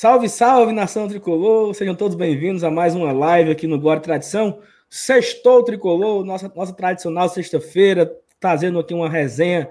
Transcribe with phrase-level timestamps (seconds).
[0.00, 1.74] Salve, salve, nação tricolor!
[1.74, 4.60] Sejam todos bem-vindos a mais uma live aqui no Glória Tradição.
[4.88, 8.08] Sextou tricolor, nossa, nossa tradicional sexta-feira,
[8.38, 9.68] trazendo aqui uma resenha.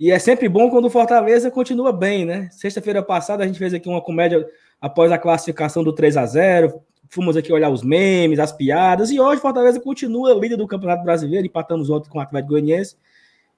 [0.00, 2.48] E é sempre bom quando o Fortaleza continua bem, né?
[2.52, 4.48] Sexta-feira passada a gente fez aqui uma comédia
[4.80, 6.80] após a classificação do 3 a 0
[7.10, 9.10] Fomos aqui olhar os memes, as piadas.
[9.10, 11.46] E hoje o Fortaleza continua líder do Campeonato Brasileiro.
[11.46, 12.96] Empatamos ontem com o Atlético Goianiense.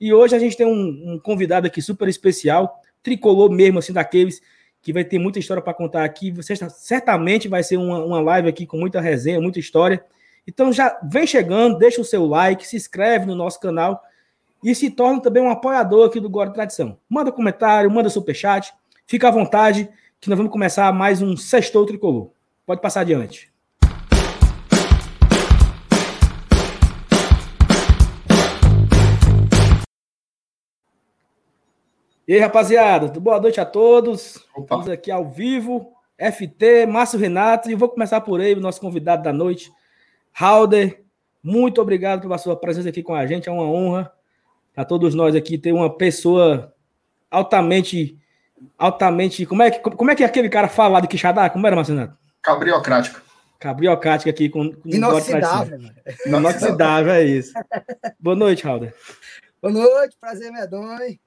[0.01, 4.43] E hoje a gente tem um, um convidado aqui super especial, tricolor mesmo, assim, daqueles
[4.89, 6.31] que vai ter muita história para contar aqui.
[6.31, 10.03] Você certamente vai ser uma, uma live aqui com muita resenha, muita história.
[10.47, 14.03] Então já vem chegando, deixa o seu like, se inscreve no nosso canal
[14.65, 16.97] e se torna também um apoiador aqui do Guarda Tradição.
[17.07, 18.73] Manda comentário, manda superchat,
[19.07, 22.31] fica à vontade que nós vamos começar mais um Sextou Tricolor.
[22.65, 23.53] Pode passar adiante.
[32.29, 34.37] E aí, rapaziada, boa noite a todos.
[34.51, 34.61] Opa.
[34.61, 35.95] Estamos aqui ao vivo.
[36.19, 39.73] FT, Márcio Renato, e vou começar por ele, nosso convidado da noite,
[40.39, 41.03] Halder.
[41.43, 44.13] Muito obrigado pela sua presença aqui com a gente, é uma honra
[44.75, 46.75] para todos nós aqui ter uma pessoa
[47.31, 48.19] altamente,
[48.77, 49.47] altamente.
[49.47, 51.49] Como é que, como é, que aquele cara fala de Quixadá?
[51.49, 52.19] Como era, Márcio Renato?
[52.43, 53.23] Cabriocrático.
[53.59, 54.71] Cabriocrático aqui com.
[54.71, 55.81] com Inoxidável.
[56.27, 57.55] Inoxidável, é isso.
[58.21, 58.95] Boa noite, Halder.
[59.63, 61.19] Boa noite, prazer medonho.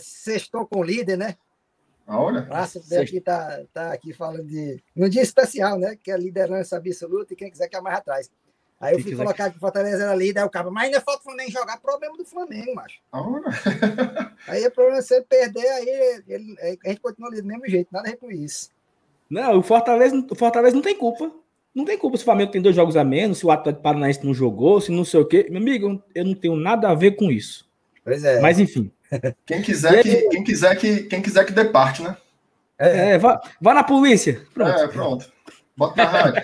[0.00, 1.36] Sextou com o líder, né?
[2.06, 2.42] Olha.
[2.42, 4.82] Márcio aqui tá, tá aqui falando de.
[4.96, 5.96] Um dia especial, né?
[6.02, 8.30] Que é liderança absoluta e quem quiser que é mais atrás.
[8.80, 11.20] Aí eu fui colocar que o Fortaleza era líder, aí o cara, mas ainda falta
[11.20, 12.98] o Flamengo jogar, problema do Flamengo, macho.
[13.12, 13.44] Olha.
[14.48, 17.88] aí o problema é você perder, aí ele, a gente continua ali do mesmo jeito,
[17.92, 18.70] nada a ver com isso.
[19.28, 21.30] Não, o Fortaleza, o Fortaleza não tem culpa.
[21.74, 24.24] Não tem culpa se o Flamengo tem dois jogos a menos, se o Atlético Paranaense
[24.24, 25.46] não jogou, se não sei o quê.
[25.50, 27.68] Meu amigo, eu não tenho nada a ver com isso.
[28.02, 28.40] Pois é.
[28.40, 28.90] Mas enfim.
[29.46, 32.16] Quem quiser, que, quem quiser que quem quiser que dê parte, né?
[32.78, 34.40] É, é vá, vá na polícia.
[34.54, 34.70] Pronto.
[34.70, 35.32] É, pronto.
[35.76, 36.42] Bota na rádio.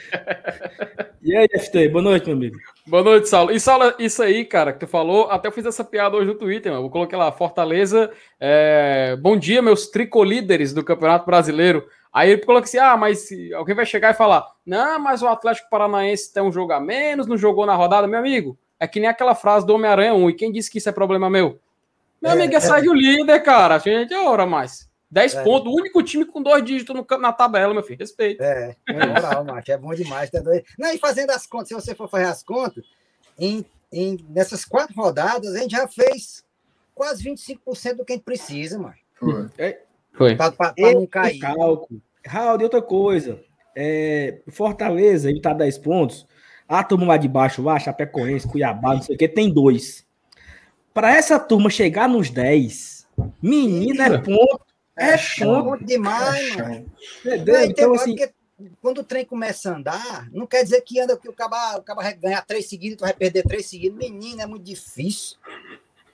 [1.23, 2.57] e aí, FT, boa noite, meu amigo.
[2.87, 3.51] Boa noite, Saulo.
[3.51, 6.35] E Saulo, isso aí, cara, que tu falou, até eu fiz essa piada hoje no
[6.35, 6.87] Twitter, mano.
[6.87, 8.11] Eu coloquei lá, Fortaleza,
[8.41, 9.17] é...
[9.21, 11.87] bom dia, meus tricolíderes do Campeonato Brasileiro.
[12.13, 15.69] Aí ele coloca assim: ah, mas alguém vai chegar e falar: não, mas o Atlético
[15.69, 18.59] Paranaense tem um jogo a menos, não jogou na rodada, meu amigo.
[18.81, 20.31] É que nem aquela frase do Homem-Aranha 1.
[20.31, 21.61] E quem disse que isso é problema meu?
[22.21, 22.91] Meu é, amigo, é, é.
[22.91, 23.77] o líder, cara.
[23.77, 24.89] A gente é hora mais.
[25.11, 25.45] 10 é.
[25.45, 28.01] pontos, o único time com dois dígitos no, na tabela, meu filho.
[28.01, 28.43] Respeito.
[28.43, 29.71] É, é moral, macho.
[29.71, 30.31] É bom demais.
[30.31, 30.65] Tá doido.
[30.79, 32.85] Não, e fazendo as contas, se você for fazer as contas,
[33.39, 36.45] em, em, nessas quatro rodadas, a gente já fez
[36.95, 38.95] quase 25% do que a gente precisa, mano.
[39.15, 39.49] Foi.
[39.59, 39.81] É,
[40.13, 40.35] Foi.
[40.35, 41.39] Pra, pra, pra não cair.
[41.39, 42.01] Cálculo.
[42.27, 43.41] Raul, outra coisa.
[43.75, 46.27] É, Fortaleza, ele tá 10 pontos.
[46.69, 50.06] A turma lá de baixo, lá, Chapecoense, Cuiabá, não sei o que, tem dois.
[50.97, 53.07] Para essa turma chegar nos 10,
[53.43, 54.65] menina é ponto.
[54.97, 56.93] É, é ponto demais, é mano.
[57.23, 57.65] Entendeu?
[57.65, 58.17] Então, assim.
[58.81, 61.95] Quando o trem começa a andar, não quer dizer que anda que o cara, o
[61.95, 63.99] vai ganhar três seguidos, tu vai perder três seguidos.
[63.99, 65.37] Menino, é muito difícil.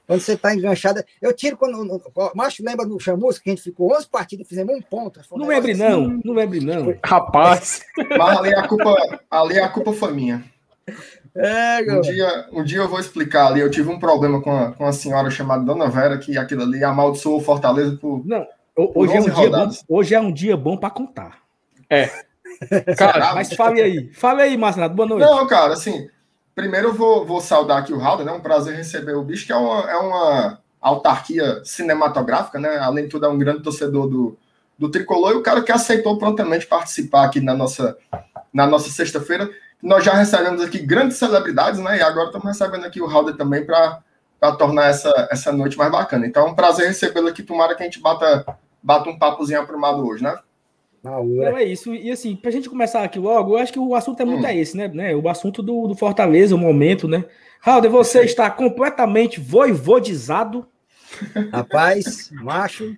[0.04, 1.04] Quando você está enganchado.
[1.20, 2.02] Eu tiro quando.
[2.34, 5.20] Macho, lembra no Chamusca que a gente ficou 11 partidas e fizemos um ponto.
[5.30, 6.20] Um não lembre, assim, não.
[6.24, 6.92] Não lembre, não.
[7.04, 7.82] Rapaz.
[8.18, 10.51] Mas ali a culpa, ali a culpa foi minha.
[11.34, 13.60] É, um, dia, um dia eu vou explicar ali.
[13.60, 16.84] Eu tive um problema com a, com a senhora chamada Dona Vera, que aquilo ali
[16.84, 18.22] amaldiçoou Fortaleza por.
[18.26, 21.38] Não, hoje, é um, dia bom, hoje é um dia bom para contar.
[21.88, 22.10] É.
[22.96, 24.10] Cara, mas fale aí.
[24.12, 24.94] Fale aí, Marcelo.
[24.94, 25.24] Boa noite.
[25.24, 26.08] Não, cara, assim.
[26.54, 28.30] Primeiro eu vou, vou saudar aqui o Raul, né?
[28.30, 32.76] É um prazer receber o bicho, que é uma, é uma autarquia cinematográfica, né?
[32.78, 34.36] Além de tudo, é um grande torcedor do,
[34.78, 37.96] do tricolor e o cara que aceitou prontamente participar aqui na nossa,
[38.52, 39.50] na nossa sexta-feira.
[39.82, 41.98] Nós já recebemos aqui grandes celebridades, né?
[41.98, 44.00] E agora estamos recebendo aqui o Halder também para
[44.56, 46.24] tornar essa, essa noite mais bacana.
[46.24, 47.42] Então é um prazer recebê-lo aqui.
[47.42, 48.46] Tomara que a gente bata,
[48.80, 50.38] bata um papozinho aprumado hoje, né?
[51.02, 51.92] Não, é isso.
[51.92, 54.44] E assim, para a gente começar aqui logo, eu acho que o assunto é muito
[54.44, 54.46] hum.
[54.46, 54.86] é esse, né?
[54.86, 55.16] né?
[55.16, 57.24] O assunto do, do Fortaleza, o momento, né?
[57.60, 58.24] Halder, você é.
[58.26, 60.64] está completamente voivodizado.
[61.52, 62.96] Rapaz, macho.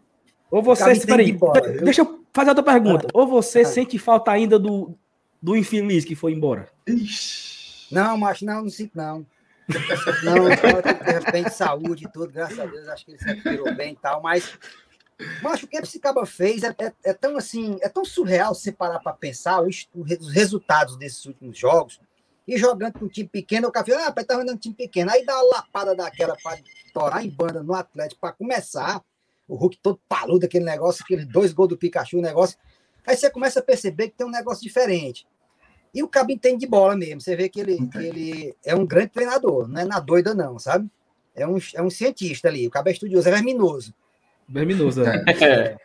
[0.51, 0.93] Ou você.
[0.93, 1.37] Espera aí,
[1.83, 3.09] deixa eu fazer outra pergunta.
[3.15, 3.65] Ou você ah.
[3.67, 4.95] sente falta ainda do,
[5.45, 6.71] do infeliz que foi embora?
[7.93, 9.27] Não, macho, não, não sinto, não.
[10.25, 13.93] Não, de repente, saúde e tudo, graças a Deus, acho que ele se recuperou bem
[13.93, 14.59] e tal, mas.
[15.43, 18.73] Macho, o que esse Caba fez é, é, é, tão assim, é tão surreal se
[18.73, 22.01] parar para pensar os, os, resultados desses últimos jogos.
[22.49, 25.11] E jogando com um time pequeno, o cara fala, ah, tá jogando um time pequeno.
[25.11, 26.59] Aí dá uma lapada daquela para
[26.93, 29.03] torar em banda no Atlético para começar.
[29.47, 32.59] O Hulk todo paludo, aquele negócio, aqueles dois gols do Pikachu, o negócio.
[33.07, 35.27] Aí você começa a perceber que tem um negócio diferente.
[35.95, 37.21] E o Cabo entende de bola mesmo.
[37.21, 40.59] Você vê que ele, que ele é um grande treinador, não é na doida, não,
[40.59, 40.89] sabe?
[41.35, 42.67] É um, é um cientista ali.
[42.67, 43.95] O Cabo é estudioso, é verminoso.
[44.49, 45.25] Verminoso, é.
[45.29, 45.77] é.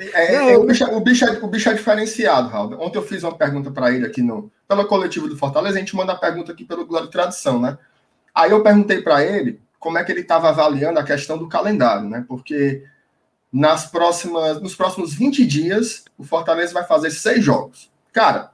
[0.00, 2.80] É, é, o, bicho, o, bicho é, o bicho é diferenciado, Raul.
[2.80, 5.94] Ontem eu fiz uma pergunta para ele aqui no, pela coletiva do Fortaleza, a gente
[5.94, 7.78] manda a pergunta aqui pelo Glória e Tradição, né?
[8.34, 12.08] Aí eu perguntei para ele como é que ele estava avaliando a questão do calendário,
[12.08, 12.24] né?
[12.26, 12.84] Porque
[13.52, 17.90] nas próximas, nos próximos 20 dias, o Fortaleza vai fazer seis jogos.
[18.12, 18.50] Cara,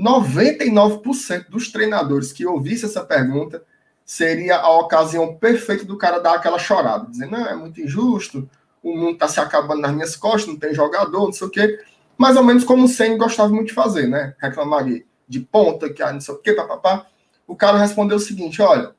[0.00, 3.62] 99% dos treinadores que ouvissem essa pergunta
[4.04, 8.48] seria a ocasião perfeita do cara dar aquela chorada, dizendo, não, é muito injusto,
[8.82, 11.78] o mundo está se acabando nas minhas costas, não tem jogador, não sei o quê.
[12.16, 14.34] Mais ou menos como o Senna gostava muito de fazer, né?
[14.38, 17.06] Reclamar de, de ponta, que ah, não sei o quê, papapá.
[17.46, 18.94] O cara respondeu o seguinte, olha,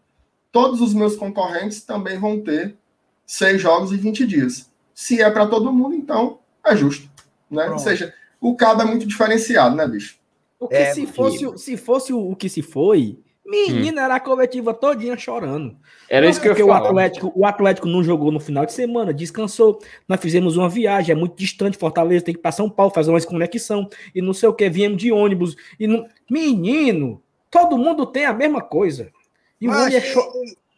[0.51, 2.75] todos os meus concorrentes também vão ter
[3.25, 4.69] seis jogos e 20 dias.
[4.93, 7.09] Se é para todo mundo, então é justo.
[7.49, 7.69] Né?
[7.69, 10.20] Ou seja, o cabo é muito diferenciado, né, bicho?
[10.61, 14.05] Porque é, se, fosse, se fosse o que se foi, menina, hum.
[14.05, 15.75] era a coletiva todinha chorando.
[16.07, 16.67] Era isso que eu.
[16.67, 19.79] O Atlético, o Atlético não jogou no final de semana, descansou.
[20.07, 23.09] Nós fizemos uma viagem, é muito distante, Fortaleza tem que ir para São Paulo fazer
[23.09, 25.55] uma desconexão e não sei o que, viemos de ônibus.
[25.79, 26.07] e não...
[26.29, 29.09] Menino, todo mundo tem a mesma coisa.
[29.59, 30.21] E o Mas, é cho...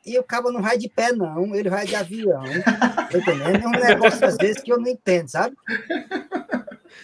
[0.06, 2.42] e, e, o cabo não vai de pé, não, ele vai de avião.
[3.14, 3.66] entendendo?
[3.66, 5.58] É um negócio, às vezes, que eu não entendo, sabe?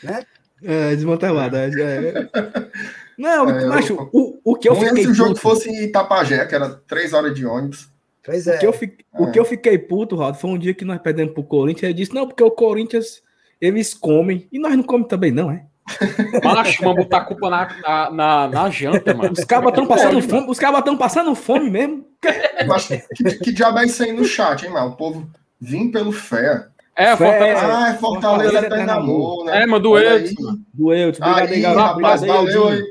[0.02, 0.26] Né?
[0.64, 1.56] É, desmantelado.
[1.56, 2.30] É, é.
[3.18, 5.04] Não, é, macho, eu, o, o que eu fiquei.
[5.04, 7.90] se o jogo puto, fosse em Itapajé, que era três horas de ônibus.
[8.24, 8.56] Pois é.
[8.56, 9.22] O que eu, fi, é.
[9.22, 11.84] o que eu fiquei puto, Rod, foi um dia que nós perdemos pro Corinthians.
[11.84, 13.22] Ele disse: não, porque o Corinthians
[13.60, 14.48] eles comem.
[14.52, 15.66] E nós não comemos também, não, é?
[16.44, 19.34] Macho, vamos botar a culpa na, na, na, na janta, mano.
[19.34, 22.06] Os cabas estão passando fome, os cabas estão passando fome mesmo.
[22.68, 24.92] Mas que, que diabo é isso aí no chat, hein, mano?
[24.92, 25.30] O povo
[25.60, 26.68] vim pelo fé.
[27.00, 27.62] É, Fortaleza.
[27.64, 29.64] Ah, é Fortaleza, Fortaleza tá amor, né?
[29.64, 30.36] É, mano, do Eudes.
[30.74, 31.22] Do Eudes.
[31.22, 32.84] Obrigado, aí, rapaz, valeu aí.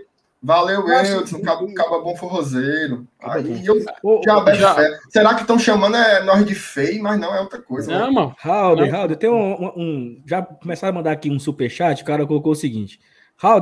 [0.43, 3.07] Valeu, Eudes, cabo, cabo bom forrozeiro.
[3.21, 3.85] Aí eu
[4.25, 4.77] já, já.
[5.11, 7.93] Será que estão chamando é, nós de feio, mas não é outra coisa.
[7.93, 8.13] Não, né?
[8.13, 8.35] mano.
[8.39, 12.27] Raul, Raul, tem um, um, um, Já começaram a mandar aqui um superchat, o cara
[12.27, 12.99] colocou o seguinte.
[13.37, 13.61] Raul,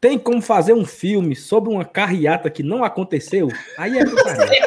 [0.00, 3.46] tem como fazer um filme sobre uma carreata que não aconteceu?
[3.78, 4.62] Aí é putaria.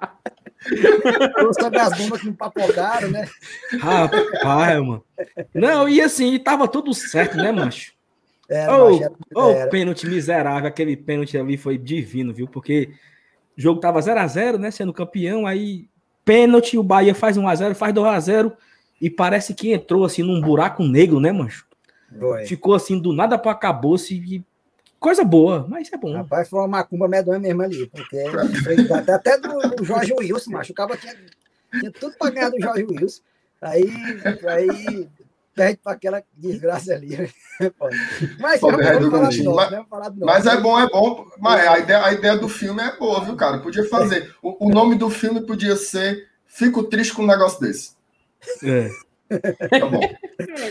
[1.58, 3.28] sobre as bombas que não papocaram, né?
[3.80, 5.04] Rapaz, mano.
[5.54, 7.92] Não, e assim, tava tudo certo, né, macho?
[8.48, 12.48] Era, oh, macho, oh, pênalti miserável, aquele pênalti ali foi divino, viu?
[12.48, 12.90] Porque
[13.56, 14.70] o jogo tava 0x0, né?
[14.70, 15.88] Sendo campeão, aí
[16.24, 18.52] pênalti, o Bahia faz 1x0, faz 2x0,
[19.00, 21.66] e parece que entrou assim num buraco negro, né, mancho?
[22.18, 22.44] Foi.
[22.46, 24.44] Ficou assim do nada para acabou-se e
[25.00, 26.12] Coisa boa, mas é bom.
[26.12, 28.22] Rapaz, foi uma macumba medonha mesmo ali, porque
[29.10, 30.72] até, do Jorge Wilson, macho.
[30.72, 31.16] O cara tinha,
[31.80, 33.22] tinha tudo para ganhar do Jorge Wilson.
[33.62, 33.90] Aí,
[34.46, 35.08] aí
[35.54, 37.16] perde para aquela desgraça ali.
[38.38, 41.26] Mas, Pô, é do mas, mas, mas é bom, é bom.
[41.38, 43.58] Mas a ideia, a ideia do filme é boa, viu, cara?
[43.58, 44.34] Podia fazer.
[44.42, 47.92] O, o nome do filme podia ser Fico Triste com um negócio desse.
[48.62, 48.88] É.
[49.78, 50.00] Tá bom.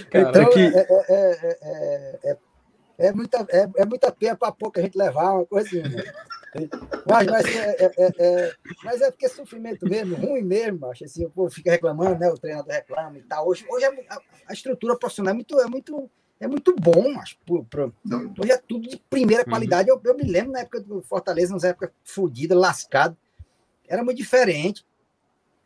[0.09, 0.59] Cara, então, que...
[0.59, 2.37] é, é, é,
[2.99, 6.03] é é muita, é, é muita pena para pouca gente levar, uma coisa assim, né?
[7.07, 11.25] Mas, mas, é, é, é, é, mas é porque sofrimento mesmo, ruim mesmo, acho assim,
[11.25, 12.29] o povo fica reclamando, né?
[12.29, 13.47] O treinador reclama e tal.
[13.47, 16.09] Hoje, hoje a, a estrutura profissional é muito, é muito,
[16.39, 17.37] é muito bom, acho.
[17.45, 17.93] Pro, pro,
[18.37, 19.49] hoje é tudo de primeira uhum.
[19.49, 19.89] qualidade.
[19.89, 23.15] Eu, eu me lembro na época do Fortaleza, nas épocas fodidas, lascado.
[23.87, 24.85] Era muito diferente.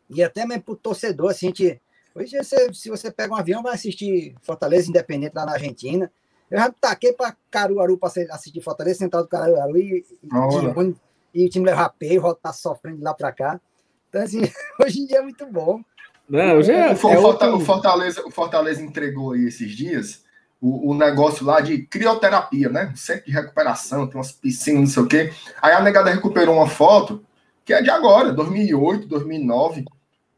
[0.10, 1.82] E até mesmo pro torcedor, assim, a gente.
[2.13, 6.12] Hoje, você, se você pega um avião, vai assistir Fortaleza Independente lá na Argentina
[6.53, 10.95] eu já taquei para Caruaru para assistir Fortaleza, Central do Caruaru e, e,
[11.33, 13.60] e, o time levar peio, voltar sofrendo de lá para cá.
[14.07, 14.41] Então, assim,
[14.79, 15.81] hoje em dia é muito bom.
[16.29, 17.55] Não, já é, o, é outro...
[17.55, 20.24] o, Fortaleza, o Fortaleza entregou aí esses dias
[20.62, 22.93] o, o, negócio lá de crioterapia, né?
[22.95, 25.33] Centro de recuperação, tem umas piscinas, não sei o quê.
[25.60, 27.25] Aí a negada recuperou uma foto
[27.65, 29.86] que é de agora, 2008, 2009,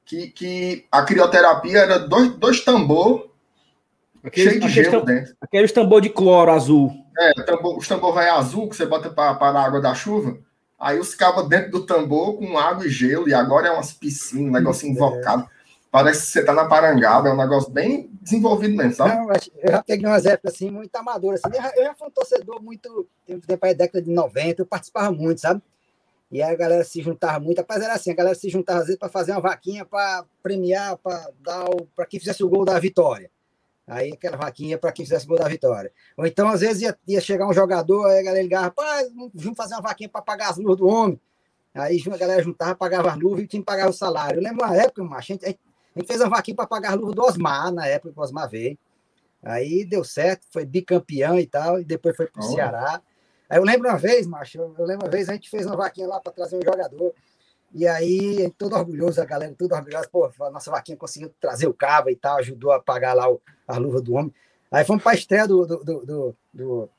[0.06, 3.35] que, que a crioterapia era dois, dois tambor
[4.26, 5.36] Aqueles, cheio de gelo tam, dentro.
[5.40, 6.92] Aqueles tambor de cloro azul.
[7.18, 10.38] É, tambor, os tambor vai azul que você bota para a água da chuva.
[10.80, 14.48] Aí os cabos dentro do tambor com água e gelo, e agora é umas piscinas,
[14.48, 15.44] um negócio invocado.
[15.44, 15.56] É.
[15.90, 19.16] Parece que você tá na Parangaba, é um negócio bem desenvolvido mesmo, sabe?
[19.16, 21.40] Não, eu já peguei umas épocas assim, muito amadoras.
[21.42, 23.08] Assim, eu já fui um torcedor muito.
[23.26, 25.62] Tempo, tempo aí, década de 90, eu participava muito, sabe?
[26.30, 27.60] E aí a galera se juntava muito.
[27.60, 30.98] Rapaz, era assim: a galera se juntava às vezes para fazer uma vaquinha para premiar,
[30.98, 31.66] para dar
[31.96, 33.32] para quem fizesse o gol da vitória.
[33.88, 35.92] Aí aquela vaquinha para quem fizesse gol da vitória.
[36.18, 39.56] Ou então, às vezes, ia, ia chegar um jogador, aí a galera ligava, rapaz, vamos
[39.56, 41.20] fazer uma vaquinha para pagar as luzes do homem.
[41.74, 44.40] Aí a galera juntava, pagava as luvas e o time pagava o salário.
[44.40, 45.50] Eu lembro uma época, macho, a, gente, a
[46.00, 48.50] gente fez uma vaquinha para pagar as luvas do Osmar, na época que o Osmar
[48.50, 48.78] veio.
[49.44, 52.44] Aí deu certo, foi bicampeão e tal, e depois foi para o.
[52.44, 53.02] Ceará.
[53.48, 56.08] Aí eu lembro uma vez, macho, eu lembro uma vez, a gente fez uma vaquinha
[56.08, 57.14] lá para trazer um jogador.
[57.78, 61.74] E aí, todo orgulhoso, a galera toda orgulhosa, pô, a nossa vaquinha conseguiu trazer o
[61.74, 64.34] cabo e tal, ajudou a pagar lá o, a luva do homem.
[64.72, 66.90] Aí fomos para a estreia do, do, do, do,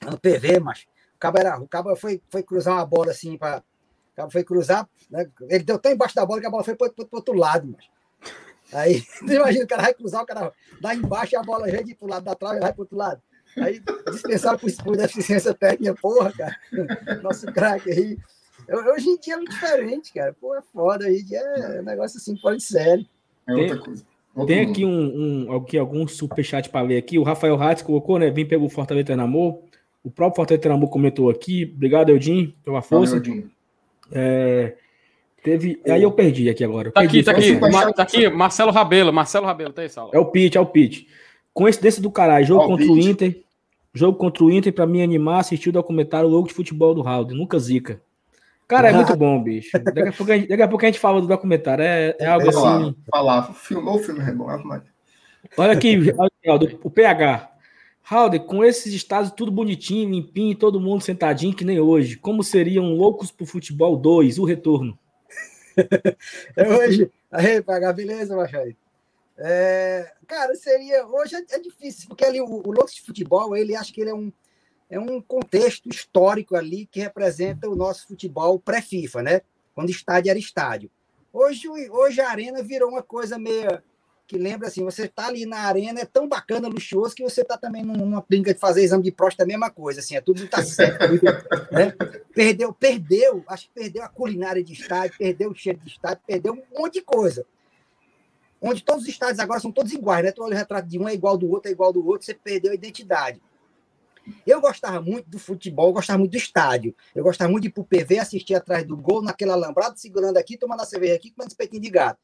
[0.00, 3.58] do, PV, mas o cabo, era, o cabo foi, foi cruzar uma bola assim para.
[3.58, 5.30] O cabo foi cruzar, né?
[5.42, 7.88] ele deu tão embaixo da bola que a bola foi para o outro lado, mas.
[8.72, 12.04] Aí, imagina, o cara vai cruzar, o cara dá embaixo e a bola vem para
[12.04, 13.22] o lado da trave e vai para o outro lado.
[13.56, 16.56] Aí dispensaram por, por deficiência técnica, porra, cara.
[17.22, 18.18] Nosso craque aí.
[18.68, 20.34] Hoje em dia é muito diferente, cara.
[20.38, 21.06] Pô, é foda.
[21.06, 23.06] Hoje em dia é um negócio assim, fora de sério.
[23.46, 24.04] É outra coisa.
[24.46, 27.18] Tem aqui um, um aqui, algum superchat para ler aqui.
[27.18, 28.30] O Rafael Hatz colocou, né?
[28.30, 29.60] Vim pelo Fortaleza Namor.
[30.04, 31.70] O próprio Fortaleza Namor comentou aqui.
[31.74, 33.18] Obrigado, Eudin, pela força.
[33.18, 33.48] Valeu,
[34.12, 34.74] é,
[35.42, 35.80] teve.
[35.88, 36.92] Aí eu perdi aqui agora.
[36.92, 37.58] Tá aqui, tá aqui.
[37.94, 39.12] tá aqui, Marcelo Rabelo.
[39.12, 40.10] Marcelo Rabelo, tá aí, Sala.
[40.12, 41.06] É o pitch, é o pitch.
[41.52, 42.46] Coincidência do caralho.
[42.46, 42.94] Jogo oh, contra pitch.
[42.94, 43.42] o Inter.
[43.92, 47.26] Jogo contra o Inter, para mim animar, assistir o documentário Logo de Futebol do Raul.
[47.28, 48.00] Nunca zica.
[48.68, 49.78] Cara, é muito bom, bicho.
[49.78, 51.82] Daqui a pouco a gente, daqui a pouco a gente fala do documentário.
[51.82, 52.94] É, é algo assim.
[53.10, 54.46] Falar, filmou o filme é bom,
[55.56, 55.96] Olha aqui,
[56.46, 57.50] olha, o PH.
[58.02, 62.16] Halder, com esses estados tudo bonitinho, limpinho, todo mundo sentadinho que nem hoje.
[62.16, 64.98] Como seriam loucos pro futebol 2, o retorno?
[66.56, 67.10] é hoje.
[67.30, 68.74] Aí, PH, beleza, Machado?
[69.38, 71.06] É, cara, seria.
[71.06, 74.10] Hoje é, é, difícil, porque ali o, o Loucos de Futebol, ele acha que ele
[74.10, 74.32] é um,
[74.90, 79.40] é um contexto histórico ali que representa o nosso futebol pré-FIFA, né?
[79.74, 80.90] Quando estádio era estádio.
[81.32, 83.82] Hoje, hoje a arena virou uma coisa meio
[84.26, 87.56] que lembra assim, você está ali na arena, é tão bacana, luxuoso, que você está
[87.56, 90.44] também numa clínica de fazer exame de próstata, é a mesma coisa, assim, é tudo
[90.44, 91.02] está certo.
[91.72, 91.94] Né?
[92.34, 96.52] Perdeu, perdeu, acho que perdeu a culinária de estádio, perdeu o cheiro de estádio, perdeu
[96.52, 97.46] um monte de coisa
[98.60, 100.32] onde todos os estádios agora são todos iguais, né?
[100.32, 102.34] Tu olha o retrato de um é igual do outro, é igual do outro, você
[102.34, 103.40] perdeu a identidade.
[104.46, 106.94] Eu gostava muito do futebol, gostava muito do estádio.
[107.14, 110.56] Eu gostava muito de ir pro PV, assistir atrás do gol, naquele alambrado, segurando aqui,
[110.56, 112.18] tomando a cerveja aqui, comendo espetinho de gato.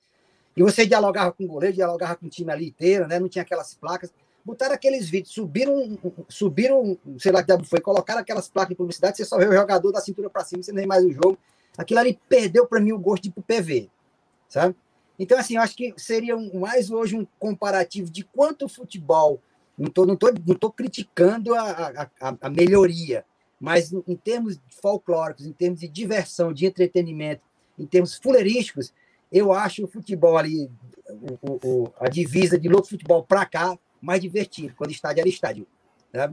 [0.56, 3.18] E você dialogava com o goleiro, dialogava com o time ali inteiro, né?
[3.18, 4.12] Não tinha aquelas placas.
[4.44, 9.24] Botaram aqueles vídeos, subiram, subiram, sei lá que foi, colocaram aquelas placas de publicidade, você
[9.24, 11.38] só vê o jogador da cintura para cima, você nem mais o jogo.
[11.76, 13.90] Aquilo ali perdeu para mim o gosto de ir pro PV,
[14.48, 14.76] sabe?
[15.18, 19.40] Então, assim, eu acho que seria mais hoje um comparativo de quanto o futebol.
[19.76, 23.24] Não estou não tô, não tô criticando a, a, a melhoria,
[23.60, 27.42] mas em termos folclóricos, em termos de diversão, de entretenimento,
[27.78, 28.92] em termos fuleirísticos,
[29.32, 30.70] eu acho o futebol ali,
[31.42, 35.66] o, o, a divisa de louco futebol para cá, mais divertido, quando estádio era estádio.
[36.12, 36.32] Né?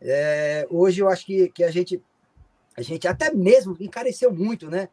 [0.00, 2.02] É, hoje eu acho que, que a gente
[2.76, 4.88] a gente até mesmo encareceu muito, né?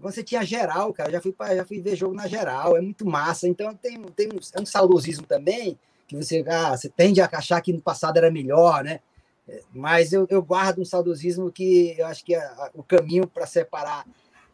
[0.00, 1.10] você tinha geral, cara.
[1.10, 3.48] Já fui, pra, já fui ver jogo na geral, é muito massa.
[3.48, 7.60] Então tem, tem um, é um saudosismo também, que você, ah, você tende a achar
[7.60, 9.00] que no passado era melhor, né?
[9.48, 13.26] É, mas eu, eu guardo um saudosismo que eu acho que a, a, o caminho
[13.26, 14.06] para separar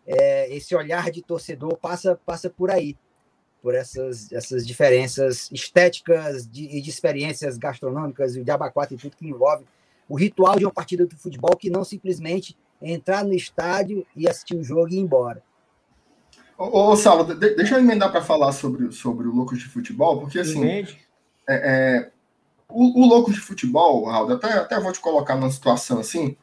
[0.07, 2.97] é, esse olhar de torcedor passa, passa por aí,
[3.62, 9.16] por essas, essas diferenças estéticas de, e de experiências gastronômicas e de abacate e tudo
[9.16, 9.64] que envolve
[10.09, 14.57] o ritual de uma partida de futebol que não simplesmente entrar no estádio e assistir
[14.57, 15.42] o jogo e ir embora.
[16.59, 20.21] Ô, ô Saulo, de, deixa eu emendar para falar sobre, sobre o Loucos de Futebol,
[20.21, 20.85] porque assim.
[21.50, 22.11] É, é,
[22.69, 26.37] o, o Loucos de Futebol, Raul, até, até vou te colocar numa situação assim.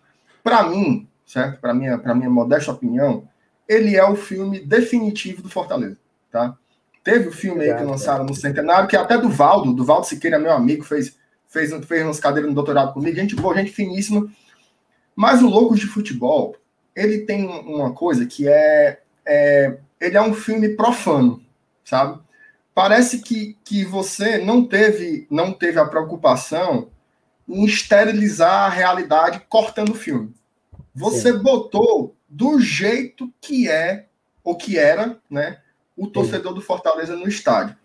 [0.44, 1.60] Para mim, certo?
[1.62, 3.28] Para minha, para minha modesta opinião,
[3.68, 5.98] ele é o filme definitivo do Fortaleza,
[6.32, 6.56] tá?
[7.04, 10.06] Teve o filme aí que lançaram no Centenário, que é até do Valdo, do Valdo
[10.06, 14.30] Siqueira, meu amigo, fez, fez, fez umas cadeiras no doutorado comigo, gente boa, gente finíssima.
[15.16, 16.58] Mas o Loucos de Futebol,
[16.94, 21.42] ele tem uma coisa que é, é ele é um filme profano,
[21.84, 22.20] sabe?
[22.78, 26.92] Parece que, que você não teve não teve a preocupação
[27.50, 30.32] em esterilizar a realidade cortando o filme.
[30.94, 31.40] Você Sim.
[31.40, 34.06] botou do jeito que é
[34.44, 35.58] ou que era, né,
[35.98, 37.76] o torcedor do Fortaleza no estádio,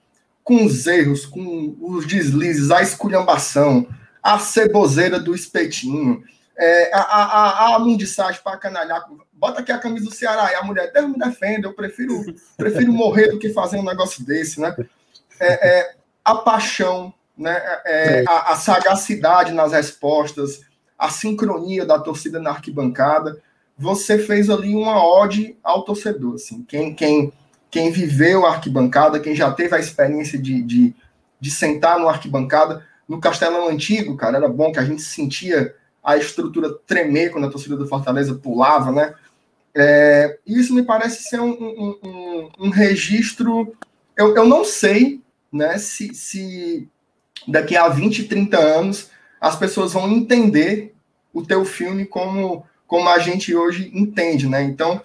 [0.45, 3.89] com os erros, com os deslizes, a esculhambação,
[4.23, 6.23] a ceboseira do espetinho,
[6.57, 9.05] é, a, a, a mundiçagem para canalhar.
[9.33, 12.23] Bota aqui a camisa do Ceará e a mulher, Deus me defenda, eu prefiro,
[12.57, 14.75] prefiro morrer do que fazer um negócio desse, né?
[15.41, 15.95] É, é,
[16.25, 17.61] a paixão, né?
[17.85, 20.61] É, é, a, a, sagacidade nas respostas,
[20.99, 23.41] a sincronia da torcida na arquibancada.
[23.77, 26.63] Você fez ali uma ode ao torcedor, assim.
[26.65, 27.33] Quem, quem,
[27.71, 30.95] quem viveu a arquibancada, quem já teve a experiência de, de,
[31.41, 36.17] de sentar no arquibancada, no Castelão Antigo, cara, era bom que a gente sentia a
[36.17, 39.15] estrutura tremer quando a torcida do Fortaleza pulava, né?
[39.75, 43.75] É, isso me parece ser um, um, um, um registro.
[44.17, 46.89] Eu, eu não sei né, se, se
[47.47, 50.95] daqui a 20, 30 anos as pessoas vão entender
[51.33, 54.63] o teu filme como, como a gente hoje entende, né?
[54.63, 55.03] Então,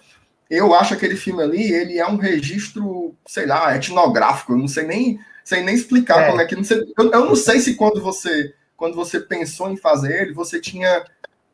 [0.50, 4.84] eu acho aquele filme ali, ele é um registro, sei lá, etnográfico, eu não sei
[4.84, 6.28] nem, sei nem explicar é.
[6.28, 9.68] como é que, não sei, eu, eu não sei se quando você, quando você pensou
[9.68, 11.04] em fazer ele, você tinha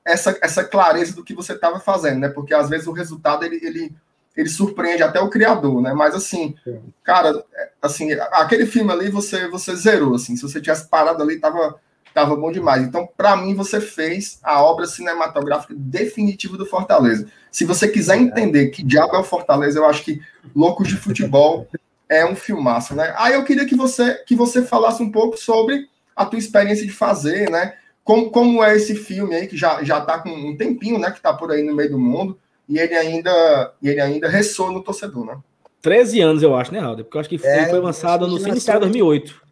[0.04, 2.28] essa, essa clareza do que você estava fazendo, né?
[2.28, 3.96] Porque às vezes o resultado ele, ele,
[4.36, 5.94] ele surpreende até o criador, né?
[5.94, 6.54] Mas assim,
[7.02, 7.42] cara,
[7.80, 10.36] assim, aquele filme ali você você zerou, assim.
[10.36, 11.80] Se você tivesse parado ali, tava
[12.12, 12.82] tava bom demais.
[12.82, 17.26] Então, para mim, você fez a obra cinematográfica definitiva do Fortaleza.
[17.50, 20.20] Se você quiser entender que diabo é o Fortaleza, eu acho que
[20.54, 21.66] Loucos de Futebol
[22.08, 23.14] é um filmaço, né?
[23.16, 26.92] Aí eu queria que você que você falasse um pouco sobre a tua experiência de
[26.92, 27.74] fazer, né?
[28.02, 31.10] Como, como é esse filme aí, que já, já tá com um tempinho, né?
[31.10, 34.82] Que tá por aí no meio do mundo, e ele ainda, ele ainda ressoa no
[34.82, 35.38] torcedor, né?
[35.80, 36.96] 13 anos, eu acho, né, Raul?
[36.96, 39.44] Porque eu acho que foi, é, foi lançado no Cine 2008.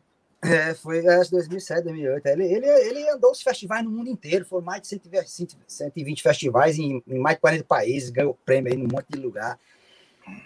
[0.45, 2.27] É, foi acho 2007, 2008.
[2.27, 6.79] Ele, ele, ele andou os festivais no mundo inteiro, foram mais de 120, 120 festivais
[6.79, 9.59] em, em, mais de 40 países, ganhou prêmio aí num monte de lugar.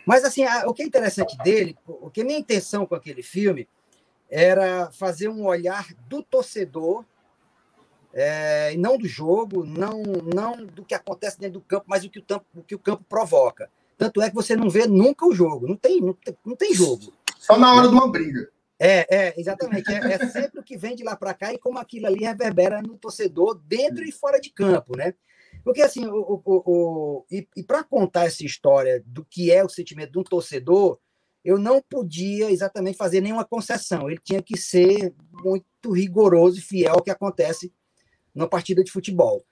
[0.05, 3.67] Mas, assim, a, o que é interessante dele, o que minha intenção com aquele filme
[4.31, 7.05] era fazer um olhar do torcedor
[8.19, 12.19] é, não do jogo, não, não do que acontece dentro do campo, mas o que
[12.19, 13.71] o, campo, o que o campo provoca.
[13.99, 16.73] Tanto é que você não vê nunca o jogo, não tem, não tem, não tem
[16.73, 17.13] jogo.
[17.39, 18.49] Só na hora de uma briga.
[18.79, 19.93] É, é exatamente.
[19.93, 22.81] É, é sempre o que vem de lá para cá e como aquilo ali reverbera
[22.81, 25.13] no torcedor, dentro e fora de campo, né?
[25.63, 29.69] Porque, assim, o, o, o e, e para contar essa história do que é o
[29.69, 30.99] sentimento de um torcedor,
[31.47, 34.11] eu não podia exatamente fazer nenhuma concessão.
[34.11, 37.73] Ele tinha que ser muito rigoroso e fiel ao que acontece
[38.35, 39.47] numa partida de futebol.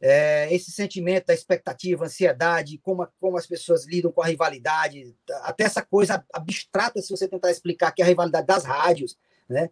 [0.00, 5.64] É, esse sentimento da expectativa, ansiedade, como, como as pessoas lidam com a rivalidade, até
[5.64, 9.68] essa coisa abstrata, se você tentar explicar, que é a rivalidade das rádios, né?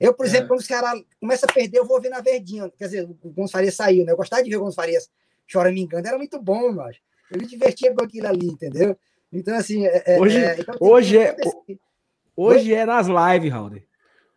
[0.00, 0.48] Eu, por exemplo, é.
[0.48, 2.70] quando os caras começam a perder, eu vou ver na verdinha.
[2.70, 4.12] Quer dizer, o Gonçalves Farias saiu, né?
[4.12, 5.10] Eu gostava de ver o Gonçalves Farias
[5.76, 6.96] engano, era muito bom, mas
[7.30, 8.98] eu me divertia com aquilo ali, entendeu?
[9.32, 9.86] Então, assim.
[9.86, 11.36] É, é hoje é, então, hoje, é,
[12.36, 13.82] hoje é nas lives, Raul.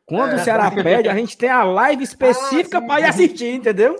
[0.06, 3.56] Quando é, o Ceará pede, a gente tem a live específica ah, para ir assistir,
[3.56, 3.96] entendeu?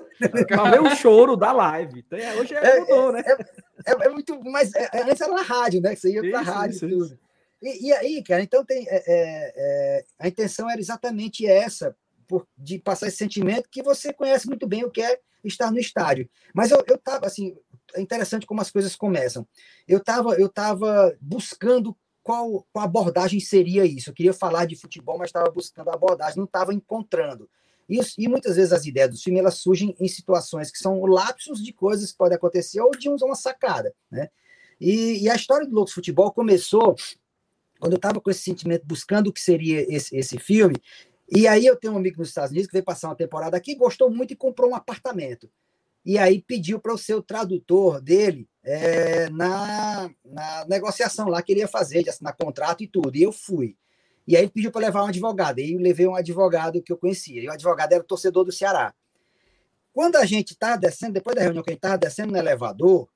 [0.48, 2.04] Para ver o choro da live.
[2.06, 3.24] Então, é, hoje é, mudou, né?
[3.86, 4.40] É, é, muito.
[4.44, 5.96] Mas antes era na rádio, né?
[5.96, 7.20] Que você ia para rádio isso, tudo.
[7.62, 8.88] E, e, aí, cara, então tem.
[10.20, 11.96] a intenção era exatamente essa,
[12.28, 15.80] por, de passar esse sentimento que você conhece muito bem o que é estar no
[15.80, 16.30] estádio.
[16.54, 17.58] Mas eu, eu tava assim,
[17.96, 19.48] é interessante como as coisas começam.
[19.88, 24.10] Eu estava eu tava buscando qual, qual abordagem seria isso.
[24.10, 27.48] Eu queria falar de futebol, mas estava buscando a abordagem, não estava encontrando.
[27.88, 31.64] E, e, muitas vezes as ideias do filme elas surgem em situações que são lapsos
[31.64, 33.94] de coisas que podem acontecer ou de uma sacada.
[34.10, 34.28] Né?
[34.82, 36.96] E, e a história do Loucos Futebol começou
[37.80, 40.76] quando eu estava com esse sentimento buscando o que seria esse, esse filme.
[41.30, 43.76] E aí eu tenho um amigo nos Estados Unidos que veio passar uma temporada aqui,
[43.76, 45.48] gostou muito e comprou um apartamento
[46.06, 51.62] e aí pediu para o seu tradutor dele é, na, na negociação lá que ele
[51.62, 53.16] ia fazer, de assinar contrato e tudo.
[53.16, 53.76] E eu fui.
[54.28, 55.60] E aí ele pediu para levar um advogado.
[55.60, 57.42] E eu levei um advogado que eu conhecia.
[57.42, 58.94] E o advogado era o torcedor do Ceará.
[59.92, 63.08] Quando a gente está descendo, depois da reunião que a gente estava descendo no elevador,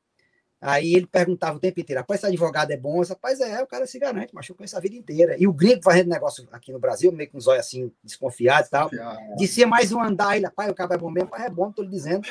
[0.61, 3.01] Aí ele perguntava o tempo inteiro, rapaz, esse advogado é bom?
[3.01, 5.37] Rapaz, é, o cara se garante, mas eu conheço a vida inteira.
[5.39, 8.71] E o gringo fazendo negócio aqui no Brasil, meio com os olhos assim, desconfiados e
[8.71, 8.89] tal,
[9.37, 11.81] dizia mais um andar, ele, rapaz, o cara é bom mesmo, rapaz, é bom, tô
[11.81, 12.27] lhe dizendo.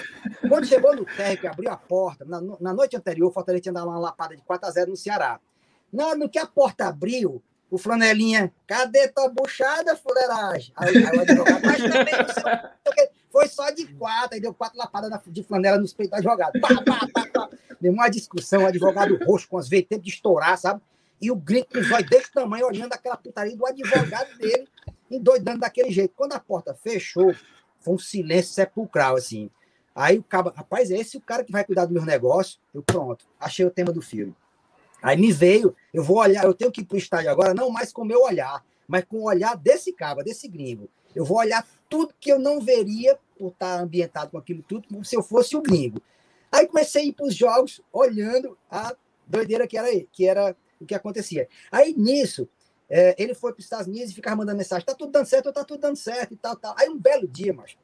[0.46, 3.72] Quando chegou no térreo, que abriu a porta, na, na noite anterior, o Fortaleza tinha
[3.72, 5.40] dado uma lapada de 4 a 0 no Ceará.
[5.90, 10.72] Na hora no que a porta abriu, o flanelinha, cadê tua buchada, fuleiragem?
[10.76, 14.78] Aí, aí o advogado, mas também não sei foi só de quatro, aí deu quatro
[14.78, 16.58] lapadas de flanela nos peitos da jogada.
[16.60, 17.47] Pá, pá, pá, pá.
[17.80, 20.80] Deu uma discussão, advogado roxo com as veias, tempo de estourar, sabe?
[21.20, 24.68] E o grito com os olhos desse tamanho, olhando aquela putaria do advogado dele,
[25.10, 26.14] endoidando daquele jeito.
[26.16, 27.34] Quando a porta fechou,
[27.80, 29.50] foi um silêncio sepulcral, assim.
[29.94, 32.58] Aí o cara, rapaz, é esse o cara que vai cuidar do meu negócio?
[32.72, 34.34] Eu, pronto, achei o tema do filme.
[35.02, 37.70] Aí me veio, eu vou olhar, eu tenho que ir para o estádio agora, não
[37.70, 40.88] mais com o meu olhar, mas com o olhar desse cara, desse gringo.
[41.14, 45.04] Eu vou olhar tudo que eu não veria por estar ambientado com aquilo tudo, como
[45.04, 46.00] se eu fosse o gringo.
[46.50, 48.94] Aí comecei a ir para os jogos olhando a
[49.26, 51.48] doideira que era, que era o que acontecia.
[51.70, 52.48] Aí nisso,
[52.88, 55.52] é, ele foi para os Estados Unidos e ficava mandando mensagem: tá tudo dando certo,
[55.52, 56.74] tá tudo dando certo e tal, tal.
[56.78, 57.76] Aí um belo dia, mas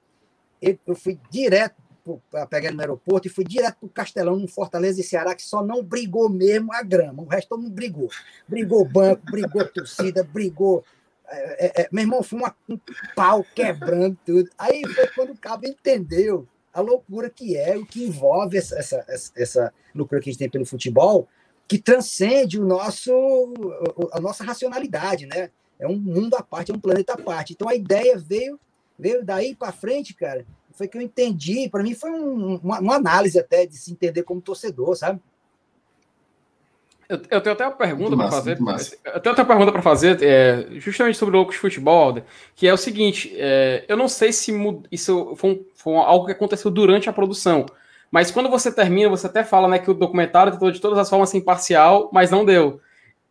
[0.61, 1.83] eu fui direto
[2.31, 5.42] para pegar no aeroporto e fui direto para o Castelão, no Fortaleza e Ceará, que
[5.42, 7.22] só não brigou mesmo a grama.
[7.22, 8.11] O resto todo mundo brigou.
[8.46, 10.85] Brigou banco, brigou torcida, brigou
[11.27, 12.79] é, é, é, meu irmão, foi uma, um
[13.14, 14.48] pau quebrando tudo.
[14.59, 19.33] Aí foi quando o cabo entendeu a loucura que é, o que envolve essa, essa,
[19.37, 21.29] essa loucura que a gente tem pelo futebol,
[21.69, 23.13] que transcende o nosso,
[24.13, 25.51] a nossa racionalidade, né?
[25.79, 27.53] É um mundo à parte, é um planeta à parte.
[27.53, 28.59] Então a ideia veio,
[28.99, 30.45] veio daí para frente, cara.
[30.73, 31.69] Foi que eu entendi.
[31.69, 35.21] Para mim foi um, uma, uma análise até de se entender como torcedor, sabe?
[37.09, 38.59] Eu, eu, tenho até uma pergunta para fazer.
[39.05, 42.23] Eu tenho até uma pergunta para fazer, é, justamente sobre o Loucos Futebol,
[42.55, 44.53] que é o seguinte: é, eu não sei se
[44.90, 47.67] isso foi, um, foi, algo que aconteceu durante a produção,
[48.11, 51.11] mas quando você termina, você até fala né, que o documentário tentou de todas as
[51.11, 52.81] formas ser imparcial, mas não deu.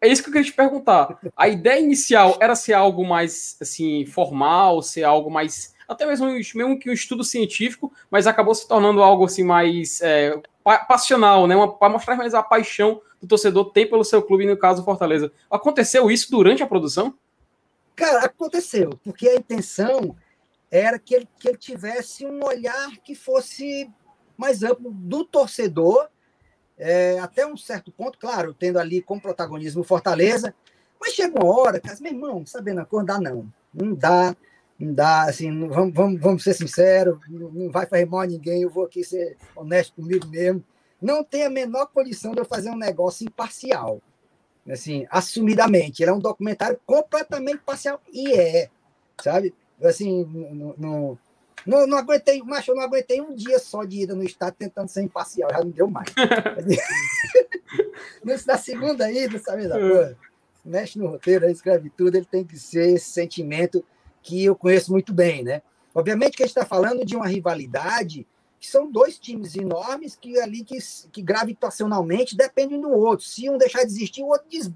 [0.02, 1.18] É isso que eu queria te perguntar.
[1.38, 6.80] A ideia inicial era ser algo mais assim formal, ser algo mais até mesmo, mesmo
[6.80, 10.40] que um estudo científico, mas acabou se tornando algo assim mais é,
[10.88, 11.56] passional, né?
[11.80, 15.32] Para mostrar mais a paixão do torcedor tem pelo seu clube, no caso Fortaleza.
[15.50, 17.14] Aconteceu isso durante a produção?
[17.96, 20.16] Cara, aconteceu, porque a intenção
[20.70, 23.90] era que ele, que ele tivesse um olhar que fosse
[24.36, 26.08] mais amplo do torcedor,
[26.78, 30.54] é, até um certo ponto, claro, tendo ali como protagonismo Fortaleza,
[31.00, 33.48] mas chega uma hora, cara, meu irmão, sabendo a cor, dá não.
[33.74, 34.36] Não dá
[34.84, 38.62] não dá, assim, vamos, vamos, vamos ser sinceros, não, não vai fazer mal a ninguém,
[38.62, 40.64] eu vou aqui ser honesto comigo mesmo.
[41.02, 44.02] Não tem a menor condição de eu fazer um negócio imparcial,
[44.70, 46.02] assim, assumidamente.
[46.02, 48.70] Ele é um documentário completamente parcial, e é,
[49.22, 49.54] sabe?
[49.82, 51.18] Assim, não, não,
[51.66, 54.88] não, não aguentei, macho, eu não aguentei um dia só de ida no estado tentando
[54.88, 56.10] ser imparcial, já não deu mais.
[58.46, 60.18] Na segunda ida, sabe da coisa?
[60.64, 63.84] Mexe no roteiro, escreve tudo, ele tem que ser esse sentimento
[64.24, 65.62] que eu conheço muito bem, né?
[65.94, 68.26] Obviamente que a gente está falando de uma rivalidade
[68.60, 70.78] que são dois times enormes que ali que,
[71.12, 73.26] que gravitacionalmente dependem do outro.
[73.26, 74.72] Se um deixar de existir, o outro des,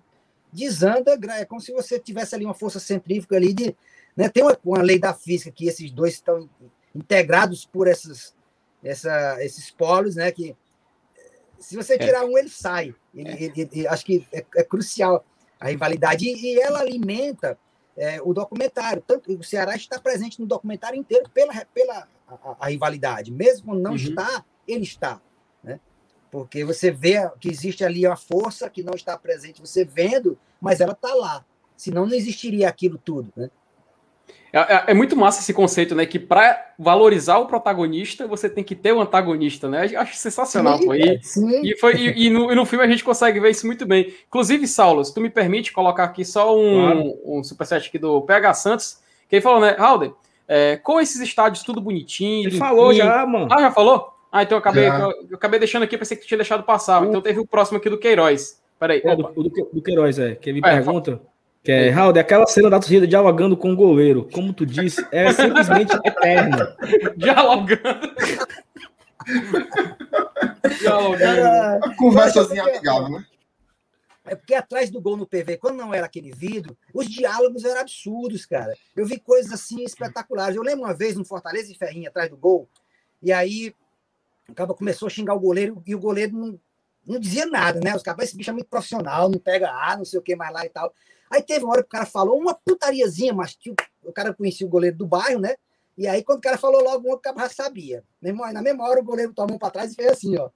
[0.52, 1.18] desanda.
[1.32, 3.76] É como se você tivesse ali uma força centrífuga ali de,
[4.16, 4.30] né?
[4.30, 6.50] Tem uma, uma lei da física que esses dois estão
[6.94, 8.36] integrados por essas,
[8.84, 10.32] essa, esses polos, né?
[10.32, 10.56] Que
[11.60, 11.98] se você é.
[11.98, 12.26] tirar é.
[12.26, 12.94] um, ele sai.
[13.16, 13.44] Ele, é.
[13.44, 15.26] ele, ele, acho que é, é, crucial
[15.60, 17.58] a rivalidade e, e ela alimenta
[17.98, 19.04] é, o documentário.
[19.06, 23.32] Tanto, o Ceará está presente no documentário inteiro pela, pela a, a rivalidade.
[23.32, 23.98] Mesmo não uhum.
[23.98, 25.20] está, ele está.
[25.64, 25.80] Né?
[26.30, 30.80] Porque você vê que existe ali uma força que não está presente, você vendo, mas
[30.80, 31.44] ela está lá.
[31.76, 33.34] Senão não existiria aquilo tudo.
[33.36, 33.50] Né?
[34.52, 36.06] É, é, é, muito massa esse conceito, né?
[36.06, 39.88] Que para valorizar o protagonista, você tem que ter o um antagonista, né?
[39.92, 40.78] Eu acho sensacional.
[40.78, 41.62] Sim, e, sim.
[41.64, 44.14] e, foi, e, e, no, e, no, filme a gente consegue ver isso muito bem.
[44.28, 47.14] Inclusive, Saulo, se tu me permite colocar aqui só um, claro.
[47.26, 49.76] um superchat aqui do PH Santos, que ele falou, né?
[49.78, 50.14] Halder,
[50.48, 52.48] é, com esses estádios tudo bonitinho.
[52.48, 53.48] Ele falou já, mano.
[53.52, 54.14] Ah, já falou?
[54.32, 57.04] Ah, então eu acabei, eu, eu, acabei deixando aqui, pensei que tinha deixado passar.
[57.06, 58.62] Então teve o próximo aqui do Queiroz.
[58.80, 59.02] Peraí.
[59.04, 60.36] É, do, do, do, Queiroz, é.
[60.36, 61.22] Que ele é, pergunta.
[61.68, 65.34] Que é, Raul, aquela cena da torcida dialogando com o goleiro, como tu disse, é
[65.34, 66.74] simplesmente eterna.
[67.18, 68.16] dialogando.
[70.80, 71.96] dialogando.
[71.98, 73.26] Conversazinha amigável, né?
[74.24, 77.82] É porque atrás do gol no PV, quando não era aquele vidro, os diálogos eram
[77.82, 78.74] absurdos, cara.
[78.96, 80.56] Eu vi coisas assim espetaculares.
[80.56, 82.70] Eu lembro uma vez no Fortaleza e Ferrinha atrás do gol,
[83.22, 83.76] e aí
[84.48, 86.58] o cara começou a xingar o goleiro e o goleiro não,
[87.06, 87.94] não dizia nada, né?
[87.94, 90.54] Os caras, esse bicho é muito profissional, não pega A, não sei o que mais
[90.54, 90.94] lá e tal.
[91.30, 93.72] Aí teve uma hora que o cara falou uma putariazinha, mas que
[94.04, 95.56] o, cara conhecia o goleiro do bairro, né?
[95.98, 98.04] E aí, quando o cara falou logo, o cara já sabia.
[98.22, 100.50] Na mesma hora, o goleiro tomou a mão para trás e fez assim, ó.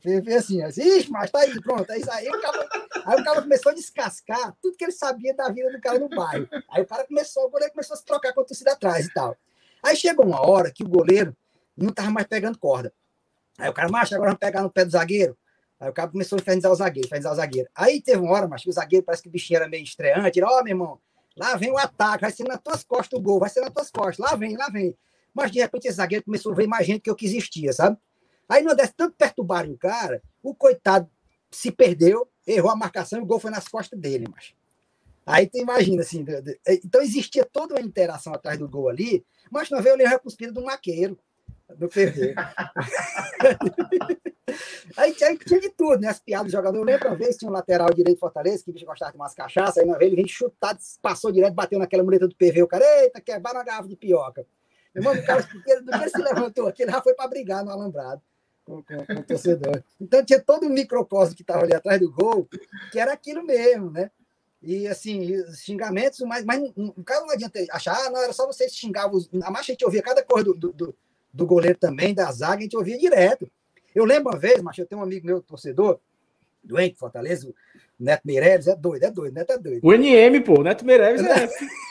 [0.00, 0.68] Fez, fez assim, ó.
[0.68, 1.90] Ixi, mas tá aí, pronto.
[1.90, 2.28] É isso aí.
[2.28, 2.68] O cara,
[3.04, 6.08] aí o cara começou a descascar tudo que ele sabia da vida do cara no
[6.08, 6.48] bairro.
[6.70, 9.12] Aí o cara começou, o goleiro começou a se trocar com a torcida atrás e
[9.12, 9.36] tal.
[9.82, 11.36] Aí chegou uma hora que o goleiro
[11.76, 12.92] não tava mais pegando corda.
[13.58, 15.36] Aí o cara, macho, agora vamos pegar no pé do zagueiro.
[15.80, 17.68] Aí o cara começou a infernizar o zagueiro, infernizar o zagueiro.
[17.74, 20.42] Aí teve uma hora, mas que o zagueiro parece que o bichinho era meio estreante.
[20.42, 21.00] Ó, oh, meu irmão,
[21.34, 23.90] lá vem o ataque, vai ser nas tuas costas o gol, vai ser nas tuas
[23.90, 24.94] costas, lá vem, lá vem.
[25.32, 27.96] Mas de repente esse zagueiro começou a ver mais gente que eu que existia, sabe?
[28.46, 31.08] Aí não desse tanto perturbar o cara, o coitado
[31.50, 34.52] se perdeu, errou a marcação e o gol foi nas costas dele, mas.
[35.24, 36.24] Aí tu imagina, assim,
[36.84, 40.64] então existia toda uma interação atrás do gol ali, mas não veio o cuspido do
[40.64, 41.16] maqueiro
[41.76, 42.34] do PV.
[44.96, 46.08] aí, tinha, tinha de tudo, né?
[46.08, 46.78] As piadas do jogador.
[46.78, 49.78] Eu lembro uma vez, tinha um lateral direito Fortaleza, que bicho gostava de umas cachaças,
[49.78, 52.62] aí uma vez ele vem chutar, passou direto, bateu naquela muleta do PV.
[52.62, 54.46] O cara, eita, quebraram uma garrafa de pioca.
[54.94, 57.64] Meu irmão, o cara, do que ele se levantou aqui, ele já foi para brigar
[57.64, 58.20] no alambrado.
[58.64, 59.82] Com, com, com, o torcedor.
[60.00, 62.48] Então tinha todo um microcosmo que estava ali atrás do gol,
[62.92, 64.10] que era aquilo mesmo, né?
[64.62, 68.68] E assim, xingamentos, mas, mas o cara não adianta achar, ah, não, era só você
[68.68, 69.28] xingar os.
[69.42, 70.94] A mais a gente ouvia cada coisa do, do, do
[71.32, 73.50] goleiro também, da zaga, a gente ouvia direto.
[73.94, 76.00] Eu lembro uma vez, mas eu tenho um amigo meu, torcedor,
[76.62, 77.54] doente, Fortaleza, o
[77.98, 79.80] Neto Meireles, é doido, é doido, Neto é doido.
[79.86, 81.48] O NM, pô, o Neto Meireles é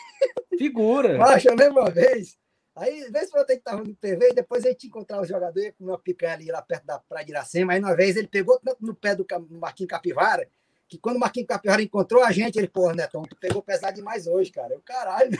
[0.57, 1.17] figura.
[1.17, 2.37] Mas eu lembro uma vez,
[2.75, 5.73] aí, vez por outra que tava no TV, e depois a gente encontrava o jogador,
[5.77, 8.59] com uma picanha ali lá perto da Praia de Iracema, aí uma vez ele pegou
[8.59, 10.47] tanto no pé do Marquinhos Capivara,
[10.87, 14.25] que quando o Marquinhos Capivara encontrou a gente, ele, pô, Netão, tu pegou pesado demais
[14.25, 14.73] hoje, cara.
[14.73, 15.37] Eu, caralho.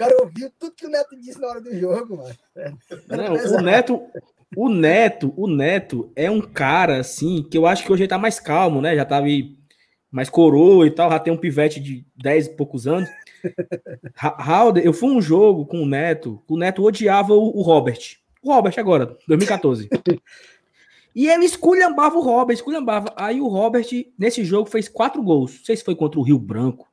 [0.00, 2.34] O cara ouviu tudo que o Neto disse na hora do jogo, mano.
[3.06, 4.02] Não, o Neto,
[4.56, 8.16] o Neto, o Neto é um cara, assim, que eu acho que hoje ele tá
[8.16, 8.96] mais calmo, né?
[8.96, 9.26] Já tava
[10.10, 13.10] mais coroa e tal, já tem um pivete de 10 e poucos anos.
[14.16, 18.16] Halder, eu fui um jogo com o Neto, o Neto odiava o, o Robert.
[18.42, 19.90] O Robert agora, 2014.
[21.14, 23.12] e ele esculhambava o Robert, esculhambava.
[23.16, 23.86] Aí o Robert,
[24.18, 25.58] nesse jogo, fez quatro gols.
[25.58, 26.89] Não sei se foi contra o Rio Branco,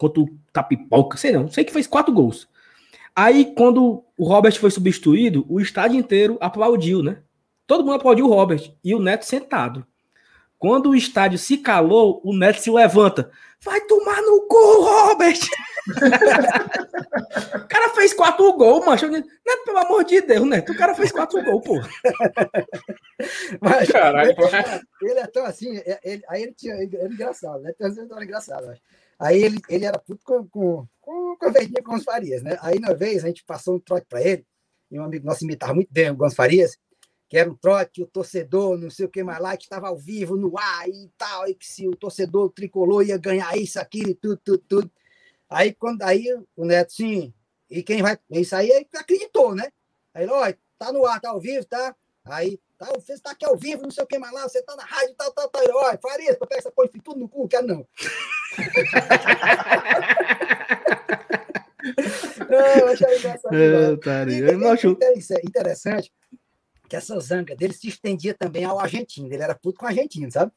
[0.00, 1.46] contra o Tapipoca, sei não.
[1.50, 2.48] Sei que fez quatro gols.
[3.14, 7.18] Aí, quando o Robert foi substituído, o estádio inteiro aplaudiu, né?
[7.66, 9.86] Todo mundo aplaudiu o Robert e o Neto sentado.
[10.58, 13.30] Quando o estádio se calou, o Neto se levanta.
[13.62, 15.38] Vai tomar no cu, Robert!
[17.62, 19.06] o cara fez quatro gols, macho.
[19.06, 20.72] Neto, pelo amor de Deus, Neto.
[20.72, 21.74] O cara fez quatro gols, pô.
[23.60, 25.76] Mas, Caralho, ele, ele é tão assim.
[25.78, 26.74] É, ele, aí ele tinha.
[26.74, 27.74] Ele, ele engraçado, né?
[27.76, 28.80] Tem uma engraçado, acho.
[29.20, 32.56] Aí ele, ele era puto com, com, com, com a verdinha com os Farias, né?
[32.62, 34.46] Aí, uma vez, a gente passou um trote para ele,
[34.90, 36.78] e um amigo nosso imitava muito bem o Gonçalo Farias,
[37.28, 39.96] que era um trote, o torcedor, não sei o que mais lá, que estava ao
[39.98, 44.08] vivo no ar e tal, e que se o torcedor tricolor ia ganhar isso, aquilo
[44.08, 44.90] e tudo, tudo, tudo.
[45.50, 46.24] Aí, quando, aí
[46.56, 47.32] o Neto, sim,
[47.68, 48.18] e quem vai.
[48.30, 49.70] Isso aí acreditou, né?
[50.14, 51.94] Aí ele, olha, tá no ar, tá ao vivo, tá?
[52.24, 54.74] Aí, tá, você está aqui ao vivo, não sei o que mais lá, você tá
[54.74, 55.62] na rádio, tal, tal, tal.
[55.74, 57.86] Olha, Farias, pega essa porra tudo no cu, quero não.
[62.48, 63.54] não, eu achei engraçado.
[63.54, 64.96] É, tá, e, eu não acho...
[65.44, 66.10] interessante
[66.88, 70.32] que essa zanga dele se estendia também ao argentino, ele era puto com o argentino,
[70.32, 70.50] sabe?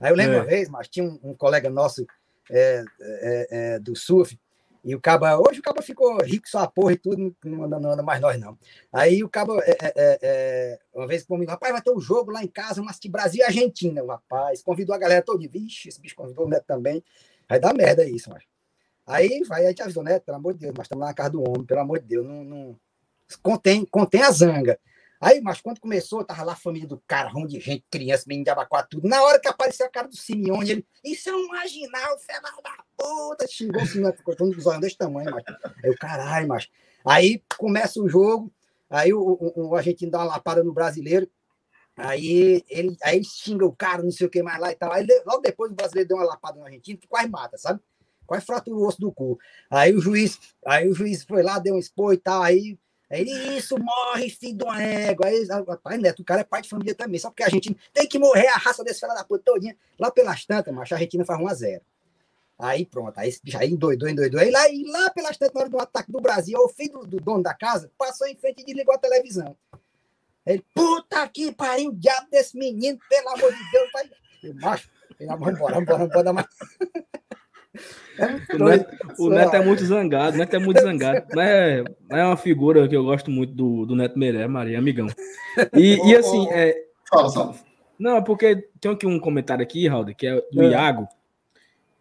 [0.00, 0.40] Aí eu lembro é.
[0.40, 2.04] uma vez, mas tinha um, um colega nosso
[2.50, 4.38] é, é, é, do surf,
[4.84, 7.78] e o Caba, hoje o Caba ficou rico só a porra e tudo, não anda,
[7.78, 8.58] não anda mais nós, não.
[8.92, 12.42] Aí o Caba, é, é, é, uma vez comigo, rapaz, vai ter um jogo lá
[12.42, 14.62] em casa, mas de Brasil e Argentina, o rapaz.
[14.62, 17.02] Convidou a galera toda, vixe, esse bicho convidou o Neto também.
[17.48, 18.44] Vai dar merda isso, mas.
[19.06, 21.30] Aí vai, a gente avisou, Neto, pelo amor de Deus, mas estamos lá na casa
[21.30, 22.80] do homem, pelo amor de Deus, não, não...
[23.42, 24.78] Contém, contém a zanga.
[25.20, 28.44] Aí, mas quando começou, tava lá a família do cara, um de gente, criança, menino
[28.44, 29.08] de abacate, tudo.
[29.08, 32.52] Na hora que apareceu a cara do Simeone, ele, isso é um marginal, filho da
[32.96, 35.44] puta, xingou o Simeone, ficou todo zóio desse tamanho, mas.
[35.82, 36.68] Aí o caralho, mas.
[37.04, 38.52] Aí começa o jogo,
[38.88, 41.28] aí o, o, o argentino dá uma lapada no brasileiro,
[41.96, 44.92] aí ele, aí ele xinga o cara, não sei o que mais lá e tal.
[44.92, 47.80] Aí logo depois o brasileiro deu uma lapada no argentino, que quase mata, sabe?
[48.24, 49.36] Quase fratura o osso do cu.
[49.68, 52.78] Aí o juiz, aí o juiz foi lá, deu um expor e tal, aí
[53.10, 55.26] Aí ele, isso, morre, filho de uma égua.
[55.26, 55.46] Aí,
[55.82, 57.18] pai Neto, o cara é pai de família também.
[57.18, 59.76] Só porque a gente tem que morrer a raça desse filho da puta todinha.
[59.98, 61.80] Lá pelas tantas, mas a Argentina faz 1x0.
[62.58, 64.40] Aí pronto, aí esse bicho aí endoidou, endoidou.
[64.40, 67.06] Aí lá, e lá pelas tantas, na hora do ataque do Brasil, o filho do,
[67.06, 69.56] do, dono da casa passou em frente e desligou a televisão.
[70.44, 73.92] Ele, puta que pariu, o diabo desse menino, pelo amor de Deus.
[73.92, 74.10] Pai.
[74.42, 74.90] Eu, macho,
[75.20, 76.48] vamos embora, vamos embora, vamos embora.
[78.18, 81.26] É o Neto, o Neto é muito zangado, o Neto é muito zangado.
[81.32, 84.78] Não é, não é uma figura que eu gosto muito do, do Neto Meré, Maria,
[84.78, 85.06] amigão.
[85.72, 87.54] E, e assim, é, fala, fala.
[87.98, 90.70] Não, é porque tem aqui um comentário aqui, Raul, que é do é.
[90.70, 91.08] Iago.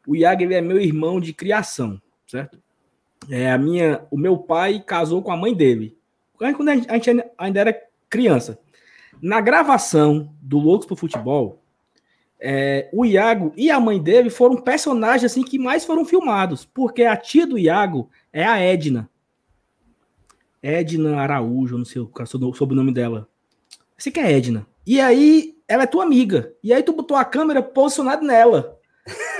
[0.08, 2.60] O Iago ele é meu irmão de criação, certo?
[3.30, 5.98] É a minha, o meu pai casou com a mãe dele.
[6.38, 8.60] Quando a gente ainda era criança.
[9.22, 11.62] Na gravação do Loucos pro Futebol,
[12.40, 17.04] é, o Iago e a mãe dele foram personagens assim que mais foram filmados, porque
[17.04, 19.10] a tia do Iago é a Edna.
[20.62, 23.28] Edna Araújo, não sei o sobrenome dela.
[23.98, 24.66] Sei que é Edna.
[24.86, 26.54] E aí, ela é tua amiga.
[26.64, 28.78] E aí, tu botou a câmera posicionada nela.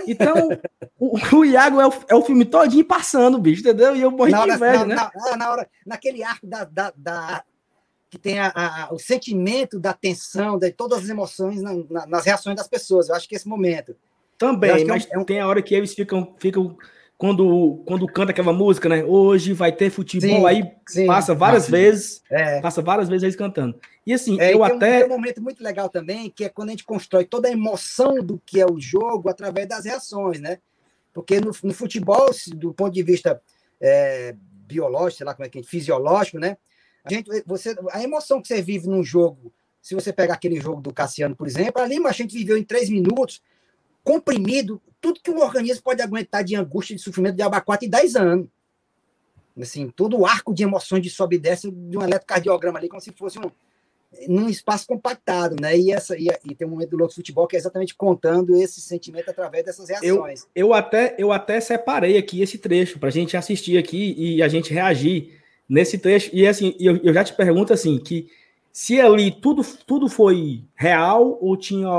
[0.08, 0.50] Então,
[0.98, 3.96] o, o, Iago é o, é o filme todinho passando, bicho, entendeu?
[3.96, 4.96] E eu morri de inveja, na, né?
[4.96, 7.44] Na, na, hora, naquele arco da, da, da
[8.10, 12.26] que tem a, a, o sentimento da tensão, de todas as emoções na, na, nas
[12.26, 13.10] reações das pessoas.
[13.10, 13.96] Eu acho que esse momento.
[14.38, 16.78] Também, mas é um, tem a hora que eles ficam, ficam
[17.18, 19.04] quando, quando canta aquela música, né?
[19.04, 21.72] Hoje vai ter futebol, sim, aí sim, passa várias sim.
[21.72, 22.62] vezes, é.
[22.62, 23.78] passa várias vezes eles cantando.
[24.06, 24.98] E assim, é, eu e até.
[24.98, 27.52] Um, tem um momento muito legal também, que é quando a gente constrói toda a
[27.52, 30.60] emoção do que é o jogo através das reações, né?
[31.12, 33.42] Porque no, no futebol, do ponto de vista
[33.82, 34.36] é,
[34.68, 36.58] biológico, sei lá como é que é, fisiológico, né?
[37.08, 40.82] A, gente, você, a emoção que você vive num jogo, se você pegar aquele jogo
[40.82, 43.42] do Cassiano, por exemplo, ali a gente viveu em três minutos,
[44.04, 48.16] comprimido, tudo que o organismo pode aguentar de angústia, de sofrimento de abacate em 10
[48.16, 48.48] anos.
[49.60, 53.02] Assim, todo o arco de emoções de sobe e desce de um eletrocardiograma ali, como
[53.02, 53.50] se fosse um,
[54.28, 55.78] num espaço compactado, né?
[55.78, 58.80] E, essa, e, e tem um momento do Louco Futebol que é exatamente contando esse
[58.82, 60.44] sentimento através dessas reações.
[60.56, 64.42] Eu, eu, até, eu até separei aqui esse trecho para a gente assistir aqui e
[64.42, 65.38] a gente reagir
[65.68, 66.30] nesse trecho.
[66.34, 68.30] E assim, eu, eu já te pergunto assim, que
[68.72, 71.90] se ali tudo, tudo foi real ou tinha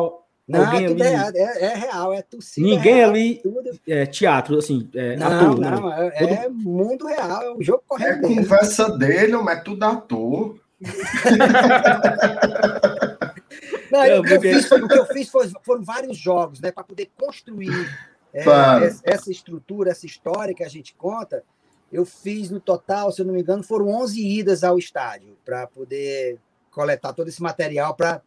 [0.49, 1.03] não, alguém ali...
[1.03, 2.67] É, é, é, real, é torcida.
[2.67, 3.81] Ninguém é real, ali tudo.
[3.87, 5.71] é teatro, assim, é não, ator, né?
[5.71, 6.33] Não, é, tudo...
[6.33, 8.25] é, mundo real, é um jogo correto.
[8.25, 10.59] É conversa dele, mas é tudo ator.
[13.91, 16.71] Não, eu, o, que eu fiz, o que eu fiz foi, foram vários jogos, né?
[16.71, 17.73] Para poder construir
[18.33, 18.85] é, claro.
[19.03, 21.43] essa estrutura, essa história que a gente conta.
[21.93, 25.67] Eu fiz no total, se eu não me engano, foram 11 idas ao estádio para
[25.67, 26.39] poder
[26.71, 28.23] coletar todo esse material para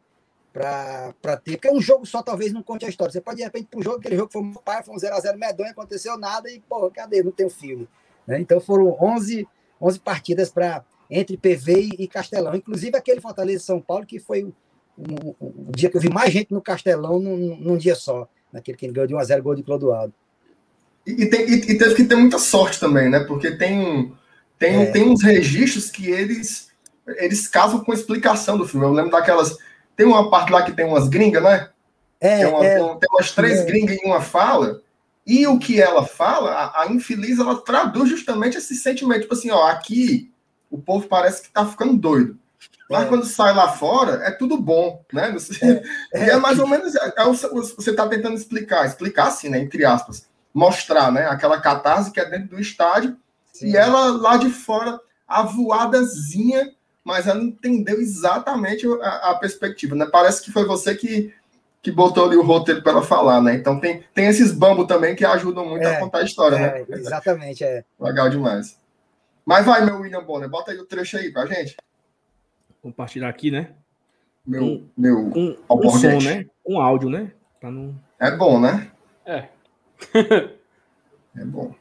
[0.52, 1.54] para ter.
[1.54, 3.12] Porque um jogo só talvez não conte a história.
[3.12, 5.38] Você pode, de repente, para um jogo, aquele jogo foi um pai, foi um 0x0
[5.38, 7.24] medonho, aconteceu nada e, pô, cadê?
[7.24, 7.88] Não tem o um filme.
[8.28, 8.40] Né?
[8.40, 9.48] Então foram 11,
[9.82, 12.56] 11 partidas para entre PV e Castelão.
[12.56, 14.54] Inclusive aquele Fortaleza São Paulo, que foi o,
[14.98, 15.36] o,
[15.68, 18.86] o, dia que eu vi mais gente no Castelão num, num dia só, naquele que
[18.86, 20.14] ele ganhou de 1x0 gol de Clodoaldo.
[21.06, 23.22] E, e, tem, e, e, teve que ter muita sorte também, né?
[23.22, 24.14] Porque tem,
[24.58, 24.86] tem, é.
[24.88, 26.70] tem uns registros que eles,
[27.18, 28.86] eles casam com a explicação do filme.
[28.86, 29.58] Eu lembro daquelas.
[29.96, 31.70] Tem uma parte lá que tem umas gringas, né?
[32.20, 33.66] É, tem, uma, é, tem umas três é.
[33.66, 34.82] gringas em uma fala.
[35.26, 39.22] E o que ela fala, a, a infeliz, ela traduz justamente esse sentimento.
[39.22, 40.32] Tipo assim, ó, aqui
[40.70, 42.38] o povo parece que tá ficando doido.
[42.90, 43.06] Mas é.
[43.08, 45.36] quando sai lá fora, é tudo bom, né?
[45.62, 45.84] É.
[46.28, 46.94] E é mais ou menos.
[46.96, 49.60] É, é você está tentando explicar, explicar assim, né?
[49.60, 51.28] Entre aspas, mostrar, né?
[51.28, 53.18] Aquela catarse que é dentro do estádio
[53.54, 53.70] Sim.
[53.70, 56.72] e ela lá de fora, a voadazinha,
[57.04, 60.06] mas ela entendeu exatamente a, a, perspectiva, né?
[60.12, 61.34] Parece que foi você que,
[61.82, 63.56] que botou ali o roteiro para ela falar, né?
[63.56, 66.86] Então tem, tem esses bambos também que ajudam muito é, a contar a história, né?
[66.90, 67.84] Exatamente, é.
[68.00, 68.78] Legal demais.
[69.46, 71.76] Mas vai, meu William Bonner, bota aí o trecho aí pra gente.
[72.82, 73.72] Compartilhar aqui, né?
[74.46, 76.46] Meu, um, meu um, um som, né?
[76.66, 77.32] Um áudio, né?
[77.60, 77.96] Pra não...
[78.20, 78.92] É bom, né?
[79.26, 79.48] É.
[81.36, 81.74] é bom.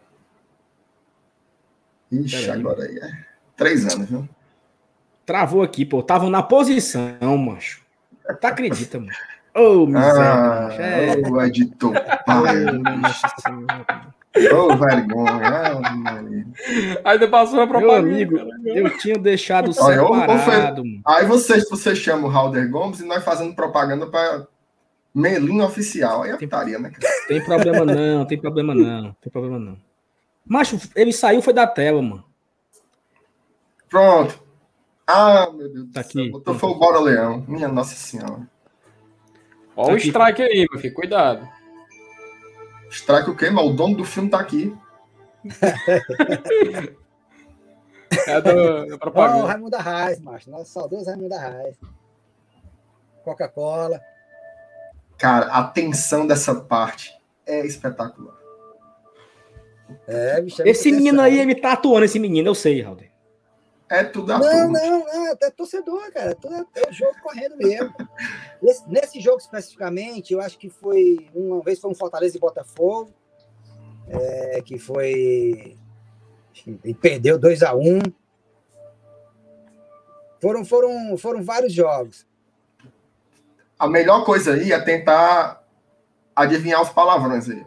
[2.10, 3.10] Ixi, agora aí é
[3.56, 4.28] três anos, viu?
[5.24, 6.02] Travou aqui, pô.
[6.02, 7.82] Tava na posição, macho.
[8.40, 9.12] Tu acredita, mano?
[9.54, 11.28] Ô, oh, miséria, ah, é.
[11.28, 11.92] Ô, editor.
[14.52, 15.80] Ô, vergonha.
[17.04, 18.02] Ainda passou a propaganda.
[18.02, 20.82] Meu amigo, eu tinha deixado separado.
[21.06, 24.46] Aí você, você chama o Halder Gomes e nós fazendo propaganda para
[25.14, 26.22] Melinho Oficial.
[26.22, 26.92] Aí é putaria, né?
[27.26, 29.76] Tem problema não, tem problema não, tem problema não.
[30.46, 32.24] Macho, ele saiu foi da tela, mano.
[33.88, 34.42] Pronto.
[35.06, 36.30] Ah, meu Deus tá aqui.
[36.30, 37.44] Botou foi o Bora Leão.
[37.46, 38.48] Minha Nossa Senhora.
[39.76, 40.08] Olha tá o aqui.
[40.08, 40.94] strike aí, meu filho.
[40.94, 41.48] Cuidado.
[42.90, 43.50] Strike o quê?
[43.50, 44.76] Mas o dono do filme tá aqui.
[48.26, 49.44] é do, do propaganda.
[49.44, 50.50] Oh, Raimundo Arraes, macho.
[50.50, 51.76] Nosso saudoso Raimundo Arraes.
[53.24, 54.00] Coca-Cola.
[55.20, 58.34] Cara, a tensão dessa parte é espetacular.
[60.06, 62.96] É, bicho, é esse menino aí, ele tá atuando, esse menino, eu sei, Raul.
[63.90, 66.34] É tudo a Não, não, não, é torcedor, cara.
[66.74, 67.92] É, é o jogo correndo mesmo.
[68.62, 71.28] Nesse, nesse, jogo especificamente, eu acho que foi.
[71.34, 73.10] Uma vez foi um Fortaleza e Botafogo,
[74.08, 75.76] é, que foi.
[76.84, 78.00] E perdeu 2 a 1 um.
[80.40, 82.26] Foram, foram, foram vários jogos.
[83.80, 85.64] A melhor coisa aí é tentar
[86.36, 87.64] adivinhar os palavrões aí.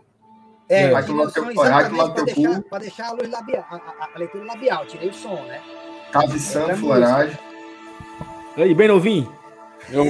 [0.70, 4.10] É, vai tomar teu, vai tomar teu deixar, Para deixar a luz labial, a, a,
[4.14, 5.60] a leitura labial, tirei o som, né?
[6.12, 7.38] Caviçando, floragem.
[8.56, 9.34] Aí, bem novinho.
[9.90, 10.06] Eu...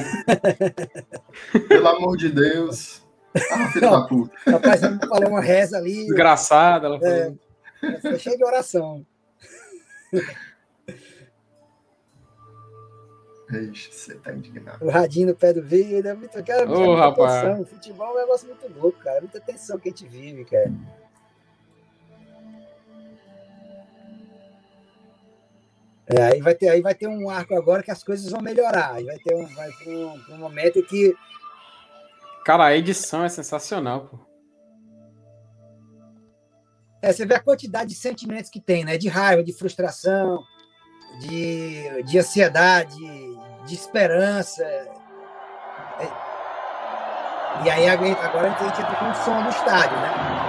[1.70, 3.02] Pelo amor de Deus.
[3.52, 4.36] Ah, filho da puta.
[4.46, 6.06] Rapaz, falou uma reza ali.
[6.06, 7.38] Engraçada, ela falou.
[7.82, 9.06] É, cheio de oração.
[13.60, 14.86] Ixi, você tá indignado.
[14.86, 17.34] O radinho no pé do vidro, é muito, cara, Ô, rapaz.
[17.34, 17.66] Atenção.
[17.66, 19.18] Futebol é um negócio muito louco, cara.
[19.18, 20.72] É muita tensão que a gente vive, cara.
[26.06, 28.94] É, aí, vai ter, aí vai ter um arco agora que as coisas vão melhorar.
[28.94, 31.16] Aí vai ter um, vai ter um, um momento que.
[32.46, 34.20] Cara, a edição é sensacional, pô.
[37.02, 38.98] É, você vê a quantidade de sentimentos que tem, né?
[38.98, 40.44] De raiva, de frustração,
[41.20, 42.98] de, de ansiedade,
[43.66, 44.64] de esperança.
[44.64, 46.08] É...
[47.64, 50.44] E aí agora a gente entra com o som do estádio, né?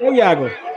[0.00, 0.71] Ô, Iago.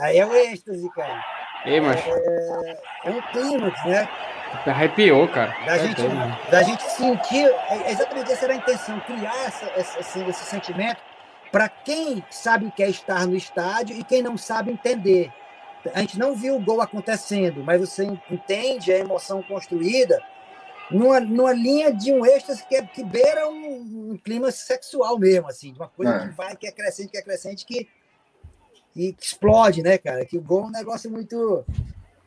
[0.00, 1.24] Aí é o êxtase, cara.
[1.64, 2.00] Ei, mas...
[2.06, 4.08] é, é um clímax, né?
[4.66, 5.54] Arrepiou, cara.
[5.66, 6.02] Da, é gente,
[6.50, 11.02] da gente sentir, é exatamente essa era a intenção, criar essa, esse, esse sentimento
[11.50, 15.32] para quem sabe o que é estar no estádio e quem não sabe entender
[15.92, 20.22] a gente não viu o gol acontecendo, mas você entende a emoção construída
[20.90, 25.48] numa, numa linha de um êxtase que, é, que beira um, um, clima sexual mesmo,
[25.48, 26.28] assim, de uma coisa é.
[26.28, 27.88] que vai, que é crescente, que é crescente, que,
[28.92, 30.24] que, que explode, né, cara?
[30.24, 31.64] Que o gol é um negócio muito,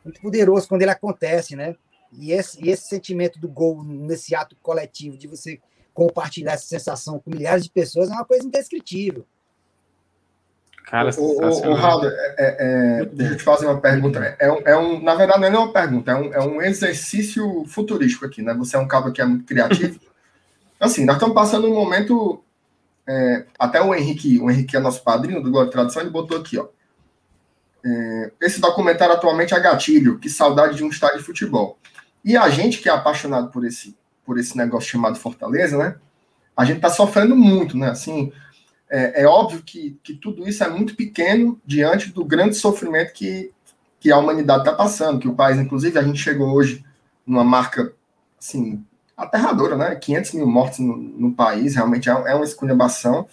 [0.04, 1.74] muito poderoso quando ele acontece, né?
[2.12, 5.60] E esse, e esse sentimento do gol nesse ato coletivo, de você
[5.92, 9.26] compartilhar essa sensação com milhares de pessoas, é uma coisa indescritível.
[10.90, 14.36] Cara, o, o, o Raul, é, é, é, deixa eu te fazer uma pergunta.
[14.38, 17.64] É um, é um, na verdade, não é uma pergunta, é um, é um exercício
[17.66, 18.54] futurístico aqui, né?
[18.54, 20.00] Você é um cabo que é muito criativo.
[20.80, 22.42] assim, nós estamos passando um momento.
[23.06, 26.58] É, até o Henrique, o Henrique é nosso padrinho do Glória Tradição, ele botou aqui,
[26.58, 26.68] ó.
[27.84, 31.78] É, esse documentário atualmente é gatilho, que saudade de um estádio de futebol.
[32.24, 35.96] E a gente que é apaixonado por esse, por esse negócio chamado Fortaleza, né?
[36.56, 37.90] A gente tá sofrendo muito, né?
[37.90, 38.32] Assim,
[38.90, 43.52] é, é, óbvio que, que tudo isso é muito pequeno diante do grande sofrimento que,
[44.00, 46.84] que a humanidade está passando, que o país, inclusive, a gente chegou hoje
[47.26, 47.92] numa marca,
[48.38, 48.82] assim,
[49.16, 49.94] aterradora, né?
[49.96, 53.26] 500 mil mortes no, no país, realmente é, é uma esculhambação,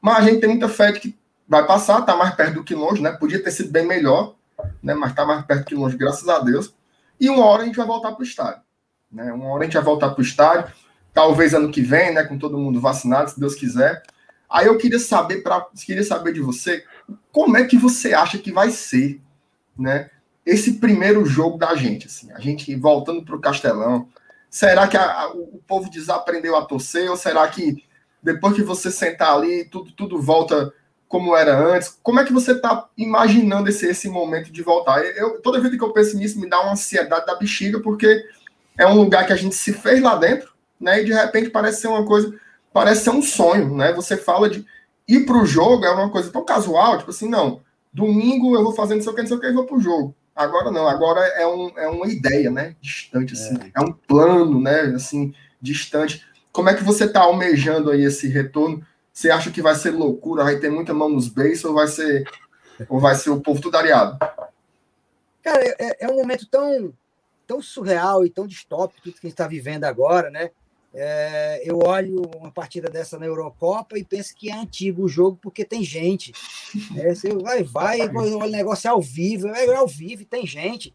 [0.00, 1.18] mas a gente tem muita fé de que
[1.48, 3.12] vai passar, está mais perto do que longe, né?
[3.12, 4.34] Podia ter sido bem melhor,
[4.82, 4.94] né?
[4.94, 6.74] Mas está mais perto do que longe, graças a Deus.
[7.20, 8.62] E uma hora a gente vai voltar para o estádio,
[9.10, 9.32] né?
[9.32, 10.72] Uma hora a gente vai voltar para o estádio,
[11.14, 12.24] talvez ano que vem, né?
[12.24, 14.02] Com todo mundo vacinado, se Deus quiser.
[14.52, 16.84] Aí eu queria saber para queria saber de você
[17.32, 19.18] como é que você acha que vai ser,
[19.76, 20.10] né?
[20.44, 24.08] Esse primeiro jogo da gente, assim, a gente voltando para o Castelão.
[24.50, 27.82] Será que a, a, o povo desaprendeu a torcer ou será que
[28.22, 30.72] depois que você sentar ali tudo tudo volta
[31.08, 31.98] como era antes?
[32.02, 35.02] Como é que você está imaginando esse, esse momento de voltar?
[35.16, 38.22] Eu, toda vez que eu penso nisso me dá uma ansiedade da bexiga porque
[38.76, 41.00] é um lugar que a gente se fez lá dentro, né?
[41.00, 42.38] E de repente parece ser uma coisa
[42.72, 43.92] parece ser um sonho, né?
[43.92, 44.64] Você fala de
[45.06, 47.60] ir para o jogo é uma coisa tão casual, tipo assim, não,
[47.92, 49.76] domingo eu vou fazendo não sei o que, não sei o que, e vou para
[49.76, 50.14] o jogo.
[50.34, 52.74] Agora não, agora é, um, é uma ideia, né?
[52.80, 53.54] Distante, assim.
[53.54, 53.80] É.
[53.80, 54.80] é um plano, né?
[54.94, 56.24] Assim, distante.
[56.50, 58.84] Como é que você está almejando aí esse retorno?
[59.12, 62.24] Você acha que vai ser loucura, vai ter muita mão nos beijos ou vai ser
[62.88, 64.18] ou vai ser o povo tudo areado?
[65.42, 66.94] Cara, é, é um momento tão,
[67.46, 70.50] tão surreal e tão distópico tudo que a gente está vivendo agora, né?
[70.94, 75.38] É, eu olho uma partida dessa na Eurocopa e penso que é antigo o jogo
[75.40, 76.32] porque tem gente.
[76.96, 80.94] É, você vai, vai, olha o negócio é ao vivo, é ao vivo, tem gente.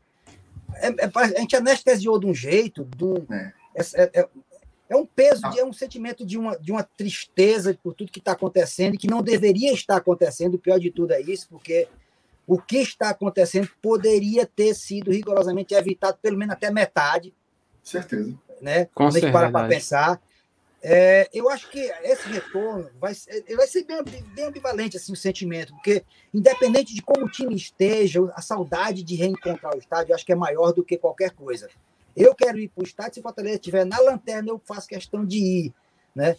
[0.76, 3.54] É, é, a gente anestesiou de um jeito, de um, é.
[3.76, 4.30] É, é,
[4.89, 8.34] é um peso, é um sentimento de uma, de uma tristeza por tudo que está
[8.34, 10.56] acontecendo e que não deveria estar acontecendo.
[10.56, 11.88] O pior de tudo é isso, porque
[12.45, 17.34] o que está acontecendo poderia ter sido rigorosamente evitado, pelo menos até metade.
[17.82, 18.86] Certeza né?
[18.86, 20.22] Com Quando a gente para para pensar.
[20.82, 23.14] É, eu acho que esse retorno vai,
[23.55, 24.03] vai ser bem,
[24.36, 29.16] bem ambivalente assim, o sentimento, porque independente de como o time esteja, a saudade de
[29.16, 31.68] reencontrar o estádio acho que é maior do que qualquer coisa.
[32.16, 35.26] Eu quero ir para o estádio, se o Fortaleza estiver na lanterna, eu faço questão
[35.26, 35.74] de ir,
[36.16, 36.36] né?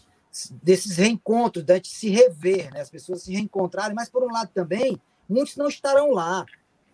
[0.63, 2.81] Desses reencontros, da gente se rever, né?
[2.81, 6.45] As pessoas se reencontrarem, mas por um lado também, muitos não estarão lá.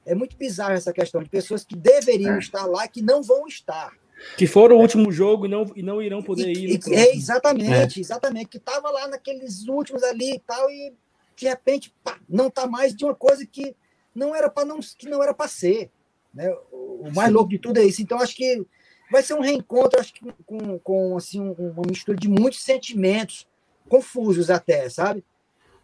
[0.07, 2.39] É muito bizarro essa questão de pessoas que deveriam é.
[2.39, 3.93] estar lá que não vão estar.
[4.37, 6.81] Que foram o último jogo e não, e não irão poder e, ir.
[6.93, 8.01] é, exatamente, é.
[8.01, 8.49] exatamente.
[8.49, 10.95] Que estava lá naqueles últimos ali e tal, e
[11.37, 13.75] de repente pá, não está mais de uma coisa que
[14.15, 15.91] não era para não que não era para ser.
[16.33, 16.51] Né?
[16.73, 17.35] O mais Sim.
[17.35, 18.03] louco de tudo é isso.
[18.03, 18.65] Então, acho que
[19.11, 23.47] vai ser um reencontro, acho que com, com assim, uma mistura de muitos sentimentos
[23.89, 25.25] confusos até, sabe?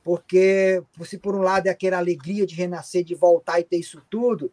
[0.03, 4.03] Porque se por um lado é aquela alegria de renascer, de voltar e ter isso
[4.11, 4.51] tudo,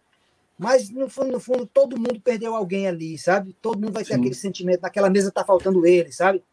[0.58, 3.56] mas, no fundo, no fundo, todo mundo perdeu alguém ali, sabe?
[3.62, 4.20] Todo mundo vai ter Sim.
[4.20, 6.44] aquele sentimento, naquela mesa está faltando ele, sabe?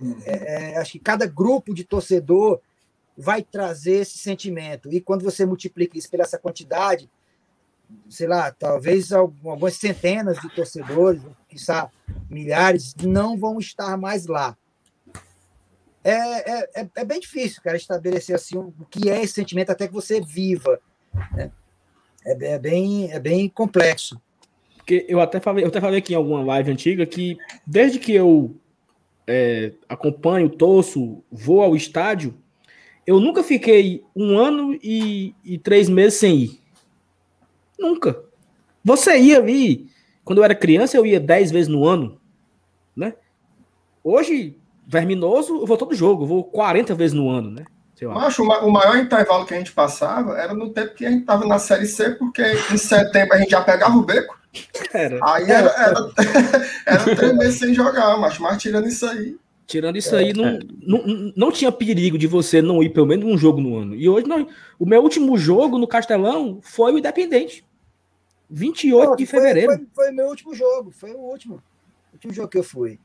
[0.00, 0.16] Uhum.
[0.24, 2.60] É, é, acho que cada grupo de torcedor
[3.16, 4.92] vai trazer esse sentimento.
[4.92, 7.08] E quando você multiplica isso pela essa quantidade,
[8.08, 11.88] sei lá, talvez algumas centenas de torcedores, quizá
[12.28, 14.56] milhares, não vão estar mais lá.
[16.02, 19.86] É, é, é, é bem difícil, cara, estabelecer assim o que é esse sentimento até
[19.86, 20.80] que você viva.
[21.32, 21.52] Né?
[22.24, 24.20] É, é, bem, é bem complexo.
[24.76, 28.12] Porque eu até falei, eu até falei aqui em alguma live antiga que desde que
[28.12, 28.54] eu
[29.26, 32.34] é, acompanho, torço, vou ao estádio,
[33.06, 36.60] eu nunca fiquei um ano e, e três meses sem ir.
[37.78, 38.22] Nunca.
[38.84, 39.88] Você ia ir.
[40.24, 42.20] Quando eu era criança, eu ia dez vezes no ano.
[42.94, 43.14] Né?
[44.04, 44.56] Hoje,
[44.86, 47.64] verminoso, eu vou todo jogo, eu vou 40 vezes no ano, né?
[48.04, 48.42] Eu acho.
[48.42, 51.58] o maior intervalo que a gente passava era no tempo que a gente estava na
[51.58, 52.42] Série C, porque
[52.72, 54.38] em setembro a gente já pegava o beco.
[54.92, 55.18] Era.
[55.22, 56.12] Aí era, era,
[56.86, 59.36] era três meses sem jogar, macho, mas tirando isso aí.
[59.66, 60.58] Tirando isso é, aí, não, é.
[60.82, 63.94] não, não tinha perigo de você não ir pelo menos um jogo no ano.
[63.94, 64.46] E hoje, não,
[64.78, 67.64] o meu último jogo no Castelão foi o Independente.
[68.50, 69.68] 28 não, de fevereiro.
[69.68, 71.54] Foi, foi, foi meu último jogo, foi o último.
[71.54, 72.98] O último jogo que eu fui.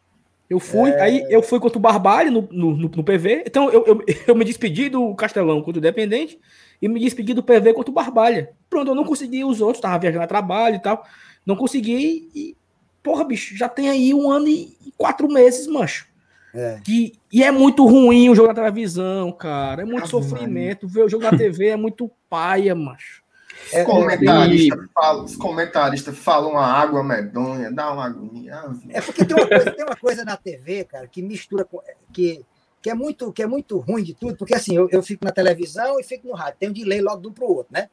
[0.49, 1.01] Eu fui, é...
[1.01, 3.43] aí eu fui contra o Barbalho no, no, no, no PV.
[3.45, 6.39] Então eu, eu, eu, me despedi do Castelão contra o Independente
[6.81, 8.51] e me despedi do PV contra o Barbalha.
[8.69, 11.03] Pronto, eu não consegui os outros, tava viajando a trabalho e tal.
[11.45, 12.55] Não consegui e,
[13.03, 16.07] porra, bicho, já tem aí um ano e quatro meses, mancho.
[16.53, 16.79] É.
[16.83, 19.81] Que, e é muito ruim o jogo na televisão, cara.
[19.81, 20.87] É muito ah, sofrimento.
[20.87, 23.21] Ver o jogo na TV é muito paia, macho.
[23.68, 24.89] Os, é, comentaristas e...
[24.93, 28.63] falam, os comentaristas falam uma água medonha, dá uma agonia.
[28.89, 31.82] É porque tem uma, coisa, tem uma coisa na TV, cara, que mistura com.
[32.13, 32.45] Que,
[32.82, 35.32] que, é muito, que é muito ruim de tudo, porque assim, eu, eu fico na
[35.32, 37.89] televisão e fico no rádio, tem um delay logo de um para o outro, né?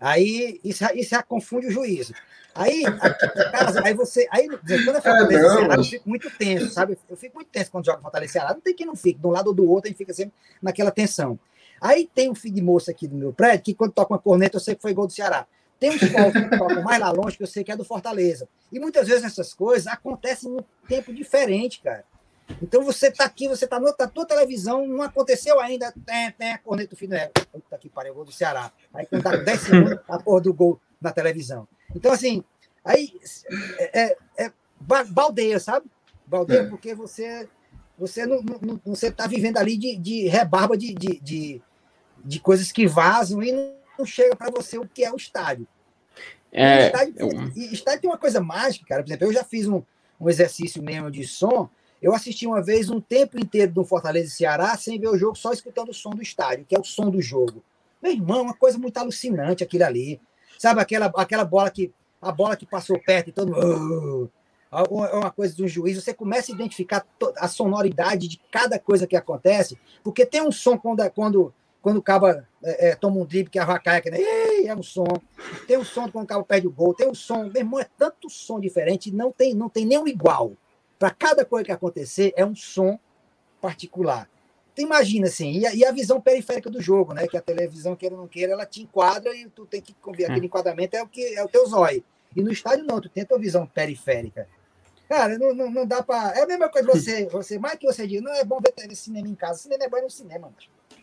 [0.00, 2.12] Aí isso, isso já confunde o juízo.
[2.54, 4.28] Aí, aqui casa, aí você.
[4.30, 6.98] Aí, quando eu Fortaleza é, Ceará, eu fico muito tenso, sabe?
[7.08, 8.52] Eu fico muito tenso quando joga Fortaleza Ceará.
[8.52, 10.34] Não tem quem não fique, de um lado ou do outro, a gente fica sempre
[10.60, 11.38] naquela tensão.
[11.82, 14.56] Aí tem um filho de moça aqui do meu prédio que, quando toca uma corneta,
[14.56, 15.48] eu sei que foi gol do Ceará.
[15.80, 18.48] Tem um sol que toca mais lá longe, que eu sei que é do Fortaleza.
[18.70, 22.04] E muitas vezes essas coisas acontecem num tempo diferente, cara.
[22.62, 26.58] Então você está aqui, você está na tua televisão, não aconteceu ainda, tem, tem a
[26.58, 27.32] corneta do filho é.
[27.50, 28.70] Puta que pariu, gol do Ceará.
[28.94, 31.66] Aí quando dá 10 segundos, a porra do gol na televisão.
[31.96, 32.44] Então, assim,
[32.84, 33.12] aí
[33.78, 34.16] é, é,
[34.46, 35.90] é baldeia, sabe?
[36.24, 36.68] Baldeia é.
[36.68, 37.48] porque você
[37.98, 41.62] você não, não, você está vivendo ali de, de rebarba de, de, de,
[42.24, 43.52] de, coisas que vazam e
[43.98, 45.66] não, chega para você o que é o estádio.
[46.50, 47.28] É, estádio, eu...
[47.72, 49.02] estádio tem uma coisa mágica, cara.
[49.02, 49.82] Por exemplo, eu já fiz um,
[50.20, 51.68] um exercício mesmo de som
[52.02, 55.36] eu assisti uma vez um tempo inteiro do Fortaleza e Ceará sem ver o jogo,
[55.36, 57.62] só escutando o som do estádio, que é o som do jogo.
[58.02, 60.20] Meu irmão, uma coisa muito alucinante aquilo ali.
[60.58, 64.30] Sabe aquela, aquela bola que a bola que passou perto e todo mundo.
[64.72, 66.02] é uma coisa um juiz.
[66.02, 67.06] Você começa a identificar
[67.36, 72.02] a sonoridade de cada coisa que acontece, porque tem um som quando, quando, quando o
[72.02, 74.18] caba é, é, toma um drible que a vaca é, né?
[74.64, 75.04] é um som.
[75.66, 76.94] Tem um som quando o cabo perde o gol.
[76.94, 77.44] Tem um som.
[77.44, 80.52] Meu irmão, é tanto som diferente, não tem, não tem nenhum igual.
[80.98, 82.98] Para cada coisa que acontecer, é um som
[83.60, 84.28] particular.
[84.74, 87.26] Tu imagina assim, e a, e a, visão periférica do jogo, né?
[87.26, 90.24] Que a televisão, queira ou não queira, ela te enquadra e tu tem que ver
[90.24, 90.46] aquele é.
[90.46, 92.02] enquadramento, é o que é o teu zóio.
[92.34, 94.48] E no estádio não, tu tem a tua visão periférica.
[95.08, 96.38] Cara, não, não, não dá para.
[96.38, 99.28] É a mesma coisa você, você, mais que você diz, não é bom ver cinema
[99.28, 99.58] em casa.
[99.58, 100.50] Cinema é bom no cinema,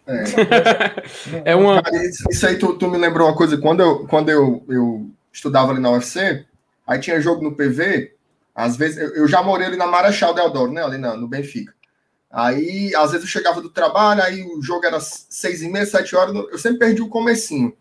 [0.10, 1.84] É, é uma.
[2.30, 3.58] Isso aí tu, tu, me lembrou uma coisa.
[3.58, 6.46] Quando eu, quando eu, eu estudava ali na UFC,
[6.88, 8.16] aí tinha jogo no PV,
[8.56, 10.84] às vezes, eu, eu já morei ali na Marechal Deodoro, né?
[10.84, 11.74] Ali na, no Benfica.
[12.32, 16.16] Aí, às vezes, eu chegava do trabalho, aí o jogo era seis e meia, sete
[16.16, 17.76] horas, eu sempre perdi o comecinho.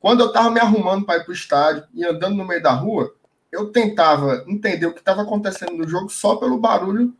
[0.00, 3.14] Quando eu tava me arrumando para ir pro estádio e andando no meio da rua,
[3.52, 7.14] eu tentava entender o que estava acontecendo no jogo só pelo barulho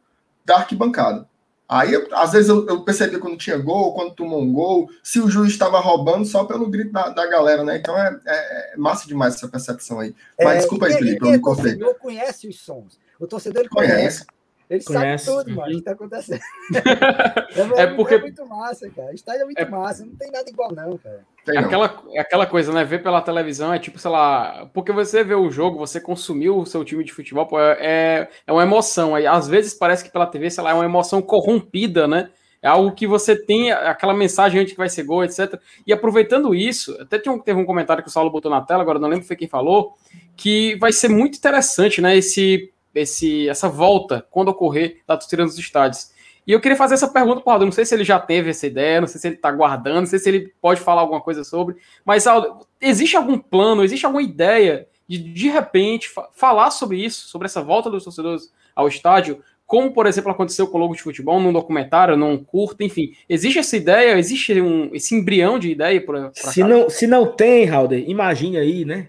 [0.44, 1.28] da arquibancada.
[1.70, 5.20] Aí, eu, às vezes, eu, eu percebia quando tinha gol, quando tomou um gol, se
[5.20, 7.76] o juiz estava roubando só pelo grito da, da galera, né?
[7.76, 10.12] Então é, é, é, massa demais essa percepção aí.
[10.36, 11.74] Mas é, desculpa aí, Felipe, eu não cortei.
[11.74, 12.98] O torcedor conhece os sons.
[13.20, 13.94] O torcedor ele conhece.
[13.94, 14.26] conhece.
[14.70, 15.24] Ele Conhece.
[15.24, 16.40] sabe tudo, mano, o que está acontecendo.
[17.76, 18.14] é, é, porque...
[18.14, 19.12] é muito massa, cara.
[19.12, 19.68] Estádio é muito é...
[19.68, 21.26] massa, não tem nada igual, não, cara.
[21.48, 22.84] É aquela, é aquela coisa, né?
[22.84, 26.66] Ver pela televisão é tipo, sei lá, porque você vê o jogo, você consumiu o
[26.66, 29.16] seu time de futebol, pô, é, é uma emoção.
[29.16, 32.30] Aí, às vezes parece que pela TV, sei lá, é uma emoção corrompida, né?
[32.62, 35.58] É algo que você tem, aquela mensagem antes que vai ser gol, etc.
[35.84, 39.08] E aproveitando isso, até teve um comentário que o Saulo botou na tela, agora não
[39.08, 39.94] lembro foi quem falou,
[40.36, 42.16] que vai ser muito interessante, né?
[42.16, 46.10] Esse esse, essa volta quando ocorrer da torcida nos estádios.
[46.46, 47.64] E eu queria fazer essa pergunta para o.
[47.64, 50.06] Não sei se ele já teve essa ideia, não sei se ele está guardando, não
[50.06, 51.76] sei se ele pode falar alguma coisa sobre.
[52.04, 57.28] Mas, Aldo, existe algum plano, existe alguma ideia de, de repente, fa falar sobre isso,
[57.28, 61.02] sobre essa volta dos torcedores ao estádio, como, por exemplo, aconteceu com o Logo de
[61.02, 63.12] Futebol, num documentário, num curto, enfim.
[63.28, 66.04] Existe essa ideia, existe um, esse embrião de ideia?
[66.04, 69.06] Pra, pra se, não, se não tem, Halder, imagine aí, né?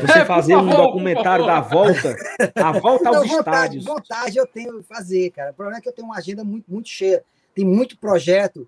[0.00, 2.16] Você é, fazer favor, um documentário da volta,
[2.54, 3.84] a volta aos não, estádios.
[3.84, 5.50] Vontade eu tenho de fazer, cara.
[5.50, 7.22] O problema é que eu tenho uma agenda muito, muito cheia.
[7.54, 8.66] Tem muito projeto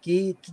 [0.00, 0.52] que, que,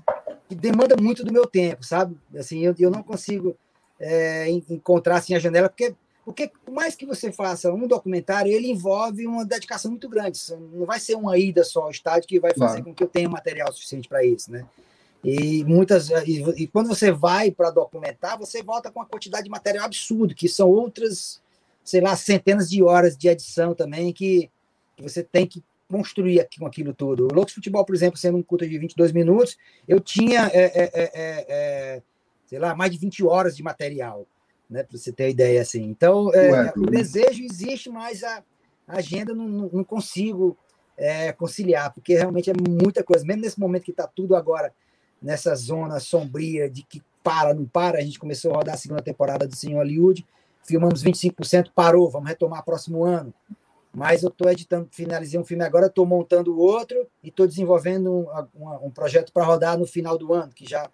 [0.49, 2.17] que demanda muito do meu tempo, sabe?
[2.37, 3.55] Assim, eu, eu não consigo
[3.99, 5.93] é, encontrar assim, a janela, porque,
[6.23, 10.39] porque por mais que você faça um documentário, ele envolve uma dedicação muito grande.
[10.73, 12.83] Não vai ser uma ida só ao estádio que vai fazer claro.
[12.85, 14.65] com que eu tenha material suficiente para isso, né?
[15.23, 19.49] E muitas e, e quando você vai para documentar, você volta com uma quantidade de
[19.49, 21.41] material absurdo, que são outras,
[21.83, 24.49] sei lá, centenas de horas de edição também que,
[24.97, 27.27] que você tem que construir aqui com aquilo tudo.
[27.31, 29.57] O Loucos Futebol, por exemplo, sendo um culto de 22 minutos,
[29.87, 32.01] eu tinha, é, é, é,
[32.45, 34.27] sei lá, mais de 20 horas de material,
[34.69, 35.83] né, para você ter ideia assim.
[35.83, 38.43] Então, Ué, o desejo existe, mas a,
[38.87, 40.57] a agenda não, não, consigo
[40.97, 43.23] é, conciliar, porque realmente é muita coisa.
[43.23, 44.73] Mesmo nesse momento que está tudo agora
[45.23, 47.97] nessa zona sombria de que para, não para.
[47.97, 50.25] A gente começou a rodar a segunda temporada do Senhor Hollywood,
[50.63, 53.33] filmamos 25%, parou, vamos retomar próximo ano.
[53.93, 58.27] mas eu estou editando, finalizei um filme agora, estou montando outro e estou desenvolvendo um,
[58.59, 60.89] um, um projeto para rodar no final do ano, que já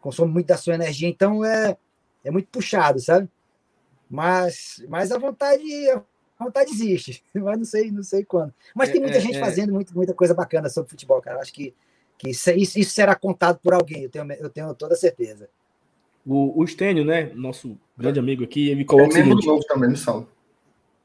[0.00, 1.76] consome muito da sua energia, então é,
[2.24, 3.28] é muito puxado, sabe?
[4.08, 5.62] Mas, mas a vontade
[6.40, 8.54] a vontade existe, mas não sei, não sei quando.
[8.74, 9.40] Mas tem muita é, gente é.
[9.40, 11.38] fazendo muito, muita coisa bacana sobre futebol, cara.
[11.38, 11.74] Acho que,
[12.20, 15.48] que isso, isso será contado por alguém, eu tenho, eu tenho toda certeza.
[16.26, 19.46] O, o Stênio, né, nosso grande amigo aqui, ele coloca é o seguinte...
[19.46, 20.28] novo também, no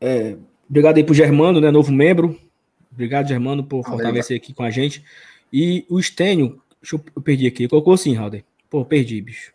[0.01, 0.35] É,
[0.69, 2.37] obrigado aí pro Germano, né, novo membro.
[2.91, 5.03] Obrigado, Germano, por fortalecer aqui com a gente.
[5.51, 8.43] E o Stênio, deixa eu, eu perdi aqui, colocou assim, Raul.
[8.69, 9.53] Pô, perdi, bicho.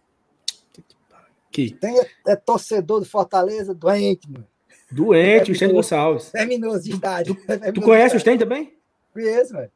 [1.50, 1.72] Que...
[1.72, 4.46] Tem, é torcedor do Fortaleza doente, mano.
[4.90, 6.30] Doente, o Stênio Gonçalves.
[6.32, 7.34] Verminoso de estádio.
[7.34, 8.72] Tu, tu conhece o Stênio também?
[9.12, 9.70] Conheço, velho.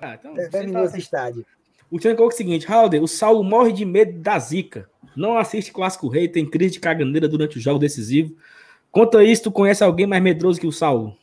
[0.00, 0.98] Ah, então, é verminoso tá...
[0.98, 1.46] estádio.
[1.90, 4.88] O Stênio colocou o seguinte, Raul, o Saulo morre de medo da zica.
[5.16, 8.36] Não assiste Clássico Rei, tem crise de caganeira durante o jogo decisivo.
[8.90, 11.16] Conta isso, tu conhece alguém mais medroso que o Saulo?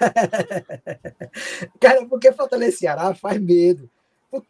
[1.80, 3.88] Cara, porque Fortaleza Ceará faz medo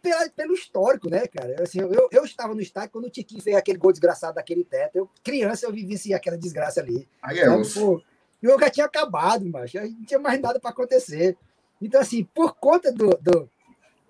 [0.03, 1.63] pelo, pelo histórico, né, cara?
[1.63, 4.97] Assim, eu, eu estava no estádio quando o Tiquinho fez aquele gol desgraçado daquele teto.
[4.97, 7.09] Eu, criança, eu vivi aquela desgraça ali.
[7.23, 8.03] Aí é Pô, o
[8.43, 11.37] jogo já tinha acabado, mas não tinha mais nada para acontecer.
[11.81, 13.51] Então, assim, por conta do, do,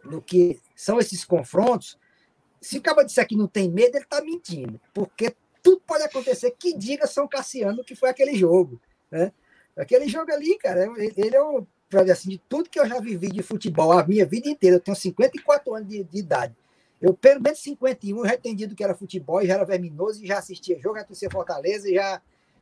[0.04, 1.98] do que são esses confrontos,
[2.60, 4.80] se o cara disser que não tem medo, ele está mentindo.
[4.92, 9.32] Porque tudo pode acontecer que diga São Cassiano que foi aquele jogo, né?
[9.76, 11.64] Aquele jogo ali, cara, ele é o
[12.12, 14.96] assim, de tudo que eu já vivi de futebol a minha vida inteira, eu tenho
[14.96, 16.54] 54 anos de, de idade.
[17.00, 20.38] Eu, pelo menos 51, eu já entendi do que era futebol, já era verminoso, já
[20.38, 22.20] assistia jogo, já torcia Fortaleza, já,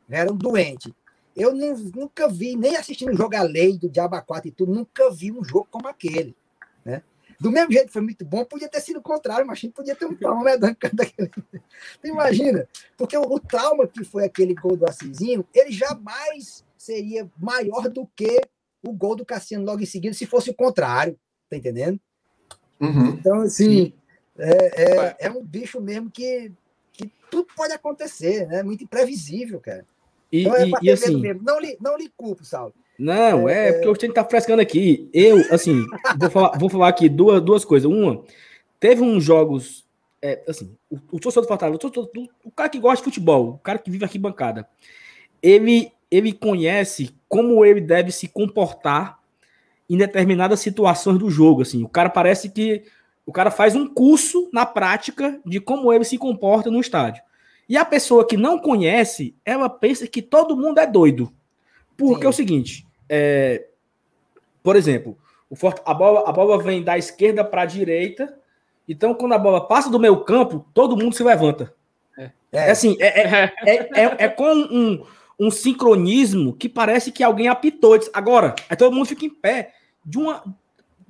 [0.09, 0.95] já era um doente.
[1.37, 5.11] Eu nunca vi, nem assistindo o jogo a lei do Diaba 4 e tudo, nunca
[5.11, 6.35] vi um jogo como aquele.
[6.83, 7.03] Né?
[7.39, 10.07] Do mesmo jeito que foi muito bom, podia ter sido o contrário, mas podia ter
[10.07, 11.29] um trauma medonho daquele.
[12.01, 12.67] Tu imagina?
[12.97, 18.07] Porque o, o, trauma que foi aquele gol do Assisinho, ele jamais seria maior do
[18.17, 18.41] que
[18.83, 21.19] o gol do Cassiano logo em seguida, se fosse o contrário,
[21.51, 22.01] tá entendendo?
[22.81, 23.09] Uhum.
[23.09, 23.93] Então, assim,
[24.39, 26.51] é, é, é, um bicho mesmo que,
[26.93, 28.63] que tudo pode acontecer, né?
[28.63, 29.85] Muito imprevisível, cara.
[30.37, 31.43] E, então, é e, e assim, mesmo.
[31.43, 32.75] Não lhe, não lhe culpo, Saulo.
[32.99, 35.09] Não, é, é porque o time tá frescando aqui.
[35.13, 35.85] Eu, assim,
[36.19, 37.91] vou, falar, vou falar aqui duas, duas coisas.
[37.91, 38.23] Uma,
[38.79, 39.85] teve uns jogos.
[40.21, 43.51] É, assim, o, o torcedor do Fortaleza, o, o, o, cara que gosta de futebol,
[43.51, 44.67] o cara que vive aqui bancada,
[45.43, 49.19] ele ele conhece como ele deve se comportar
[49.89, 51.63] em determinadas situações do jogo.
[51.63, 52.85] Assim, o cara parece que
[53.25, 57.23] o cara faz um curso na prática de como ele se comporta no estádio.
[57.69, 61.33] E a pessoa que não conhece, ela pensa que todo mundo é doido.
[61.97, 62.27] Porque Sim.
[62.27, 63.67] é o seguinte, é,
[64.63, 65.17] por exemplo,
[65.49, 68.37] o a, bola, a bola vem da esquerda para a direita,
[68.89, 71.75] então quando a bola passa do meio campo, todo mundo se levanta.
[72.19, 75.05] É, é assim, é, é, é, é, é com um,
[75.39, 77.99] um sincronismo que parece que alguém apitou.
[78.13, 79.73] Agora, aí todo mundo fica em pé.
[80.05, 80.43] De uma.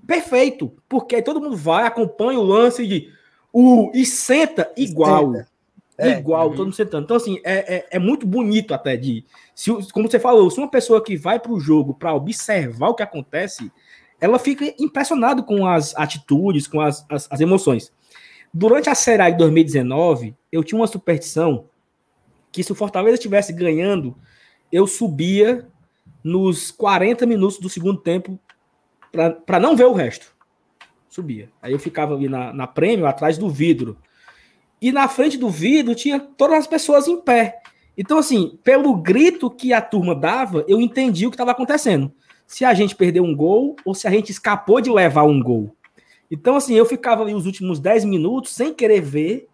[0.07, 0.72] Perfeito.
[0.88, 3.11] Porque aí todo mundo vai, acompanha o lance de.
[3.52, 5.32] Uh, e senta igual.
[5.32, 5.48] Senta.
[5.99, 6.18] É.
[6.18, 7.05] Igual, todo mundo sentando.
[7.05, 9.24] Então, assim, é, é, é, muito bonito até de.
[9.55, 12.94] Se, como você falou, se uma pessoa que vai para o jogo para observar o
[12.94, 13.72] que acontece,
[14.20, 17.92] ela fica impressionada com as atitudes, com as, as, as emoções.
[18.53, 21.66] Durante a Série de 2019, eu tinha uma superstição
[22.53, 24.16] que se o Fortaleza estivesse ganhando,
[24.72, 25.66] eu subia
[26.24, 28.38] nos 40 minutos do segundo tempo
[29.44, 30.34] para não ver o resto.
[31.09, 31.49] Subia.
[31.62, 33.97] Aí eu ficava ali na, na prêmio, atrás do vidro.
[34.81, 37.61] E na frente do vidro tinha todas as pessoas em pé.
[37.97, 42.12] Então, assim, pelo grito que a turma dava, eu entendi o que estava acontecendo.
[42.47, 45.74] Se a gente perdeu um gol ou se a gente escapou de levar um gol.
[46.31, 49.49] Então, assim, eu ficava ali os últimos 10 minutos sem querer ver,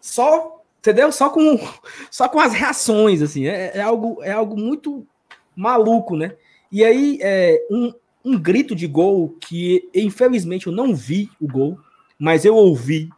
[0.00, 1.12] só entendeu?
[1.12, 1.58] Só com,
[2.10, 5.06] só com as reações, assim, é, é algo, é algo muito
[5.54, 6.34] maluco, né?
[6.72, 7.92] E aí, é, um,
[8.24, 11.78] um grito de gol que, infelizmente, eu não vi o gol,
[12.18, 13.08] mas eu ouvi,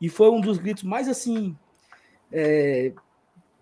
[0.00, 1.56] e foi um dos gritos mais, assim,
[2.32, 2.92] é,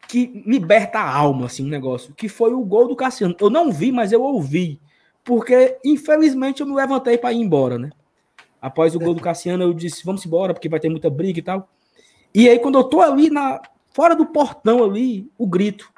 [0.08, 3.36] que liberta a alma, assim, um negócio, que foi o gol do Cassiano.
[3.40, 4.80] Eu não vi, mas eu ouvi,
[5.22, 7.90] porque, infelizmente, eu me levantei para ir embora, né?
[8.60, 11.42] Após o gol do Cassiano, eu disse, vamos embora, porque vai ter muita briga e
[11.42, 11.68] tal.
[12.34, 13.60] E aí, quando eu tô ali na,
[13.94, 15.90] fora do portão ali, o grito.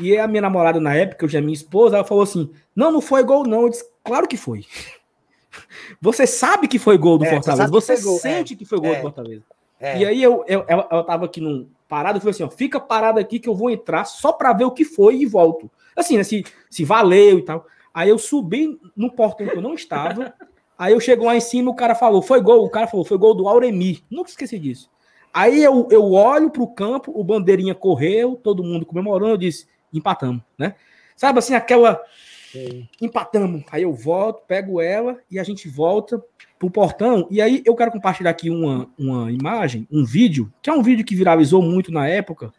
[0.00, 3.00] E a minha namorada na época, hoje é minha esposa, ela falou assim: Não, não
[3.02, 3.62] foi gol, não.
[3.62, 4.64] Eu disse, claro que foi.
[6.00, 7.68] Você sabe que foi gol do é, Fortaleza.
[7.68, 9.42] Você, você sente é, que foi gol é, do Fortaleza.
[9.80, 9.98] É.
[9.98, 12.78] E aí eu, eu, ela, ela tava aqui num parado, eu falei assim: ó, fica
[12.78, 15.70] parado aqui que eu vou entrar só para ver o que foi e volto.
[15.96, 17.66] Assim, né, se, se valeu e tal.
[17.92, 20.34] Aí eu subi no portão que eu não estava.
[20.78, 22.64] aí eu chego lá em cima, o cara falou: Foi gol.
[22.64, 24.04] O cara falou: Foi gol do Auremi.
[24.10, 24.90] Nunca esqueci disso.
[25.32, 29.68] Aí eu, eu olho para o campo, o bandeirinha correu, todo mundo comemorando, eu disse,
[29.92, 30.74] empatamos, né?
[31.14, 32.02] Sabe assim, aquela
[32.50, 32.88] Sim.
[33.00, 33.62] Empatamos.
[33.70, 36.22] Aí eu volto, pego ela e a gente volta
[36.58, 37.26] pro portão.
[37.30, 41.04] E aí eu quero compartilhar aqui uma, uma imagem, um vídeo, que é um vídeo
[41.04, 42.52] que viralizou muito na época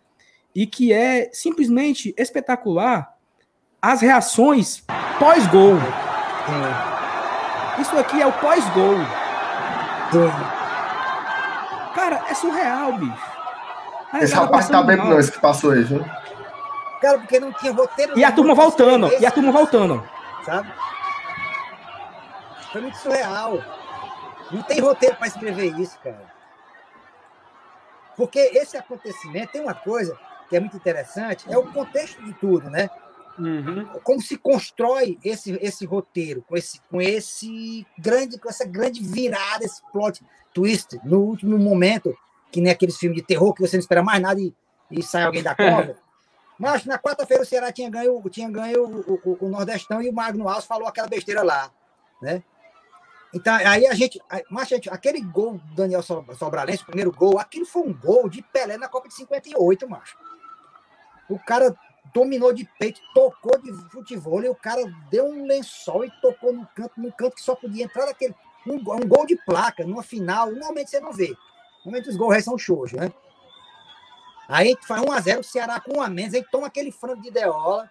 [0.56, 3.16] e que é simplesmente espetacular
[3.82, 4.84] as reações
[5.20, 5.76] pós-gol.
[7.80, 8.98] Isso aqui é o pós-gol.
[11.96, 13.32] Cara, é surreal, bicho.
[14.22, 16.06] Esse rapaz tá bem não, esse que passou aí, viu?
[17.02, 18.18] Cara, porque não tinha roteiro.
[18.18, 20.08] E a turma voltando, e a turma voltando.
[20.46, 20.72] Sabe?
[22.72, 23.60] Foi muito surreal.
[24.52, 26.32] Não tem roteiro para escrever isso, cara.
[28.16, 30.18] Porque esse acontecimento tem uma coisa
[30.50, 32.90] que é muito interessante, é o contexto de tudo, né?
[33.40, 33.86] Uhum.
[34.04, 39.64] Como se constrói esse, esse roteiro com esse, com esse grande, com essa grande virada,
[39.64, 40.22] esse plot
[40.54, 42.16] twist no último momento,
[42.52, 44.54] que nem aqueles filmes de terror que você não espera mais nada e,
[44.92, 45.96] e sai alguém da cova.
[46.62, 50.14] Mas na quarta-feira o Ceará tinha ganho, tinha ganho o, o, o, Nordestão e o
[50.14, 51.72] Magno Alves falou aquela besteira lá,
[52.22, 52.44] né?
[53.34, 57.66] Então, aí a gente, mas gente, aquele gol do Daniel Sobralense, o primeiro gol, aquilo
[57.66, 60.16] foi um gol de Pelé na Copa de 58, macho.
[61.28, 61.76] O cara
[62.14, 66.68] dominou de peito, tocou de futebol e o cara deu um lençol e tocou no
[66.76, 68.36] canto, no canto que só podia entrar naquele.
[68.68, 71.36] Um, um gol de placa, numa final, normalmente você não vê.
[71.84, 73.12] Normalmente os gols são shows, né?
[74.52, 77.22] Aí a gente faz 1x0, o Ceará com um a menos, aí toma aquele frango
[77.22, 77.90] de deola.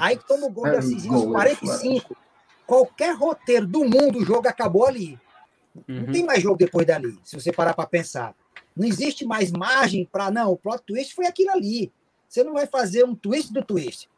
[0.00, 2.16] aí toma o gol é, de Assis aos 45.
[2.66, 5.20] Qualquer roteiro do mundo, o jogo acabou ali.
[5.86, 6.06] Uhum.
[6.06, 8.34] Não tem mais jogo depois dali, se você parar para pensar.
[8.74, 10.30] Não existe mais margem para.
[10.30, 11.92] Não, o plot twist foi aquilo ali.
[12.26, 14.08] Você não vai fazer um twist do twist.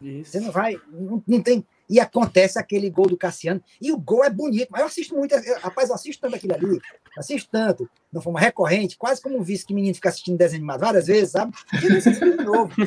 [0.00, 0.32] Isso.
[0.32, 0.80] Você não vai.
[0.90, 1.64] Não, não, tem.
[1.88, 3.62] E acontece aquele gol do Cassiano.
[3.80, 4.68] E o gol é bonito.
[4.70, 5.34] Mas eu assisto muito.
[5.34, 6.80] Eu, rapaz, eu assisto tanto aquilo ali.
[7.16, 7.88] Assisto tanto.
[8.12, 8.96] De forma recorrente.
[8.96, 11.52] Quase como um vice que menino fica assistindo desenho animado várias vezes, sabe?
[11.82, 12.72] E assiste de novo.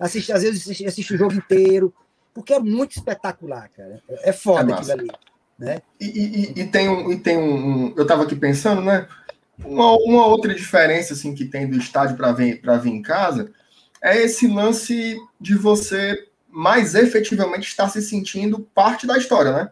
[0.00, 1.92] Assiste, às vezes assiste, assiste, o jogo inteiro.
[2.32, 4.02] Porque é muito espetacular, cara.
[4.08, 5.10] É foda é aquilo ali.
[5.58, 5.82] Né?
[6.00, 7.12] E, e, e, tem um.
[7.12, 9.06] E tem um, um eu estava aqui pensando, né?
[9.62, 13.52] Uma, uma, outra diferença assim que tem do estádio para vir, vir em casa
[14.02, 19.70] é esse lance de você mais efetivamente estar se sentindo parte da história, né?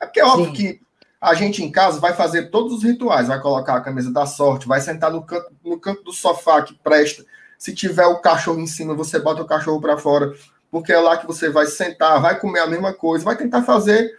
[0.00, 0.52] É porque é óbvio Sim.
[0.52, 0.80] que
[1.20, 4.68] a gente em casa vai fazer todos os rituais, vai colocar a camisa da sorte,
[4.68, 7.24] vai sentar no canto, no canto do sofá que presta.
[7.58, 10.34] Se tiver o cachorro em cima, você bota o cachorro para fora,
[10.70, 14.18] porque é lá que você vai sentar, vai comer a mesma coisa, vai tentar fazer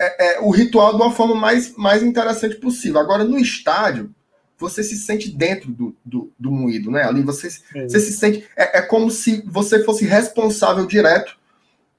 [0.00, 2.98] é, é, o ritual de uma forma mais, mais interessante possível.
[2.98, 4.12] Agora, no estádio,
[4.60, 7.02] você se sente dentro do, do, do moído, né?
[7.02, 7.88] Ali você, é.
[7.88, 8.46] você se sente.
[8.54, 11.38] É, é, como se você fosse responsável direto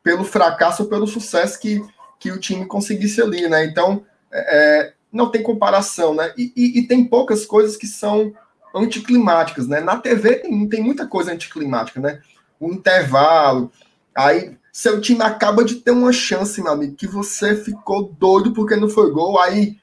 [0.04, 1.84] pelo fracasso ou pelo sucesso que,
[2.20, 3.66] que o time conseguisse ali, né?
[3.66, 6.32] Então, é, é, não tem comparação, né?
[6.38, 8.32] E, e, e, tem poucas coisas que são
[8.76, 9.80] anticlimáticas, né?
[9.80, 12.22] Na TV tem, tem muita coisa anticlimática, né?
[12.60, 13.72] O intervalo,
[14.16, 18.76] aí seu time acaba de ter uma chance, meu amigo, que você ficou doido porque
[18.76, 19.78] não foi gol, aí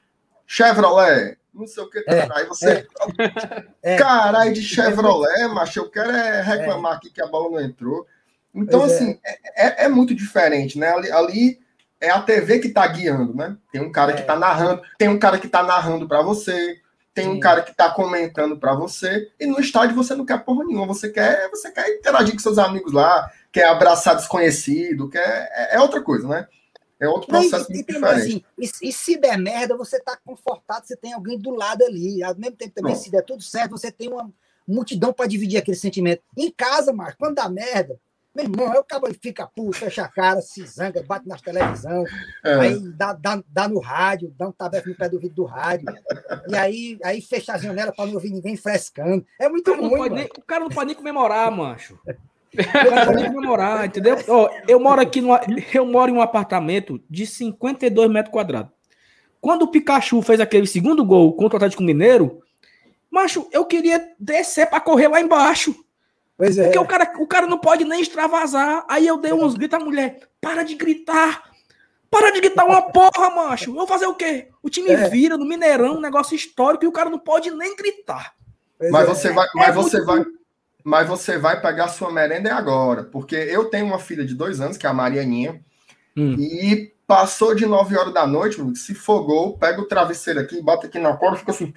[0.47, 1.99] Chevrolet, não sei o que.
[2.07, 2.87] É, aí você.
[3.81, 6.95] É, Caralho, de Chevrolet, macho, eu quero é reclamar é.
[6.97, 8.05] aqui que a bola não entrou.
[8.53, 8.95] Então, pois é.
[8.95, 9.83] assim, é.
[9.83, 9.85] é.
[9.85, 10.89] é, muito diferente, né?
[10.89, 11.59] Ali, ali,
[12.01, 13.55] é a TV que tá guiando, né?
[13.71, 16.77] Tem um cara que tá narrando, tem um cara que tá narrando para você,
[17.13, 17.31] tem Sim.
[17.31, 20.87] um cara que tá comentando para você, e no estádio você não quer porra nenhuma,
[20.87, 26.01] você quer, você quer interagir com seus amigos lá, quer abraçar desconhecido, quer, é outra
[26.01, 26.47] coisa, né?
[26.99, 28.21] É outro processo Mas, muito diferente.
[28.21, 32.21] Assim, e, e, se der merda, você está confortado, você tem alguém do lado ali.
[32.21, 34.29] Ao mesmo tempo também, se der tudo certo, você tem uma
[34.67, 36.21] multidão para dividir aquele sentimento.
[36.37, 37.99] Em casa, Marcos, quando dá merda,
[38.35, 42.03] meu irmão, aí o cabo fica puto, fecha a cara, se zanga, bate na televisão,
[42.45, 42.53] é.
[42.53, 45.87] aí dá, dá, dá no rádio, dá um tabefe no pé do vidro do rádio,
[46.47, 49.25] e aí, aí fecha a janela para não ouvir ninguém frescando.
[49.39, 50.09] É muito ruim.
[50.09, 51.99] Nem, o cara não pode nem comemorar, macho.
[52.53, 54.17] Eu comemorar, entendeu?
[54.27, 55.39] Ó, eu moro aqui numa,
[55.73, 58.71] eu moro em um apartamento de 52 metros quadrados.
[59.39, 62.41] Quando o Pikachu fez aquele segundo gol contra o Atlético Mineiro,
[63.09, 65.75] macho, eu queria descer para correr lá embaixo.
[66.37, 66.63] Pois é.
[66.63, 68.85] Porque o cara, o cara não pode nem extravasar.
[68.87, 71.49] Aí eu dei uns gritos à mulher: para de gritar.
[72.09, 73.69] Para de gritar uma porra, macho.
[73.69, 74.47] Eu vou fazer o quê?
[74.63, 75.09] O time é.
[75.09, 78.33] vira no Mineirão, um negócio histórico, e o cara não pode nem gritar.
[78.79, 79.05] mas é.
[79.05, 80.25] você vai, mas é você vai,
[80.89, 84.75] mas você vai pegar sua merenda agora, porque eu tenho uma filha de dois anos,
[84.75, 85.61] que é a Marianinha,
[86.17, 86.33] hum.
[86.33, 90.97] e passou de 9 horas da noite, se fogou, pega o travesseiro aqui, bota aqui
[90.97, 91.71] na corda, fica assim,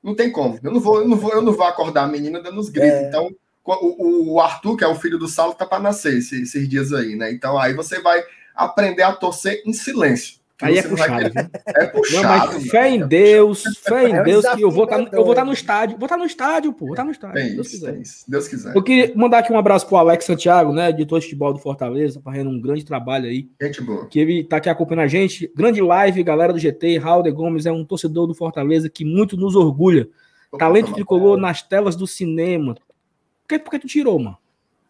[0.00, 0.60] não tem como.
[0.62, 2.98] Eu não vou, eu não vou, eu não vou acordar a menina dando os gritos.
[2.98, 3.08] É.
[3.08, 3.28] Então,
[3.64, 6.92] o, o, Arthur, que é o filho do Saulo, tá para nascer esses, esses, dias
[6.92, 7.32] aí, né?
[7.32, 8.22] Então aí você vai
[8.54, 10.37] aprender a torcer em silêncio.
[10.60, 11.32] Aí é puxado.
[11.66, 12.22] É puxado.
[12.22, 15.24] Não, mas fé em Deus, fé em é Deus que eu vou estar tá, eu
[15.24, 15.96] vou tá no estádio.
[15.96, 16.86] Vou estar tá no estádio, pô.
[16.86, 17.38] Vou estar no estádio.
[17.38, 17.94] É Deus quiser.
[17.94, 18.76] É Deus quiser.
[18.76, 20.90] Eu queria mandar aqui um abraço pro Alex Santiago, né?
[20.90, 23.48] Editor de futebol do Fortaleza, fazendo um grande trabalho aí.
[23.62, 24.06] Gente boa.
[24.06, 25.50] Que ele tá aqui acompanhando a gente.
[25.54, 26.98] Grande live, galera do GT.
[26.98, 30.08] Raul Gomes é um torcedor do Fortaleza que muito nos orgulha.
[30.58, 32.74] Talento tricolor nas telas do cinema.
[32.74, 34.38] Por que, por que tu tirou, mano?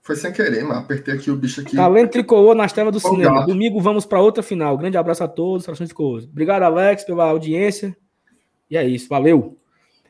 [0.09, 1.77] Foi sem querer, mas apertei aqui o bicho aqui.
[1.77, 3.45] Talento tricolor nas telas do cinema.
[3.45, 4.75] Domingo vamos para outra final.
[4.79, 6.25] Grande abraço a todos, Frações Tricolores.
[6.25, 7.95] Obrigado, Alex, pela audiência.
[8.71, 9.59] E é isso, valeu.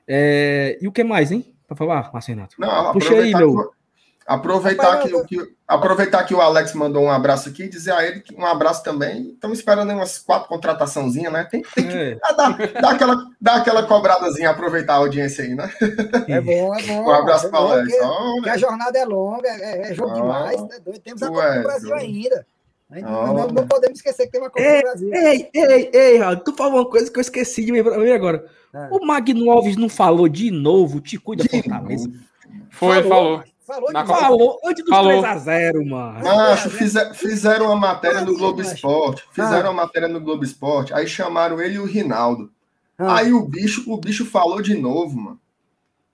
[0.07, 0.79] É...
[0.81, 1.53] E o que mais, hein?
[1.67, 2.55] Para falar, Marcenato?
[2.61, 3.73] Não, Puxa aí, meu.
[4.29, 8.21] Aproveitar que, que, aproveitar que o Alex mandou um abraço aqui e dizer a ele
[8.21, 9.31] que um abraço também.
[9.31, 11.49] Estamos esperando umas quatro contrataçãozinhas, né?
[11.51, 12.19] Tem, tem que é.
[12.37, 15.73] dar, dar, aquela, dar aquela cobradazinha, aproveitar a audiência aí, né?
[16.29, 17.07] É bom, é bom.
[17.07, 17.97] Um abraço é para o Alex.
[17.97, 20.77] Porque, a jornada é longa, é, é jogo oh, demais, né?
[21.03, 22.47] Temos a Copa do Brasil ainda.
[22.91, 22.95] Oh.
[23.01, 25.15] Não, não, podemos esquecer que tem uma Copa ei, do Brasil.
[25.15, 28.45] Ei, ei, ei, Raul, tu falou uma coisa que eu esqueci de ver agora.
[28.75, 28.89] É.
[28.91, 32.11] O Magno Alves não falou de novo, te cuida, Fortaleza.
[32.71, 33.09] Foi, falou.
[33.09, 33.58] falou.
[33.69, 35.23] Falou, de falou antes dos falou.
[35.23, 36.25] 3x0, mano.
[36.25, 39.23] Macho, fizer, fizeram uma matéria no Globo Esporte.
[39.31, 39.73] Fizeram ah.
[39.73, 40.95] uma matéria no Globo Esporte.
[40.95, 42.51] Aí chamaram ele e o Rinaldo.
[42.97, 43.19] Ah.
[43.19, 45.41] Aí o bicho, o bicho falou de novo, mano.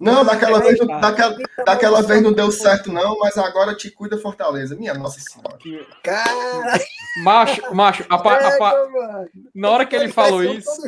[0.00, 4.18] Não, daquela, é vez, daquela, daquela vez não deu certo, não, mas agora te cuida
[4.18, 4.74] Fortaleza.
[4.74, 5.56] Minha Nossa Senhora.
[6.02, 6.80] Cara!
[7.22, 10.82] Macho, macho, a, a, a, na hora que ele falou isso.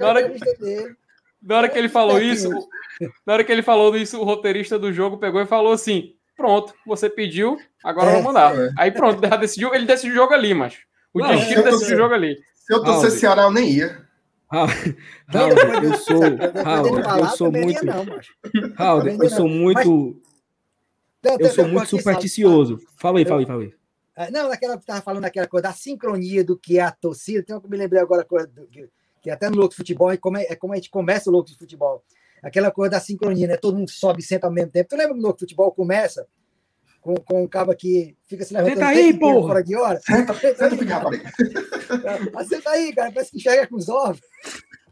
[0.00, 0.32] Na hora,
[1.42, 2.48] na hora que ele falou isso,
[3.26, 6.72] na hora que ele falou isso, o roteirista do jogo pegou e falou assim: pronto,
[6.86, 8.56] você pediu, agora é, vamos mandar.
[8.56, 8.70] É.
[8.78, 10.78] Aí pronto, decidiu, ele decidiu o jogo ali, mas
[11.12, 12.36] o não, destino decidiu o jogo ali.
[12.54, 14.06] Se eu torcer Ceará, eu nem ia.
[14.52, 14.70] Raul,
[15.82, 16.20] eu sou,
[16.62, 17.86] Raul, eu sou muito,
[18.76, 20.20] Raul, eu sou muito,
[21.40, 22.78] eu sou muito supersticioso.
[22.96, 23.74] Fala aí, fala aí, fala aí.
[24.14, 27.42] Ah, não, naquela que estava falando daquela coisa da sincronia do que é a torcida,
[27.42, 28.68] tem uma que me lembrei agora coisa do,
[29.22, 31.32] que, que até no louco de futebol é como, é como a gente começa o
[31.32, 32.02] louco de futebol
[32.42, 33.56] aquela coisa da sincronia, né?
[33.56, 34.88] Todo mundo sobe e senta ao mesmo tempo.
[34.88, 36.26] Tu lembra quando o futebol começa?
[37.00, 39.48] Com, com um cabo que fica se levantando senta aí, porra.
[39.48, 40.00] fora de hora.
[40.00, 41.10] Senta, senta, senta,
[41.88, 43.12] senta, senta aí, cara.
[43.12, 44.20] Parece que enxerga com os ovos.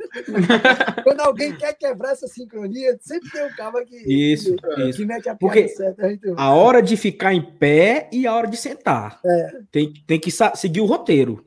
[1.04, 4.98] Quando alguém quer quebrar essa sincronia, sempre tem um cabo que, isso, que, isso.
[4.98, 6.08] que mete a Porque certa.
[6.36, 9.20] A hora de ficar em pé e a hora de sentar.
[9.24, 9.60] É.
[9.70, 11.44] Tem, tem que seguir o roteiro.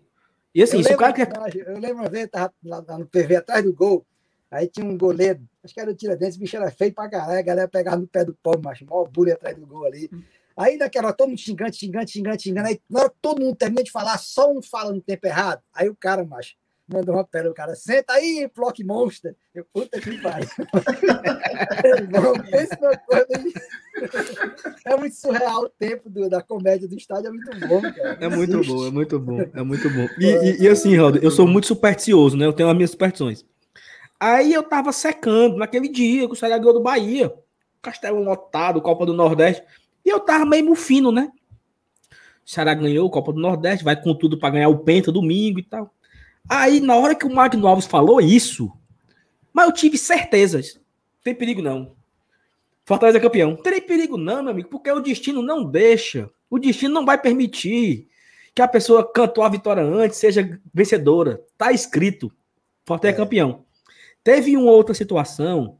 [0.53, 1.67] E assim, eu se lembro, o cara quer.
[1.67, 4.05] Eu lembro uma vez, estava lá no PV atrás do gol,
[4.51, 7.39] aí tinha um goleiro acho que era o Tiradentes, o bicho era feio pra caralho,
[7.39, 10.09] a galera pegava no pé do pau, macho, maior bullying atrás do gol ali.
[10.55, 13.83] Aí naquela todo mundo xingando, xingando, xingando, xingando, aí na hora que todo mundo termina
[13.83, 16.55] de falar, só um fala no tempo errado, aí o cara, macho,
[16.87, 19.35] mandou uma pedra, o cara, senta aí, Flock Monster.
[19.53, 20.47] Eu, puta que pariu.
[24.85, 28.17] é muito surreal o tempo do, da comédia do estádio, é muito bom, cara.
[28.19, 30.07] É muito bom, é muito bom, é muito bom.
[30.19, 32.45] E, e, e assim, Raul, eu sou muito supersticioso, né?
[32.45, 33.45] Eu tenho as minhas superstições.
[34.19, 37.33] Aí eu tava secando naquele dia, com o Ceará ganhou do Bahia.
[37.81, 39.63] Castelo lotado, Copa do Nordeste.
[40.05, 41.29] E eu tava meio mufino, né?
[42.45, 45.63] O Ceará ganhou Copa do Nordeste, vai com tudo para ganhar o Penta domingo e
[45.63, 45.93] tal.
[46.49, 48.71] Aí, na hora que o Magno Alves falou isso,
[49.53, 50.79] mas eu tive certezas.
[51.23, 51.95] Tem perigo não.
[52.85, 53.51] Fortaleza é campeão.
[53.51, 56.29] Não tem perigo não, meu amigo, porque o destino não deixa.
[56.49, 58.07] O destino não vai permitir
[58.53, 61.41] que a pessoa cantou a vitória antes seja vencedora.
[61.57, 62.31] Tá escrito.
[62.85, 63.65] Fortaleza é, é campeão.
[64.23, 65.79] Teve uma outra situação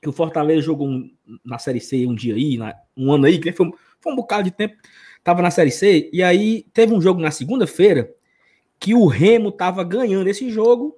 [0.00, 1.10] que o Fortaleza jogou um,
[1.44, 3.70] na Série C um dia aí, na, um ano aí, que foi,
[4.00, 4.76] foi um bocado de tempo,
[5.22, 8.10] tava na Série C, e aí teve um jogo na segunda-feira
[8.80, 10.96] que o Remo tava ganhando esse jogo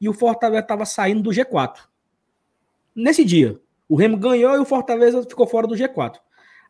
[0.00, 1.80] e o Fortaleza tava saindo do G4.
[2.94, 6.14] Nesse dia, o Remo ganhou e o Fortaleza ficou fora do G4.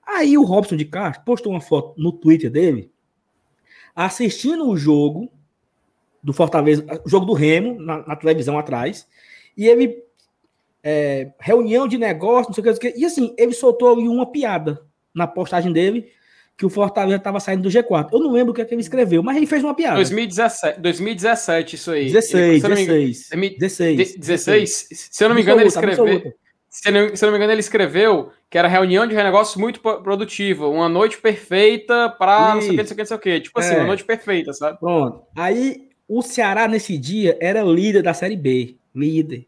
[0.07, 2.91] Aí o Robson de Castro postou uma foto no Twitter dele,
[3.95, 5.31] assistindo o jogo
[6.23, 9.07] do Fortaleza, jogo do Remo na, na televisão atrás,
[9.57, 10.03] e ele.
[10.87, 14.85] É, reunião de negócio, não sei o que, E assim, ele soltou uma piada
[15.15, 16.13] na postagem dele
[16.57, 18.11] que o Fortaleza estava saindo do G4.
[18.13, 19.97] Eu não lembro o que, é que ele escreveu, mas ele fez uma piada.
[19.97, 22.13] 2017, 2017 isso aí.
[22.13, 24.89] 16, ele, 16, engano, 16, 16.
[24.91, 26.35] Se eu não me engano, ele escreveu.
[26.71, 30.69] Se não, se não me engano, ele escreveu que era reunião de negócio muito produtivo,
[30.71, 33.21] uma noite perfeita para não sei o que, não sei o que, não sei o
[33.21, 33.41] que.
[33.41, 33.79] Tipo assim, é.
[33.79, 34.79] uma noite perfeita, sabe?
[34.79, 35.23] Pronto.
[35.37, 39.47] Aí o Ceará nesse dia era líder da Série B líder.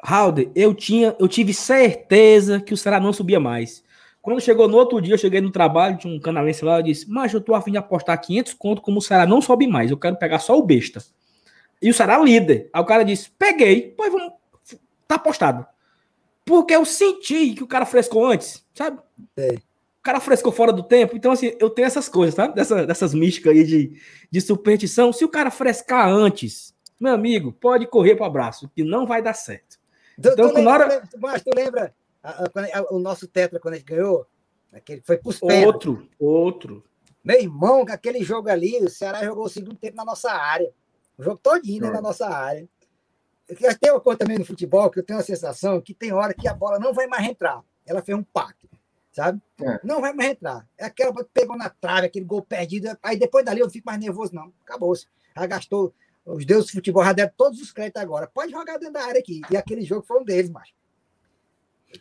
[0.00, 3.82] Halder, eu tinha, eu tive certeza que o Ceará não subia mais.
[4.28, 7.08] Quando chegou no outro dia, eu cheguei no trabalho, tinha um canalense lá, eu disse,
[7.08, 9.96] mas eu tô afim de apostar 500 conto como o Ceará não sobe mais, eu
[9.96, 11.02] quero pegar só o besta.
[11.80, 12.68] E o Ceará líder.
[12.70, 14.34] Aí o cara disse, peguei, pois vamos,
[15.06, 15.66] tá apostado.
[16.44, 18.98] Porque eu senti que o cara frescou antes, sabe?
[19.34, 19.54] É.
[19.54, 21.16] O cara frescou fora do tempo.
[21.16, 22.48] Então, assim, eu tenho essas coisas, tá?
[22.48, 23.98] Dessa, dessas místicas aí de,
[24.30, 25.10] de superstição.
[25.10, 29.22] Se o cara frescar antes, meu amigo, pode correr para o abraço, que não vai
[29.22, 29.78] dar certo.
[30.20, 31.02] Tu, então, tu lembra, hora...
[31.18, 34.26] Mas tu lembra a, a, o nosso tetra quando a gente ganhou?
[34.72, 36.84] Aquele, foi pros Outro, outro.
[37.24, 40.72] Meu irmão, aquele jogo ali, o Ceará jogou o segundo tempo na nossa área.
[41.16, 42.68] O jogo todinho né, na nossa área.
[43.80, 46.46] Tem uma coisa também no futebol que eu tenho a sensação que tem hora que
[46.46, 47.62] a bola não vai mais entrar.
[47.86, 48.68] Ela fez um pacto,
[49.10, 49.40] sabe?
[49.62, 49.80] É.
[49.82, 50.68] Não vai mais entrar.
[50.76, 52.96] É aquela que pegou na trave, aquele gol perdido.
[53.02, 54.52] Aí depois dali eu não fico mais nervoso, não.
[54.62, 55.06] Acabou-se.
[55.36, 55.94] Já gastou.
[56.26, 58.26] Os deuses do futebol já deram todos os créditos agora.
[58.26, 59.40] Pode jogar dentro da área aqui.
[59.50, 60.72] E aquele jogo foi um deles, macho.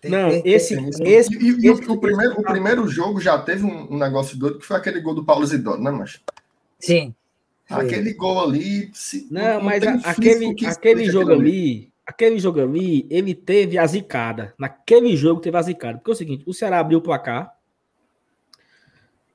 [0.02, 3.40] Tem, não, tem, esse, tem, esse, e, e, esse, o, primeiro, o primeiro jogo já
[3.40, 6.20] teve um, um, negócio doido que foi aquele gol do Paulo Zidoro, né, macho?
[6.78, 7.16] Sim.
[7.70, 8.92] Aquele gol ali.
[8.94, 14.54] Se, não, não, mas aquele, aquele jogo ali, aquele jogo ali, ele teve a zicada.
[14.58, 15.98] Naquele jogo teve a zicada.
[15.98, 17.54] Porque é o seguinte: o Ceará abriu o placar.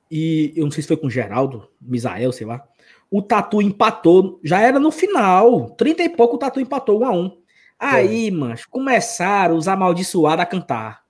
[0.09, 2.63] E eu não sei se foi com o Geraldo, Misael, sei lá.
[3.09, 5.71] O Tatu empatou, já era no final.
[5.71, 7.42] 30 e pouco o Tatu empatou 1 a 1
[7.83, 8.31] Aí, é.
[8.31, 11.03] mas começaram os amaldiçoados a cantar.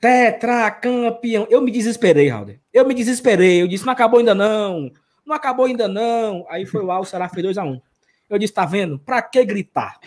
[0.00, 1.46] Tetra campeão.
[1.48, 2.56] Eu me desesperei, Raul.
[2.72, 3.62] Eu me desesperei.
[3.62, 4.90] Eu disse: não acabou ainda não.
[5.24, 6.44] Não acabou ainda não.
[6.48, 7.66] Aí foi lá, o Ceará fez 2x1.
[7.66, 7.80] Um.
[8.28, 8.98] Eu disse, tá vendo?
[8.98, 9.98] Pra que gritar?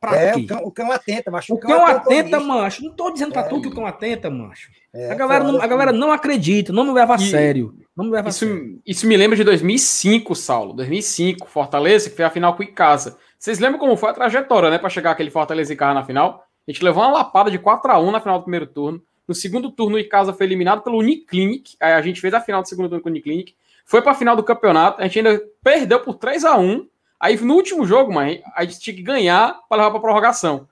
[0.00, 0.40] Pra é, quê?
[0.40, 1.54] O cão, o cão atenta, macho.
[1.54, 2.82] O cão, o cão atenta, macho.
[2.82, 3.48] Não tô dizendo pra é.
[3.48, 4.70] tu que o cão atenta, macho.
[4.92, 7.74] É, a, galera não, a galera não acredita, não me leva a e, sério.
[7.96, 8.82] Não me leva isso, a sério.
[8.84, 10.72] Isso me lembra de 2005, Saulo.
[10.72, 13.16] 2005, Fortaleza, que foi a final com o Icasa.
[13.42, 16.46] Vocês lembram como foi a trajetória, né, para chegar aquele Fortaleza e Icasa na final?
[16.64, 19.02] A gente levou uma lapada de 4 a 1 na final do primeiro turno.
[19.26, 21.74] No segundo turno, o Icasa foi eliminado pelo Uniclinic.
[21.80, 23.56] Aí a gente fez a final do segundo turno com o Uniclinic.
[23.84, 26.86] Foi para a final do campeonato, a gente ainda perdeu por 3 a 1
[27.18, 30.68] Aí no último jogo, mãe, a gente tinha que ganhar para levar para prorrogação.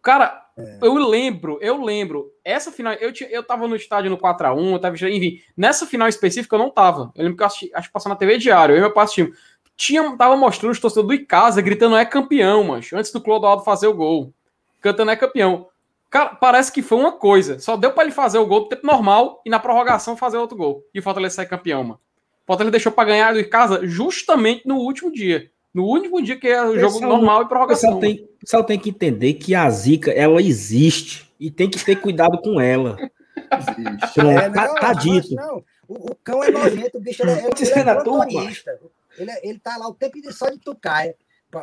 [0.00, 0.78] Cara, é.
[0.82, 4.78] eu lembro, eu lembro, essa final, eu, tinha, eu tava no estádio no 4x1, eu
[4.78, 7.12] tava, enfim, nessa final específica eu não tava.
[7.16, 9.04] Eu lembro que eu assisti, acho que passou na TV diário, eu e meu pai
[9.04, 9.36] assistimos.
[9.76, 13.86] Tinha, tava mostrando os torcedores do Icasa gritando é campeão, mancho, antes do Clodoaldo fazer
[13.86, 14.32] o gol.
[14.80, 15.66] Cantando é campeão.
[16.10, 17.58] Cara, parece que foi uma coisa.
[17.58, 20.56] Só deu para ele fazer o gol do tempo normal e na prorrogação fazer outro
[20.56, 20.84] gol.
[20.94, 22.00] E o Fortaleza sai campeão, mano.
[22.46, 25.50] Fortaleza deixou para ganhar em casa justamente no último dia.
[25.72, 27.96] No único dia que é o jogo normal e prorrogação.
[27.96, 31.32] O pessoal, tem, o pessoal tem que entender que a zica, ela existe.
[31.40, 32.98] E tem que ter cuidado com ela.
[32.98, 34.14] Existe.
[34.14, 35.34] Pronto, é, tá, não, tá dito.
[35.34, 38.78] Não, o, o, cão é nojento, o bicho é, ele, ele é motorista.
[39.16, 41.16] Ele, é, ele tá lá o tempo só de tucaia.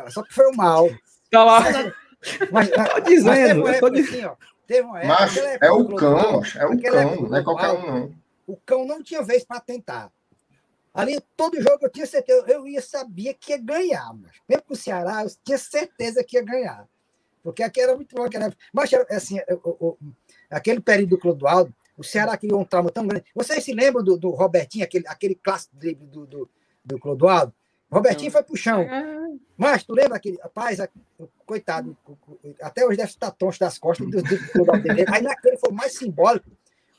[0.08, 0.88] Só que foi o mal.
[1.30, 1.62] Tá lá.
[2.52, 3.64] Mas, tô dizendo.
[3.64, 4.36] Mas teve assim, ó.
[4.66, 8.14] Teve uma época, mas é o cão, é o cão, não é qualquer um, não.
[8.46, 10.12] O cão não tinha vez para tentar.
[10.94, 14.74] Ali, todo jogo eu tinha certeza, eu ia sabia que ia ganhar, mas mesmo com
[14.74, 16.86] o Ceará, eu tinha certeza que ia ganhar.
[17.42, 19.38] Porque aqui era muito bom, aquela Mas assim,
[20.48, 23.24] aquele período do Clodoaldo, o Ceará criou um trauma tão grande.
[23.34, 26.50] Vocês se lembram do, do Robertinho, aquele, aquele clássico drible do, do,
[26.90, 27.52] do Clodoaldo?
[27.90, 28.86] Robertinho foi pro chão.
[29.56, 30.78] Mas tu lembra aquele rapaz,
[31.44, 31.96] coitado,
[32.62, 34.84] até hoje deve estar troncho das costas do, do Clodoaldo.
[35.12, 36.50] Aí naquele foi mais simbólico,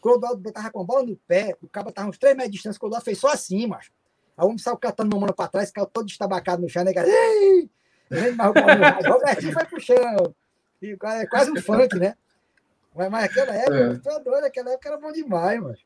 [0.01, 2.77] Clodoaldo botava com a bola no pé, o cabo tava uns 3 metros de distância,
[2.77, 3.91] o Clodoaldo fez só assim, macho.
[4.35, 6.93] Aí o homem saiu catando uma mão para trás, caiu todo estabacado no chão, né,
[6.93, 7.07] cara?
[9.07, 10.35] Robertinho foi pro chão.
[10.81, 12.15] E, é quase um funk, né?
[12.95, 13.97] Mas, mas aquela época, é.
[13.99, 15.77] tô doido, aquela época era bom demais, mano.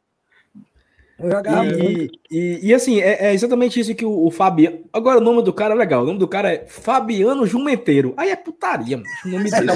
[1.18, 2.20] Eu jogava e, muito.
[2.30, 4.80] E, e assim, é, é, exatamente isso que o, o Fabiano.
[4.92, 6.04] Agora, o nome do cara é legal.
[6.04, 8.14] O nome do cara é Fabiano Jumenteiro.
[8.18, 9.10] Aí é putaria, mano.
[9.26, 9.68] O nome dele.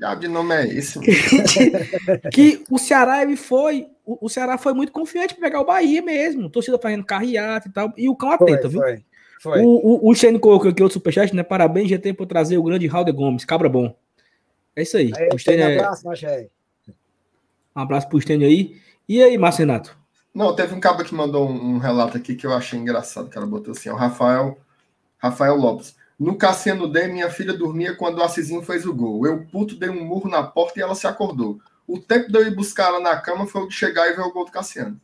[0.00, 0.98] Já de nome é esse.
[2.32, 3.86] que o Ceará ele foi.
[4.04, 6.50] O, o Ceará foi muito confiante para pegar o Bahia mesmo.
[6.50, 7.92] Torcida fazendo carreata e tal.
[7.96, 8.80] E o cão atenta, viu?
[8.80, 9.04] Foi.
[9.40, 9.60] Foi.
[9.60, 11.42] O, o, o Shane colocou aqui outro superchat, né?
[11.42, 13.44] Parabéns, GT, por trazer o grande Raul de Gomes.
[13.44, 13.94] Cabra bom.
[14.74, 15.12] É isso aí.
[15.16, 15.76] aí um é...
[15.76, 16.48] abraço, Magé.
[17.76, 18.76] Um abraço pro Stênio aí.
[19.08, 20.03] E aí, Márcio Renato?
[20.34, 23.26] Não, teve um cabo que mandou um, um, relato aqui que eu achei engraçado.
[23.26, 24.58] O cara botou assim: o Rafael,
[25.16, 25.94] Rafael Lopes.
[26.18, 29.26] No Cassiano D, minha filha dormia quando o Assisinho fez o gol.
[29.26, 31.58] Eu, puto, dei um murro na porta e ela se acordou.
[31.86, 34.22] O tempo de eu ir buscar ela na cama foi o de chegar e ver
[34.22, 35.00] o gol do Cassiano.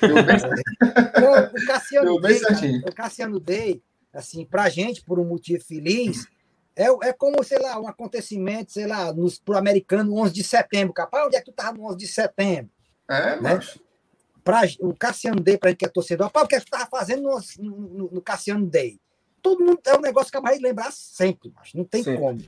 [0.00, 0.36] Deu bem,
[1.62, 3.82] o Cassiano Deu bem Day, o Cassiano Day,
[4.12, 6.26] assim, pra gente, por um motivo feliz,
[6.74, 10.94] é, é como, sei lá, um acontecimento, sei lá, nos, pro americano, 11 de setembro.
[10.94, 12.70] Capaz, onde é que tu tava no 11 de setembro?
[13.08, 13.38] É, né?
[13.40, 13.78] mas
[14.44, 17.40] pra, o Cassiano Day, para gente que é torcedor, o que você estava fazendo no,
[17.58, 19.00] no, no, Cassiano Day?
[19.40, 22.20] Todo mundo é um negócio que vai lembrar sempre, mas não tem sempre.
[22.20, 22.40] como.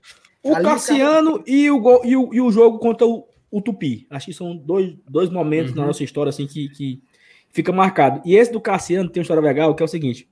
[0.42, 1.50] O Ali Cassiano cara...
[1.50, 4.06] e, o gol, e, o, e o jogo contra o, o Tupi.
[4.10, 5.78] Acho que são dois, dois momentos uhum.
[5.78, 7.02] na nossa história assim que, que
[7.50, 8.20] fica marcado.
[8.24, 10.28] E esse do Cassiano tem uma história legal que é o seguinte: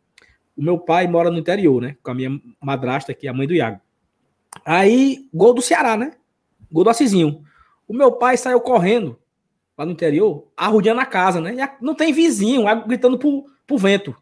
[0.56, 1.96] o meu pai mora no interior, né?
[2.02, 3.80] Com a minha madrasta, que é a mãe do Iago.
[4.64, 6.12] Aí, gol do Ceará, né?
[6.70, 7.42] Gol do Assisinho.
[7.88, 9.18] O meu pai saiu correndo
[9.76, 11.54] lá no interior, arrudeando a casa, né?
[11.54, 14.14] E não tem vizinho, gritando pro, pro vento.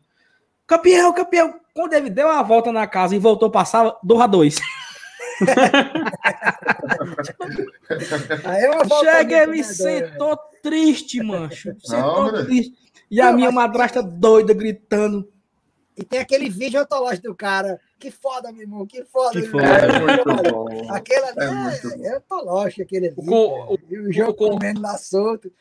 [0.66, 1.60] Campeão, campeão!
[1.74, 4.56] Quando ele deu a volta na casa e voltou, passava 2 a 2
[9.00, 11.74] Chega, ele sentou triste, mancho.
[11.80, 12.76] Sentou não, triste.
[13.10, 15.28] E a minha madrasta doida gritando.
[15.96, 17.80] E tem aquele vídeo antológico do cara.
[18.00, 19.40] Que foda, meu irmão, que foda.
[19.40, 19.64] Que foda.
[19.64, 20.90] É muito bom.
[20.90, 23.14] Aquele ali é, é, é antológico, aquele ali.
[23.18, 23.78] O, o,
[24.08, 25.52] o jogo comendo lá solto.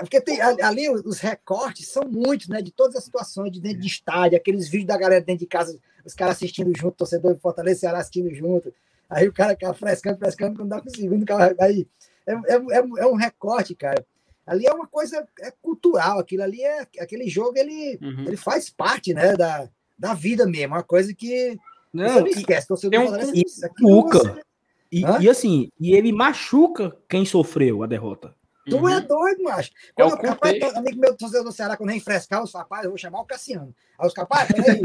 [0.00, 2.62] Porque tem, ali os recortes são muitos, né?
[2.62, 5.78] De todas as situações de dentro de estádio, aqueles vídeos da galera dentro de casa,
[6.02, 8.72] os caras assistindo junto, torcedor de Fortaleza Ceará assistindo junto.
[9.10, 11.26] Aí o cara fica frescando, frescando, quando dá o segundo,
[11.60, 11.86] aí
[12.26, 14.04] é, é, é, é, um recorte, cara.
[14.46, 18.24] Ali é uma coisa é cultural, aquilo ali é aquele jogo, ele, uhum.
[18.26, 19.68] ele faz parte, né, da,
[19.98, 21.58] da vida mesmo, uma coisa que
[21.94, 22.66] não, você não esquece.
[22.66, 24.44] Torcedor um, e, você...
[24.92, 28.34] e, e assim, e ele machuca quem sofreu a derrota.
[28.68, 28.88] Tu é uhum.
[28.88, 29.70] é doido, macho.
[29.94, 32.98] Quando é o rapaz, amigo meu torcedor do Ceará, quando refrescar os rapazes, eu vou
[32.98, 33.74] chamar o Cassiano.
[33.98, 34.80] Aí os rapazes, peraí.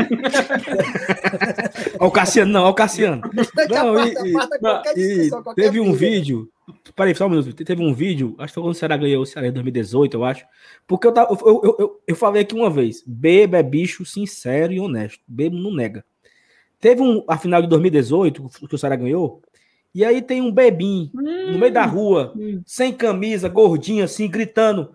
[1.98, 3.22] o Cassiano, não, o Cassiano.
[3.70, 6.50] Não, e, e, teve um vídeo.
[6.94, 7.54] Peraí, só um minuto.
[7.54, 10.26] Teve um vídeo, acho que foi quando o Ceará ganhou o Ceará em 2018, eu
[10.26, 10.46] acho.
[10.86, 14.74] Porque eu, tava, eu, eu, eu, eu falei aqui uma vez: beba é bicho sincero
[14.74, 15.24] e honesto.
[15.26, 16.04] Bebo não nega.
[16.80, 19.42] Teve um, a final de 2018, que o Ceará ganhou,
[19.94, 22.62] e aí tem um bebim hum, no meio da rua, hum.
[22.66, 24.94] sem camisa, gordinho assim, gritando: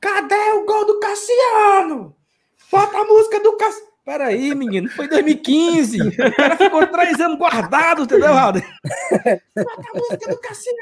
[0.00, 2.16] Cadê o gol do Cassiano?
[2.70, 3.88] Bota a música do Cassiano.
[4.04, 6.00] Peraí, menino, foi 2015.
[6.00, 8.54] O cara ficou três anos guardado, entendeu, Raul?
[8.54, 10.78] Bota a música do Cassiano.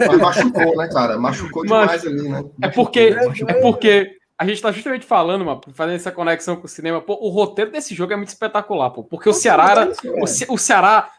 [0.00, 1.18] Mas machucou, né, cara?
[1.18, 2.44] Machucou demais Mas, ali, né?
[2.62, 3.14] É porque,
[3.46, 7.00] é porque a gente tá justamente falando, mano, fazendo essa conexão com o cinema.
[7.00, 9.02] Pô, o roteiro desse jogo é muito espetacular, pô.
[9.02, 11.10] Porque o Ceará, era, o, Ce o Ceará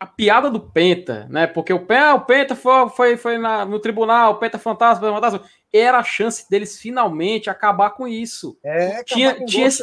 [0.00, 1.46] a piada do Penta, né?
[1.46, 5.42] Porque o, Penta, o Penta foi, foi, foi na, no tribunal, o Penta fantasma, fantasma,
[5.72, 8.56] era a chance deles finalmente acabar com isso.
[8.62, 9.82] É, tinha, tinha esse,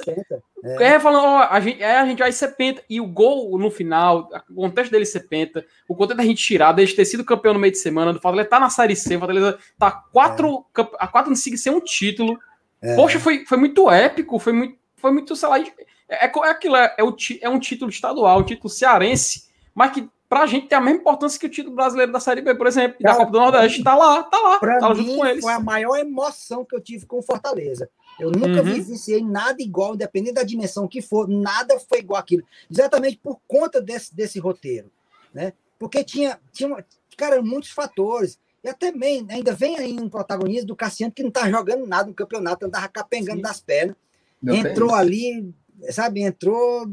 [0.64, 0.94] é.
[0.94, 2.82] é, falando, ó, a gente, é, a gente vai ser Penta.
[2.90, 6.72] E o gol no final, o contexto dele ser Penta, o contexto da gente tirar,
[6.72, 9.20] de ter sido campeão no meio de semana, do Fortaleza tá na Série C, o
[9.20, 10.82] Fortaleza tá quatro, é.
[10.98, 12.40] a quatro não seguir ser um título.
[12.86, 12.96] É.
[12.96, 15.64] Poxa, foi, foi muito épico, foi muito, foi muito, sei lá, é,
[16.10, 20.10] é, é aquilo, é, é, o, é um título estadual, um título cearense mas que
[20.30, 22.98] pra gente tem a mesma importância que o título brasileiro da Série B, por exemplo,
[23.02, 23.84] Cara, da Copa do Nordeste.
[23.84, 25.44] Tá lá, tá lá, pra tá lá junto com eles.
[25.44, 27.90] Foi a maior emoção que eu tive com Fortaleza.
[28.18, 28.64] Eu nunca uhum.
[28.64, 32.44] vivenciei nada igual, independente da dimensão que for, nada foi igual aquilo.
[32.72, 34.90] Exatamente por conta desse, desse roteiro,
[35.34, 35.52] né?
[35.78, 36.74] Porque tinha, tinha
[37.18, 38.40] cara, muitos fatores.
[38.66, 42.10] E até bem, ainda vem aí um protagonista do Cassiano que não tá jogando nada
[42.10, 43.44] no campeonato, andava capengando Sim.
[43.44, 43.96] das pernas.
[44.42, 45.54] Não entrou ali,
[45.92, 46.88] sabe, entrou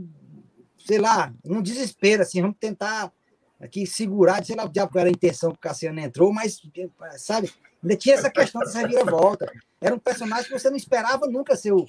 [0.86, 3.12] sei lá, num desespero, assim, vamos tentar
[3.60, 6.60] aqui segurar, sei lá o diabo era a intenção que o Cassiano entrou, mas,
[7.16, 7.50] sabe,
[7.82, 9.50] ainda tinha essa questão dessa reviravolta.
[9.80, 11.84] Era um personagem que você não esperava nunca ser o.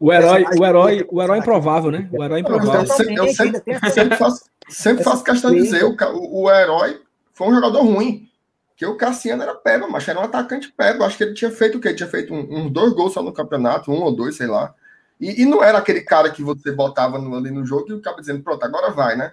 [0.00, 2.08] O herói, o herói, o herói improvável, né?
[2.12, 2.80] O herói improvável.
[2.80, 5.96] Eu sempre, eu sempre, sempre faço, sempre faço questão de dizer, o,
[6.42, 7.00] o herói
[7.32, 8.25] foi um jogador ruim.
[8.76, 11.02] Que o Cassiano era pego, mas era um atacante pego.
[11.02, 11.88] Acho que ele tinha feito o quê?
[11.88, 14.46] Ele tinha feito uns um, um, dois gols só no campeonato, um ou dois, sei
[14.46, 14.74] lá.
[15.18, 18.02] E, e, não era aquele cara que você botava no, ali no jogo e o
[18.02, 19.32] cara dizendo, pronto, agora vai, né?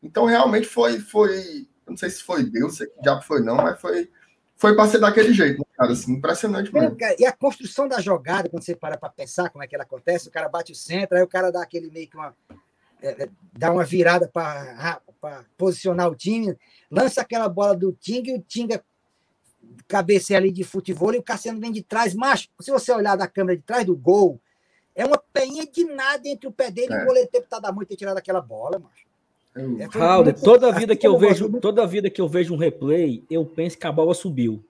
[0.00, 4.08] Então realmente foi, foi, não sei se foi Deus, se já foi não, mas foi,
[4.54, 6.96] foi para ser daquele jeito, né, cara, assim, impressionante mesmo.
[7.18, 10.28] E a construção da jogada, quando você para para pensar como é que ela acontece,
[10.28, 12.32] o cara bate o centro, aí o cara dá aquele meio que uma
[13.02, 15.00] é, é dá uma virada para
[15.56, 16.56] posicionar o time,
[16.90, 18.84] lança aquela bola do Tinga e o Tinga
[19.88, 23.26] cabeceia ali de futebol e o Cassiano vem de trás, mas se você olhar da
[23.26, 24.40] câmera de trás do gol,
[24.94, 26.98] é uma peinha de nada entre o pé dele é.
[26.98, 29.04] e o goleiro tempo tá da muito ter tirado aquela bola, macho.
[29.56, 33.44] É, Raul, toda vida que eu vejo, toda vida que eu vejo um replay, eu
[33.44, 34.64] penso que a bola subiu.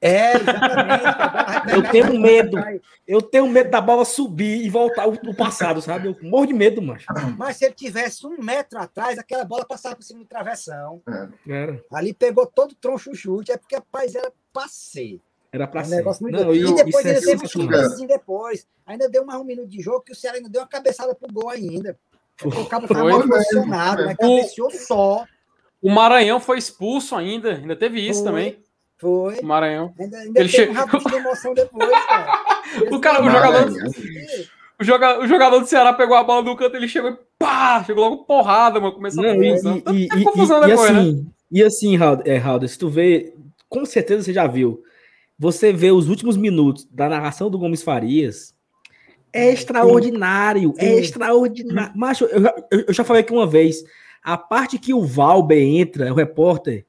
[0.00, 1.74] É, exatamente.
[1.74, 2.58] eu tenho medo.
[3.06, 6.08] Eu tenho medo da bola subir e voltar no passado, sabe?
[6.08, 7.06] Eu morro de medo, macho.
[7.38, 11.00] Mas se ele tivesse um metro atrás, aquela bola passava por cima do travessão.
[11.46, 11.52] É.
[11.52, 11.84] Era.
[11.92, 15.20] Ali pegou todo o troncho chute, é porque, rapaz, era passeio.
[15.52, 15.96] Era para é um ser.
[15.96, 18.66] Negócio muito não, e, e depois ele é teve um chute depois.
[18.86, 21.32] Ainda deu mais um minuto de jogo que o Ceará ainda deu uma cabeçada pro
[21.32, 21.98] gol ainda.
[22.44, 25.24] O cabo estava mal posicionado, mas cabeceou só.
[25.80, 28.65] O Maranhão foi expulso ainda, ainda teve isso foi, também.
[28.98, 29.38] Foi.
[29.40, 29.92] O Maranhão.
[29.98, 30.96] Ainda, ainda ele teve che...
[30.96, 32.32] um de emoção depois, cara.
[32.90, 33.72] o cara, o jogador.
[34.78, 37.82] O jogador, o jogador do Ceará pegou a bola do canto, ele chegou e pá!
[37.84, 38.94] Chegou logo porrada, mano.
[38.94, 39.82] Começou a confusão.
[39.92, 41.24] E, e, e, confusão e, depois, assim, né?
[41.50, 43.34] E assim, Raul, é, Raul, se tu vê,
[43.68, 44.82] com certeza você já viu
[45.38, 48.54] você vê os últimos minutos da narração do Gomes Farias,
[49.32, 51.92] é extraordinário, é extraordinário.
[51.94, 53.84] Macho, eu, eu, eu, já falei aqui uma vez,
[54.22, 56.86] a parte que o Valber entra, o repórter,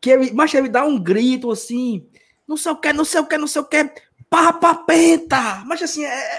[0.00, 2.06] que ele, mas ele dá um grito assim,
[2.46, 3.90] não sei o que, não sei o que, não sei o que,
[4.28, 5.64] papapenta, penta!
[5.66, 6.38] Mas assim, é,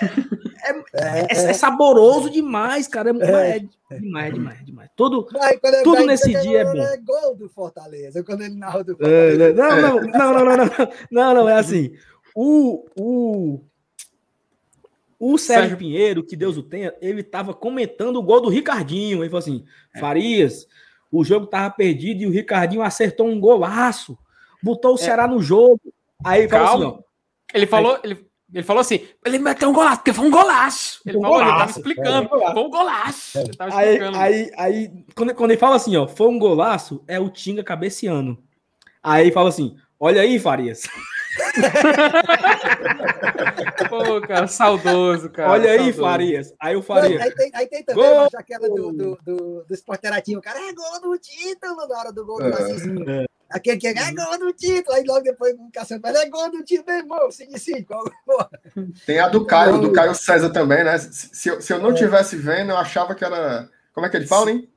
[0.63, 3.11] é, é, é, é saboroso demais, cara.
[3.11, 3.65] É, é.
[3.91, 4.89] é demais, demais, demais.
[4.95, 5.27] Tudo,
[5.83, 6.81] tudo nesse dia é bom.
[6.81, 9.37] É gol do Fortaleza, quando ele narra do Fortaleza.
[9.37, 9.53] Né?
[9.53, 10.69] não, não, não, não, não,
[11.11, 11.93] não, não, é assim.
[12.35, 13.61] O, o,
[15.19, 19.23] o Sérgio, Pinheiro, que Deus o tenha, ele tava comentando o gol do Ricardinho.
[19.23, 19.65] Ele falou assim:
[19.99, 20.67] Farias
[21.11, 24.17] o jogo tava perdido e o Ricardinho acertou um golaço,
[24.61, 25.81] botou o Ceará no jogo.
[26.23, 27.03] Aí ele falou assim:
[27.53, 31.01] ele falou, ele, ele falou assim: ele meteu um golaço, porque foi um golaço.
[31.05, 33.39] Ele, um falou, golaço, ele tava explicando, é, foi um golaço.
[33.39, 37.19] Ele tava aí, aí, aí quando, quando ele fala assim, ó, foi um golaço, é
[37.19, 38.37] o Tinga cabeceando.
[39.01, 40.83] Aí ele fala assim: olha aí, Farias.
[43.89, 45.51] Pô, cara, saudoso, cara.
[45.51, 46.01] Olha aí, saudoso.
[46.01, 46.53] Farias.
[46.59, 47.21] Aí o Farias.
[47.21, 48.27] Aí tem, aí tem também gol.
[48.35, 50.41] aquela do, do, do, do Interativo.
[50.41, 53.23] Cara, é gol do título na hora do gol do é.
[53.23, 53.25] é.
[53.49, 54.95] Aquele que é, é gol do título.
[54.95, 57.31] Aí logo depois o Cassiano fala, é gol do título, meu irmão.
[57.31, 57.85] Sim, sim.
[59.05, 60.97] Tem a do Caio, do Caio César também, né?
[60.97, 62.39] Se, eu, se eu não estivesse é.
[62.39, 63.69] vendo, eu achava que era.
[63.93, 64.69] Como é que ele fala, hein?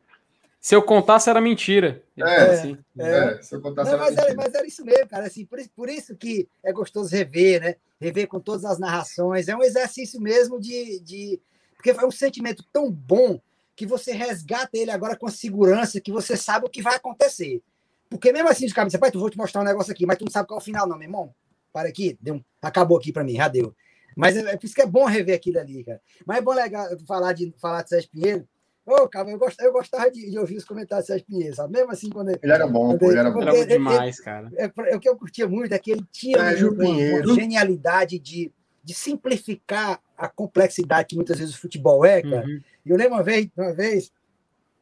[0.60, 2.02] Se eu contasse era mentira.
[2.18, 2.78] É, assim.
[2.98, 4.28] é, é, se eu contasse Não, era mas, mentira.
[4.28, 5.26] Era, mas era isso mesmo, cara.
[5.26, 7.76] Assim, por, isso, por isso que é gostoso rever, né?
[7.98, 9.48] Rever com todas as narrações.
[9.48, 11.00] É um exercício mesmo de.
[11.00, 11.40] de...
[11.74, 13.40] Porque é um sentimento tão bom
[13.74, 17.62] que você resgata ele agora com a segurança que você sabe o que vai acontecer.
[18.10, 20.18] Porque mesmo assim, os caras dizem, pai, tu vou te mostrar um negócio aqui, mas
[20.18, 21.34] tu não sabe qual é o final, não, meu irmão.
[21.72, 22.44] Para aqui, deu um...
[22.60, 23.74] acabou aqui para mim, já deu.
[24.14, 26.02] Mas é, é, por isso que é bom rever aquilo ali, cara.
[26.26, 28.46] Mas é bom legal falar de, falar de Sérgio Pinheiro,
[28.86, 31.74] Ô, cara, eu gostava, eu gostava de, de, ouvir os comentários do Sérgio Pinheiro, sabe?
[31.74, 32.40] Mesmo assim, quando ele.
[32.42, 33.42] Ele era bom, pô, ele era bom.
[33.42, 34.50] Era bom demais, ele, cara.
[34.56, 38.52] É, é, o que eu curtia muito é que ele tinha uma, uma, genialidade de,
[38.82, 42.46] de simplificar a complexidade que muitas vezes o futebol é, cara.
[42.46, 42.60] Uhum.
[42.84, 44.12] E eu lembro uma vez, uma vez,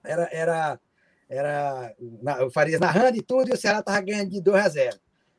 [0.04, 0.80] era, era,
[1.28, 1.94] era
[2.46, 4.98] o Farias narrando e tudo, e o Ceará tava ganhando de 2 a 0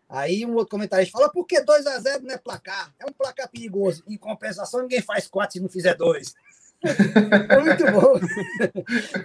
[0.10, 2.92] Aí um outro comentarista falou, por que 2 a 0 não é placar?
[3.00, 4.04] É um placar perigoso.
[4.08, 6.34] Em compensação, ninguém faz 4 se não fizer 2.
[7.48, 8.14] Foi muito bom.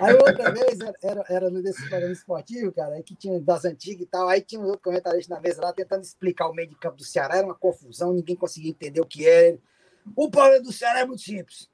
[0.01, 4.07] Aí outra vez, era, era no desse programa esportivo, cara, que tinha das antigas e
[4.07, 6.97] tal, aí tinha um outro comentarista na mesa lá tentando explicar o meio de campo
[6.97, 9.57] do Ceará, era uma confusão, ninguém conseguia entender o que era.
[10.17, 11.71] O problema do Ceará é muito simples.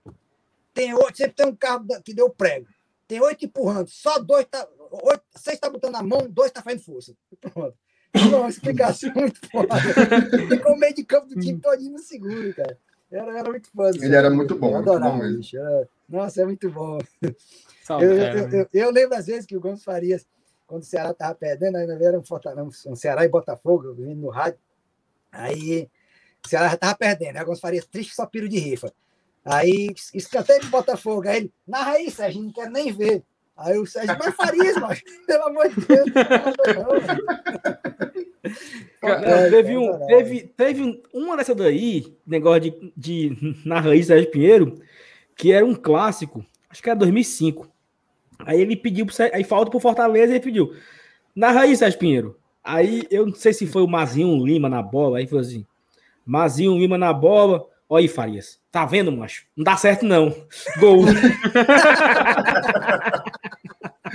[0.72, 2.66] Tem oito, sempre tem um carro que deu prego.
[3.08, 4.68] Tem oito empurrando, só dois tá.
[5.02, 7.16] Oito, seis tá botando a mão, dois tá fazendo força.
[7.40, 7.76] Pronto.
[8.14, 9.74] Uma explicação muito foda.
[10.48, 12.78] Ficou o meio de campo do time todinho no seguro, cara.
[13.10, 13.90] Era, era muito fã.
[13.90, 14.70] Ele era muito bom.
[14.70, 15.58] Eu adorava, muito bom bicho.
[15.58, 15.88] Era...
[16.08, 16.98] Nossa, é muito bom.
[17.22, 20.26] eu, eu, eu, eu, lembro às vezes que o Gomes Farias,
[20.66, 24.60] quando o Ceará estava perdendo, ainda era um, um Ceará e Botafogo, vindo no rádio.
[25.32, 25.88] Aí
[26.44, 27.36] o Ceará já estava perdendo.
[27.36, 28.92] Aí o Gomes Farias, triste, só piro de rifa.
[29.44, 31.28] Aí escanteio de Botafogo.
[31.28, 33.24] Aí ele, narra aí, Sérgio, não quero nem ver.
[33.60, 36.90] Aí o Sérgio, mas Farias, mas, pelo amor de Deus, não,
[39.00, 44.80] Cara, teve, um, teve, teve uma dessa daí, negócio de, de na raiz Sérgio Pinheiro,
[45.36, 47.68] que era um clássico, acho que era 2005.
[48.46, 50.74] Aí ele pediu, aí falta pro Fortaleza, ele pediu,
[51.36, 52.38] na raiz Sérgio Pinheiro.
[52.64, 55.66] Aí eu não sei se foi o Mazinho Lima na bola, aí foi assim,
[56.24, 59.44] Mazinho Lima na bola, olha aí Farias, tá vendo, macho?
[59.56, 60.34] Não dá certo não,
[60.78, 61.04] gol.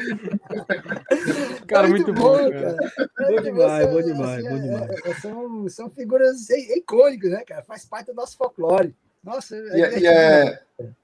[1.67, 2.77] cara, muito, muito bom, cara.
[3.17, 4.89] Bom demais, bom demais, bom demais.
[4.89, 7.63] É, é, são, são figuras icônicas, né, cara?
[7.63, 8.95] Faz parte do nosso folclore.
[9.23, 10.59] Nossa, é, e, é, e, é,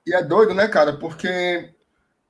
[0.06, 0.98] e é doido, né, cara?
[0.98, 1.72] Porque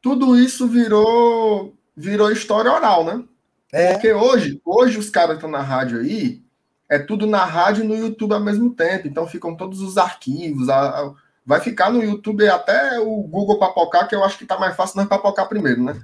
[0.02, 3.24] tudo isso virou virou história oral, né?
[3.72, 3.94] É.
[3.94, 6.42] Porque hoje, hoje os caras estão na rádio aí,
[6.90, 9.08] é tudo na rádio e no YouTube ao mesmo tempo.
[9.08, 10.70] Então ficam todos os arquivos.
[10.70, 11.14] A, a,
[11.46, 14.98] vai ficar no YouTube até o Google papocar, que eu acho que tá mais fácil
[14.98, 16.00] nós papocar primeiro, né?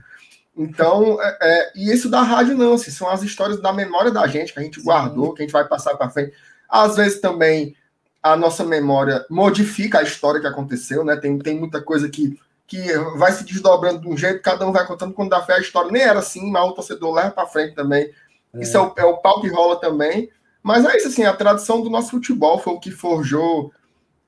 [0.58, 4.26] Então, é, é, e isso da rádio não, assim, são as histórias da memória da
[4.26, 6.34] gente que a gente guardou, que a gente vai passar para frente.
[6.68, 7.76] Às vezes também
[8.24, 11.16] a nossa memória modifica a história que aconteceu, né?
[11.16, 12.82] Tem, tem muita coisa que, que
[13.18, 15.92] vai se desdobrando de um jeito, cada um vai contando quando dá fé a história
[15.92, 18.12] nem era assim, mas o torcedor leva para frente também.
[18.54, 18.62] É.
[18.62, 20.30] Isso é o, é o pau que rola também.
[20.64, 23.72] Mas é isso, assim, a tradição do nosso futebol foi o que forjou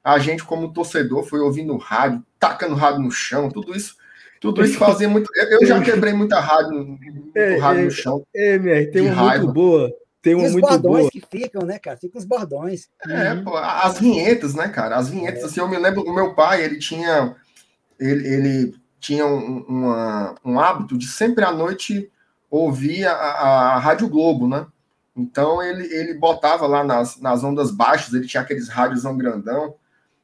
[0.03, 3.98] a gente como torcedor, foi ouvindo rádio, tacando rádio no chão, tudo isso
[4.39, 5.29] tudo isso fazia muito.
[5.35, 8.25] Eu já quebrei muita rádio, muito é, rádio é, no chão.
[8.35, 9.43] É, é tem uma raiva.
[9.43, 9.91] muito boa.
[10.21, 11.11] Tem uma e os muito bordões boa.
[11.11, 11.97] que ficam, né, cara?
[11.97, 12.89] Ficam os bordões.
[13.07, 13.43] É, uhum.
[13.45, 14.97] pô, as vinhetas, né, cara?
[14.97, 15.45] As vinhetas, é.
[15.45, 17.35] assim, eu me lembro do meu pai, ele tinha.
[17.99, 22.11] Ele, ele tinha um, uma, um hábito de sempre à noite
[22.49, 24.65] ouvir a, a, a Rádio Globo, né?
[25.15, 29.75] Então ele, ele botava lá nas, nas ondas baixas, ele tinha aqueles rádios grandão.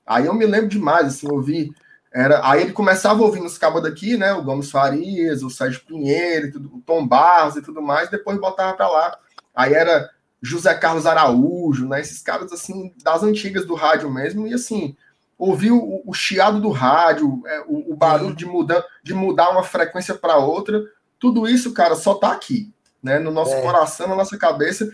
[0.06, 1.72] Aí eu me lembro demais, assim, ouvir
[2.16, 4.32] era, aí ele começava ouvindo os cabos daqui, né?
[4.32, 8.74] O Gomes Farias, o Sérgio Pinheiro, tudo, o Tom Barros e tudo mais, depois botava
[8.74, 9.18] para lá.
[9.54, 10.10] Aí era
[10.42, 12.00] José Carlos Araújo, né?
[12.00, 14.96] Esses caras assim das antigas do rádio mesmo e assim
[15.38, 19.64] ouvir o, o chiado do rádio, é, o, o, barulho de mudar de mudar uma
[19.64, 20.82] frequência para outra,
[21.20, 22.72] tudo isso, cara, só tá aqui,
[23.04, 23.20] né?
[23.20, 23.62] No nosso é.
[23.62, 24.90] coração, na nossa cabeça.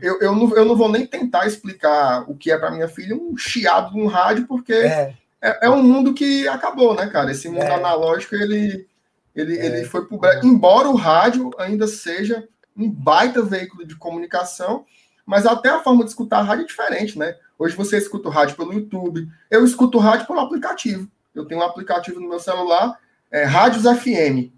[0.00, 3.16] Eu, eu, não, eu não vou nem tentar explicar o que é para minha filha
[3.16, 5.14] um chiado de um rádio, porque é.
[5.42, 7.30] É, é, um mundo que acabou, né, cara?
[7.30, 7.74] Esse mundo é.
[7.74, 8.86] analógico, ele,
[9.34, 9.66] ele, é.
[9.66, 10.20] ele foi pro...
[10.42, 12.46] Embora o rádio ainda seja
[12.76, 14.84] um baita veículo de comunicação,
[15.24, 17.36] mas até a forma de escutar a rádio é diferente, né?
[17.58, 21.08] Hoje você escuta o rádio pelo YouTube, eu escuto o rádio pelo aplicativo.
[21.34, 22.98] Eu tenho um aplicativo no meu celular,
[23.30, 24.50] é Rádios FM.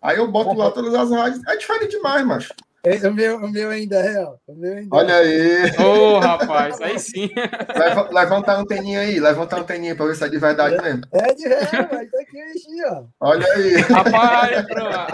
[0.00, 1.44] Aí eu boto lá todas as rádios.
[1.46, 2.54] É diferente demais, macho.
[2.82, 4.36] É, o, meu, o meu ainda é, ó.
[4.46, 5.64] O meu ainda Olha aí.
[5.78, 7.28] Ô, oh, rapaz, aí sim.
[7.76, 10.82] Leva, levanta a anteninha aí, levanta a anteninha pra ver se é de verdade é,
[10.82, 11.02] mesmo.
[11.12, 13.04] É de verdade, mas tá aqui, ó.
[13.20, 13.74] Olha aí.
[13.82, 14.66] Rapaz,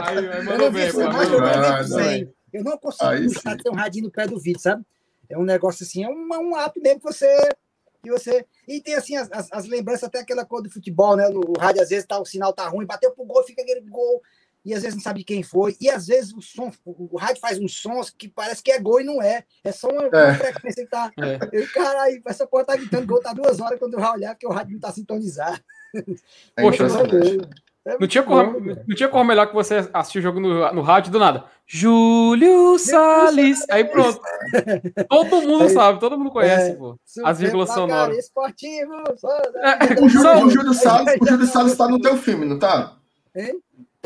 [0.06, 1.01] aí, mandou bem, pô.
[2.52, 4.84] Eu não consigo puxar ter um radinho no pé do vídeo, sabe?
[5.28, 7.36] É um negócio assim, é um, um app mesmo que você.
[8.01, 8.47] Que você...
[8.68, 11.28] E tem assim as, as, as lembranças, até aquela cor do futebol, né?
[11.28, 14.22] No rádio, às vezes tá, o sinal tá ruim, bateu pro gol, fica aquele gol
[14.66, 17.56] e às vezes não sabe quem foi, e às vezes o som, o rádio faz
[17.56, 20.34] uns sons que parece que é gol e não é, é só uma, é.
[20.34, 21.10] frequência que tá.
[21.26, 21.38] É.
[21.52, 24.47] Eu, caralho, essa porra tá gritando gol, tá duas horas quando eu vou olhar, porque
[24.47, 25.60] o rádio não tá sintonizado.
[26.56, 30.40] É Poxa, é não, tinha como, não tinha como melhor que você assistir o jogo
[30.40, 31.44] no, no rádio do nada.
[31.64, 33.64] Júlio Salles.
[33.70, 34.20] Aí pronto.
[35.09, 36.98] todo mundo Aí, sabe, todo mundo conhece, é, pô.
[37.24, 38.18] As vírgulas sonoras.
[38.18, 38.93] Esportivo.
[39.56, 42.97] É, o, Júlio, o Júlio Salles, o Júlio Salles tá no teu filme, não tá?
[43.34, 43.62] Hein?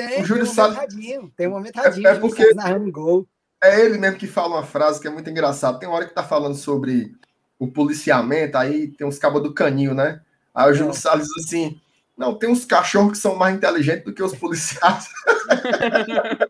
[0.09, 0.77] Tem, o Júlio tem um Salles.
[0.77, 3.29] Radinho, tem um momento radinho, é, é porque narrando gol.
[3.63, 5.79] É ele mesmo que fala uma frase que é muito engraçada.
[5.79, 7.15] Tem uma hora que tá falando sobre
[7.59, 10.23] o policiamento, aí tem uns cabos do canil, né?
[10.55, 11.79] Aí o Júlio Salles diz assim:
[12.17, 15.09] não, tem uns cachorros que são mais inteligentes do que os policiais.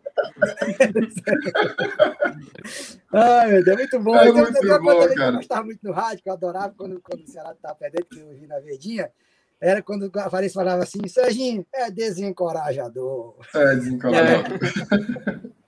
[3.13, 4.15] Ai, meu Deus, muito bom.
[4.15, 5.31] É então, muito bom, cara.
[5.31, 8.19] Eu gostava muito no rádio, que eu adorava quando, quando o Ceará estava perdendo, que
[8.19, 9.11] eu vi na Verdinha
[9.61, 13.35] era quando o Fares falava assim, Serginho, é desencorajador.
[13.53, 14.59] É desencorajador.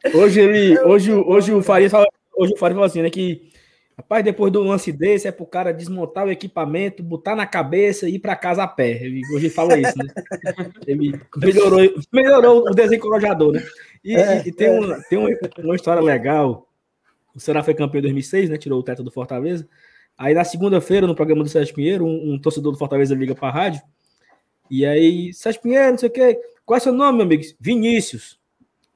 [0.04, 0.18] É.
[0.18, 3.54] Hoje ele, hoje, hoje o Faria fala, hoje o Faria fala assim, né, que
[3.96, 8.16] rapaz, depois do lance desse é pro cara desmontar o equipamento, botar na cabeça e
[8.16, 9.04] ir para casa a pé.
[9.04, 10.06] Ele, hoje ele fala isso, né?
[10.88, 11.80] Ele melhorou,
[12.12, 13.64] melhorou o desencorajador, né?
[14.04, 14.72] E, é, e tem, é.
[14.72, 15.30] uma, tem uma,
[15.60, 16.68] uma história legal.
[17.36, 18.58] O Ceará foi campeão em 2006, né?
[18.58, 19.68] Tirou o teto do Fortaleza.
[20.18, 23.48] Aí na segunda-feira, no programa do Sérgio Pinheiro, um, um, torcedor do Fortaleza liga para
[23.48, 23.82] a rádio.
[24.70, 26.40] E aí, Sérgio Pinheiro, não sei o quê.
[26.66, 27.44] Qual é seu nome, meu amigo?
[27.60, 28.40] Vinícius.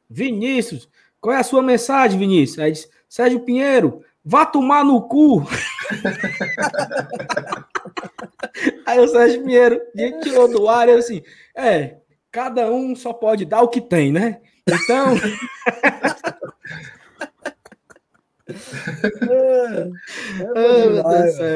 [0.09, 0.87] Vinícius.
[1.19, 2.59] Qual é a sua mensagem, Vinícius?
[2.59, 5.45] Aí diz, Sérgio Pinheiro, vá tomar no cu.
[8.85, 9.81] aí o Sérgio Pinheiro
[10.21, 11.23] tirou do ar e assim,
[11.55, 11.97] é,
[12.31, 14.39] cada um só pode dar o que tem, né?
[14.67, 15.15] Então.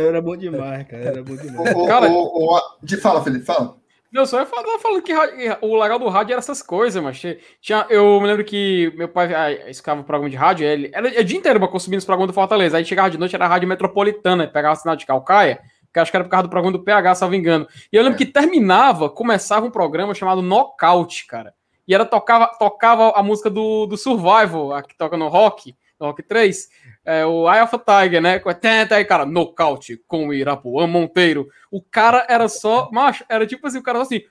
[0.07, 1.03] era bom demais, cara.
[1.03, 1.75] Era bom demais.
[1.75, 3.79] O, cara, o, o, de fala, Felipe, fala.
[4.11, 5.13] Não, só ia falar, falando que
[5.61, 7.17] o legal do rádio era essas coisas, mas
[7.61, 11.07] tinha, eu me lembro que meu pai ah, escava o programa de rádio, ele era
[11.07, 12.75] o dia inteiro consumindo os programas do Fortaleza.
[12.75, 15.61] Aí chegava de noite, era a rádio metropolitana, pegava o sinal de Calcaia,
[15.93, 17.65] que acho que era por causa do programa do PH, salvo engano.
[17.89, 18.25] E eu lembro é.
[18.25, 21.53] que terminava, começava um programa chamado Knockout, cara.
[21.87, 25.73] E era tocava, tocava a música do, do Survival, a que toca no rock,
[26.05, 26.69] Rock 3
[27.03, 28.41] é, o Eye of a Tiger, né?
[28.91, 31.47] Aí, cara, nocaute com o Irapuã Monteiro.
[31.71, 34.21] O cara era só, macho, era tipo assim, o cara assim,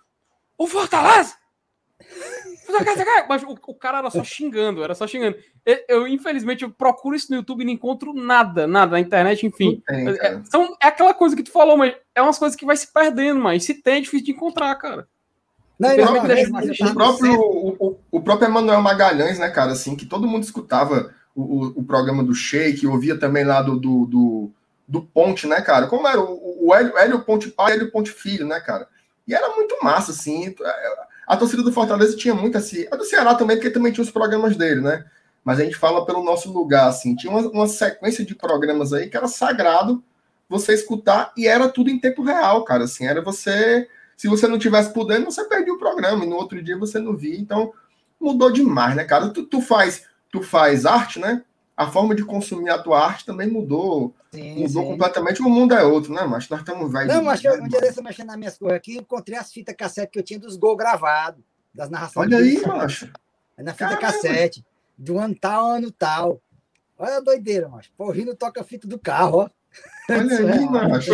[0.56, 1.34] o Fortaleza!
[3.28, 5.36] Mas o, o, cara era só xingando, era só xingando.
[5.66, 9.44] Eu, eu, infelizmente, eu procuro isso no YouTube e não encontro nada, nada na internet,
[9.44, 9.82] enfim.
[9.86, 12.76] Tem, é, são, é aquela coisa que tu falou, mas é umas coisas que vai
[12.76, 15.08] se perdendo, mas se tem, é difícil de encontrar, cara.
[15.78, 20.28] Não, não, não, o, próprio, o, o próprio Emanuel Magalhães, né, cara, assim, que todo
[20.28, 24.50] mundo escutava o, o, programa do Sheik, ouvia também lá do, do, do,
[24.86, 25.86] do, Ponte, né, cara?
[25.86, 28.88] Como era o, o Hélio, Hélio Ponte pai e Hélio Ponte filho, né, cara?
[29.26, 30.54] E era muito massa, assim.
[31.26, 32.86] A torcida do Fortaleza tinha muito assim.
[32.90, 35.04] A do Ceará também, porque também tinha os programas dele, né?
[35.44, 37.14] Mas a gente fala pelo nosso lugar, assim.
[37.14, 40.02] Tinha uma, uma sequência de programas aí que era sagrado
[40.48, 42.84] você escutar e era tudo em tempo real, cara.
[42.84, 43.88] Assim, era você.
[44.16, 47.16] Se você não tivesse podendo, você perdia o programa e no outro dia você não
[47.16, 47.38] via.
[47.38, 47.72] Então,
[48.20, 49.30] mudou demais, né, cara?
[49.30, 51.42] Tu, tu faz tu faz arte, né?
[51.76, 54.14] A forma de consumir a tua arte também mudou.
[54.32, 54.88] Sim, mudou sim.
[54.90, 55.42] completamente.
[55.42, 57.12] O mundo é outro, né, mas Nós estamos velhos.
[57.12, 60.18] Não, mas um dia desse mexendo nas minhas coisas aqui, encontrei as fitas cassete que
[60.18, 61.42] eu tinha dos gol gravados,
[61.74, 62.26] das narrações.
[62.26, 63.10] Olha aí, macho.
[63.58, 64.00] Na fita Caramba.
[64.00, 64.64] cassete,
[64.96, 66.40] do ano tal, ano tal.
[66.98, 67.90] Olha a doideira, macho.
[67.96, 69.50] Porrinho toca fita do carro, ó.
[70.10, 71.12] Olha aí, macho.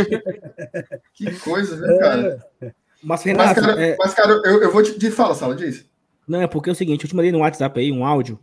[1.15, 2.45] que coisa, viu, cara?
[2.61, 2.73] É.
[3.03, 3.97] Mas, Renato, mas, cara, é...
[3.97, 5.89] mas, cara eu, eu vou te, te fala, Sala, diz.
[6.27, 8.41] Não, é porque é o seguinte, eu te mandei no WhatsApp aí um áudio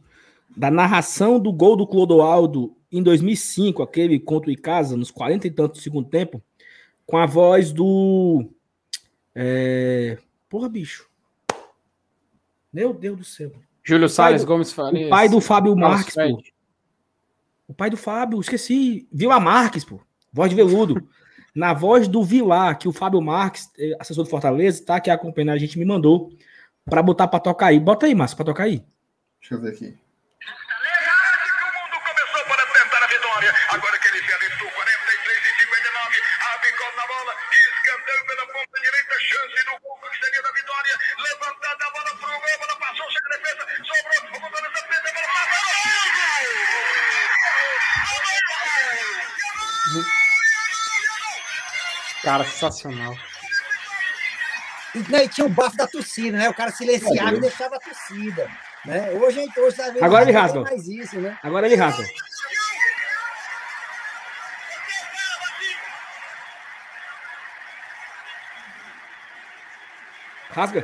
[0.55, 5.51] da narração do gol do Clodoaldo em 2005, aquele contra o Icasa, nos 40 e
[5.51, 6.41] tantos do segundo tempo,
[7.05, 8.49] com a voz do.
[9.33, 10.17] É...
[10.47, 11.07] Porra, bicho.
[12.71, 13.51] Meu Deus do céu.
[13.83, 15.07] Júlio Salles do, Gomes Farias.
[15.07, 16.43] O pai do Fábio Marques, pô.
[17.67, 19.07] O pai do Fábio, esqueci.
[19.11, 19.99] Vila Marques, pô.
[20.31, 21.07] Voz de veludo.
[21.55, 25.51] Na voz do Vilar, que o Fábio Marques, eh, assessor do Fortaleza, tá aqui acompanhando
[25.51, 26.31] a gente, me mandou
[26.83, 27.79] para botar para tocar aí.
[27.79, 28.83] Bota aí, Márcio, para tocar aí.
[29.39, 30.02] Deixa eu ver aqui.
[33.69, 36.21] Agora que ele se alentou, 43 e 59.
[36.53, 40.93] Abicou na bola, escanteio pela ponta direita, chance do gol que seria da vitória.
[41.19, 44.99] Levantada a bola pro gol, a bola passou, chega a defesa, sobrou, o Fortaleza fez
[45.05, 45.27] a bola
[52.23, 53.15] Cara, sensacional.
[54.95, 56.49] E, né, e tinha o bafo da torcida, né?
[56.49, 58.49] O cara silenciava e deixava a torcida.
[58.85, 59.11] Né?
[59.11, 60.59] Hoje, hoje tá vendo Agora ele rasga.
[60.61, 61.37] mais isso, né?
[61.41, 62.05] Agora ele rasga.
[70.53, 70.83] Rasga.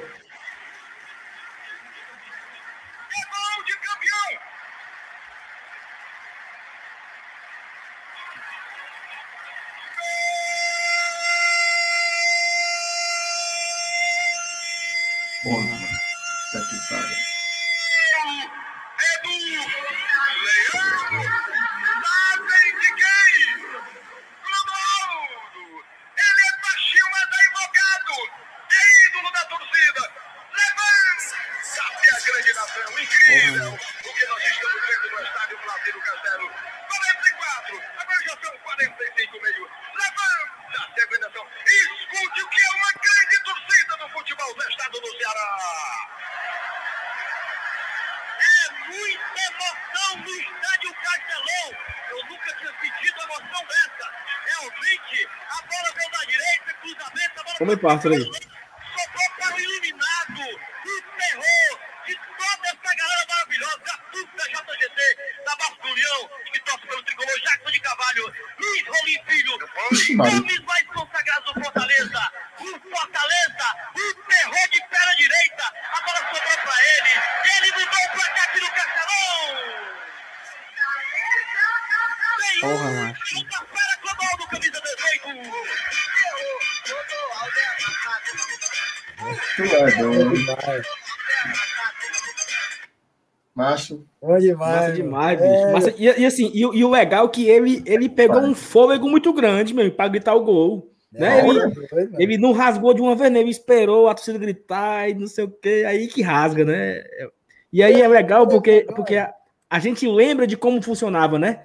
[57.90, 58.30] Parte aí?
[94.40, 94.76] Bom demais.
[94.82, 95.54] Massa demais, bicho.
[95.54, 98.42] É, Massa- e, e assim, e, o- e o legal é que ele, ele pegou
[98.42, 100.92] um fôlego muito grande, meu, pra gritar o gol.
[101.12, 101.40] Né?
[101.40, 102.16] é, Ele, doido, mano.
[102.20, 103.40] ele não rasgou de uma vez, né?
[103.40, 107.04] ele esperou a torcida gritar e não sei o que, aí que rasga, né?
[107.74, 109.34] E aí é legal porque, porque a,
[109.70, 111.64] a gente lembra de como funcionava, né?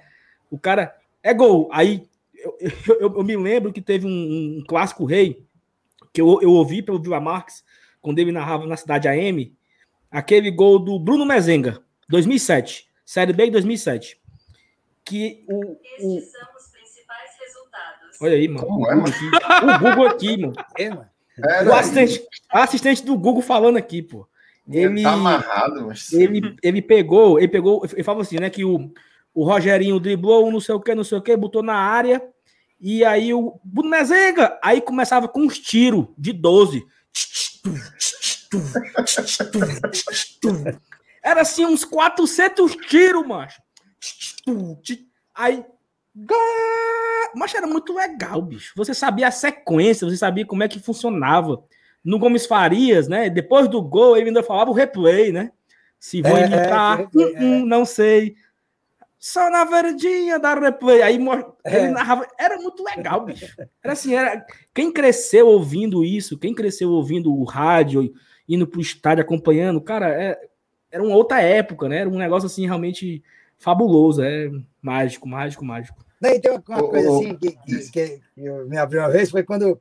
[0.49, 1.69] O cara é gol.
[1.71, 2.03] Aí
[2.35, 2.71] eu, eu,
[3.01, 4.09] eu- eu me lembro que teve um,
[4.59, 5.43] um clássico rei
[6.11, 7.63] que eu, eu ouvi pelo Vila Marques
[8.01, 9.53] quando ele narrava na cidade AM,
[10.09, 14.19] aquele gol do Bruno Mezenga, 2007, Série B de 2007.
[15.03, 18.21] Que o, o, Estes são os principais resultados.
[18.21, 18.65] Olha aí, mano.
[18.65, 19.25] Como é, o, Google aqui,
[19.65, 20.53] o Google aqui, mano.
[20.77, 21.09] É, mano.
[21.37, 24.27] É, O assistente, assistente do Google falando aqui, pô.
[24.67, 26.11] Ele, Tá amarrado, mas.
[26.11, 28.49] ele, ele pegou, ele pegou, ele falou assim, né?
[28.49, 28.91] Que o,
[29.33, 32.23] o Rogerinho driblou um não sei o que, não sei o que, botou na área,
[32.79, 36.85] e aí o Bruno Mezenga, aí começava com uns tiros de 12.
[41.25, 43.59] Era assim, uns 400 tiros, macho.
[45.33, 45.65] Aí.
[47.35, 48.73] Mas era muito legal, bicho.
[48.77, 51.63] Você sabia a sequência, você sabia como é que funcionava.
[52.03, 53.27] No Gomes Farias, né?
[53.31, 55.51] Depois do gol, ele ainda falava o replay, né?
[55.99, 58.35] Se vou É, é, imitar, replay, hum, hum, não sei.
[59.17, 61.01] Só na verdinha da replay.
[61.01, 61.17] Aí
[61.63, 61.77] É.
[61.79, 62.27] ele narrava.
[62.37, 63.47] Era muito legal, bicho.
[63.83, 64.45] Era assim, era.
[64.71, 68.13] Quem cresceu ouvindo isso, quem cresceu ouvindo o rádio,
[68.47, 70.39] indo pro estádio acompanhando, cara, é-
[70.95, 71.97] era uma outra época, né?
[71.97, 73.21] Era um negócio assim realmente
[73.57, 74.49] fabuloso, é
[74.81, 76.05] mágico, mágico, mágico.
[76.21, 79.77] Daí tem uma, coisa assim que, que, que me abriu uma vez, foi quando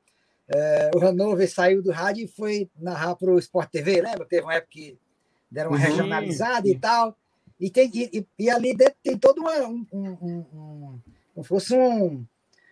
[0.49, 4.27] é, o Hanover saiu do rádio e foi narrar para o Sport TV, lembra?
[4.27, 4.99] Teve uma época que
[5.49, 5.85] deram uma Uhum.
[5.85, 7.17] regionalizada e tal.
[7.61, 11.01] E, tem, e, e- ali dentro tem todo uma, um, um, um- um-
[11.33, 12.25] como fosse um,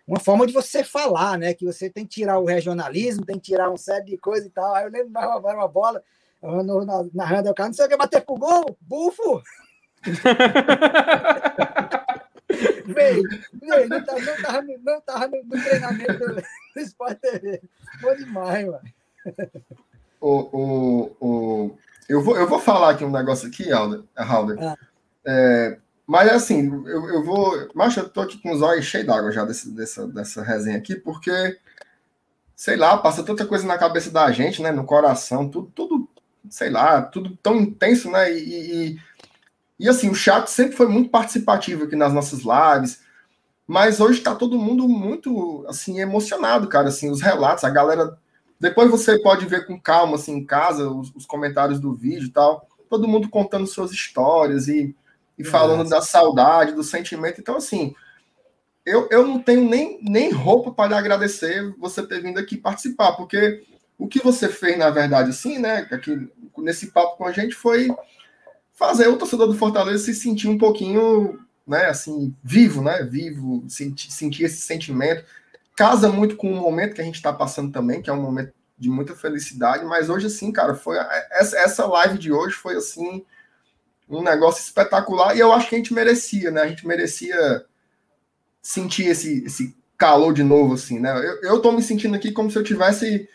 [0.05, 1.55] uma forma de você falar, né?
[1.55, 4.51] Que você tem que tirar o regionalismo, tem que tirar uma série de coisas e
[4.51, 4.75] tal.
[4.75, 6.03] Aí eu lembro que roubaram uma bola,
[6.43, 9.43] o Hanover na- narrando, o cara não sei o que, bater pro gol, bufo!
[12.85, 13.23] Veio,
[13.55, 17.63] veio, não tava, não tava, no, não tava no, no treinamento do, do Sport TV.
[18.01, 18.81] Bom demais, mano.
[20.21, 21.79] O, o, o,
[22.09, 24.59] eu, vou, eu vou falar aqui um negócio aqui, Alder, Halder.
[24.61, 24.77] Ah.
[25.25, 27.69] É, mas assim, eu, eu vou.
[27.75, 30.95] Mas eu tô aqui com os olhos cheios d'água já desse, dessa, dessa resenha aqui,
[30.95, 31.59] porque,
[32.55, 34.71] sei lá, passa tanta coisa na cabeça da gente, né?
[34.71, 36.09] No coração, tudo, tudo
[36.49, 38.33] sei lá, tudo tão intenso, né?
[38.33, 38.99] E, e,
[39.79, 43.01] e assim, o chat sempre foi muito participativo aqui nas nossas lives.
[43.67, 46.89] Mas hoje está todo mundo muito assim emocionado, cara.
[46.89, 48.19] Assim, os relatos, a galera.
[48.59, 52.31] Depois você pode ver com calma, assim, em casa, os, os comentários do vídeo e
[52.31, 52.67] tal.
[52.89, 54.95] Todo mundo contando suas histórias e,
[55.39, 57.41] e falando da saudade, do sentimento.
[57.41, 57.95] Então, assim,
[58.85, 63.65] eu, eu não tenho nem, nem roupa para agradecer você ter vindo aqui participar, porque
[64.03, 67.89] o que você fez, na verdade, assim, né, aqui, nesse papo com a gente, foi
[68.75, 74.11] fazer o torcedor do Fortaleza se sentir um pouquinho né, assim, vivo, né, vivo, sentir,
[74.11, 75.25] sentir esse sentimento.
[75.77, 78.53] Casa muito com o momento que a gente está passando também, que é um momento
[78.77, 80.99] de muita felicidade, mas hoje, assim, cara, foi
[81.31, 83.25] essa, essa live de hoje foi, assim,
[84.09, 87.65] um negócio espetacular e eu acho que a gente merecia, né, a gente merecia
[88.61, 92.51] sentir esse, esse calor de novo, assim, né, eu, eu tô me sentindo aqui como
[92.51, 93.29] se eu tivesse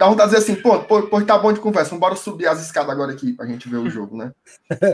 [0.00, 2.62] dá vontade de dizer assim, pô, pô, pô, tá bom de conversa, bora subir as
[2.62, 4.32] escadas agora aqui pra gente ver o jogo, né?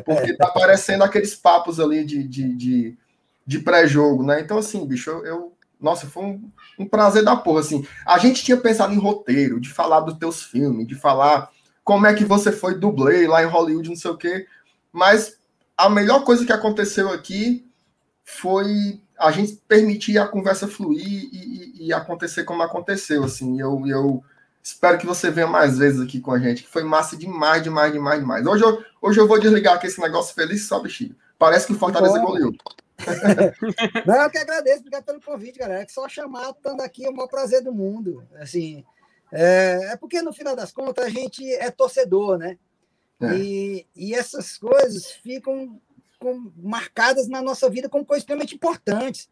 [0.04, 2.98] Porque tá parecendo aqueles papos ali de, de, de,
[3.46, 4.40] de pré-jogo, né?
[4.40, 6.50] Então, assim, bicho, eu, eu nossa, foi um,
[6.80, 7.86] um, prazer da porra, assim.
[8.04, 11.50] A gente tinha pensado em roteiro, de falar dos teus filmes, de falar
[11.84, 14.44] como é que você foi dublê lá em Hollywood, não sei o quê,
[14.92, 15.38] mas
[15.76, 17.64] a melhor coisa que aconteceu aqui
[18.24, 23.60] foi a gente permitir a conversa fluir e, e, e acontecer como aconteceu, assim.
[23.60, 24.24] Eu, eu
[24.66, 27.92] Espero que você venha mais vezes aqui com a gente, que foi massa demais, demais,
[27.92, 28.44] demais, demais.
[28.44, 31.14] Hoje eu, hoje eu vou desligar aqui esse negócio feliz só, bichinho.
[31.38, 32.52] Parece que o Fortaleza goleou.
[34.04, 35.86] Não, eu que agradeço, obrigado pelo convite, galera.
[35.86, 38.26] Que só chamar, estando aqui, é o maior prazer do mundo.
[38.40, 38.84] Assim,
[39.30, 42.58] é, é, porque, no final das contas, a gente é torcedor, né?
[43.20, 43.36] É.
[43.36, 45.80] E, e essas coisas ficam
[46.18, 49.30] com, marcadas na nossa vida como coisas extremamente importantes.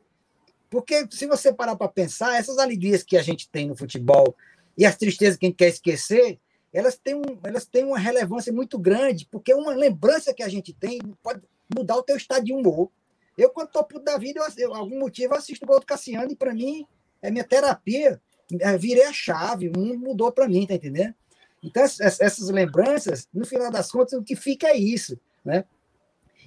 [0.70, 4.36] Porque, se você parar para pensar, essas alegrias que a gente tem no futebol,
[4.76, 6.38] e as tristezas que a gente quer esquecer,
[6.72, 10.72] elas têm, um, elas têm uma relevância muito grande, porque uma lembrança que a gente
[10.72, 11.40] tem pode
[11.74, 12.90] mudar o teu estado de humor.
[13.38, 15.86] Eu, quando estou puto da vida, eu, eu, algum motivo, eu assisto o gol do
[15.86, 16.86] Cassiano e, para mim,
[17.22, 18.20] é minha terapia.
[18.51, 21.14] Eu virei a chave, o mundo mudou para mim, tá entendendo?
[21.62, 25.64] Então, essas lembranças, no final das contas, o que fica é isso, né?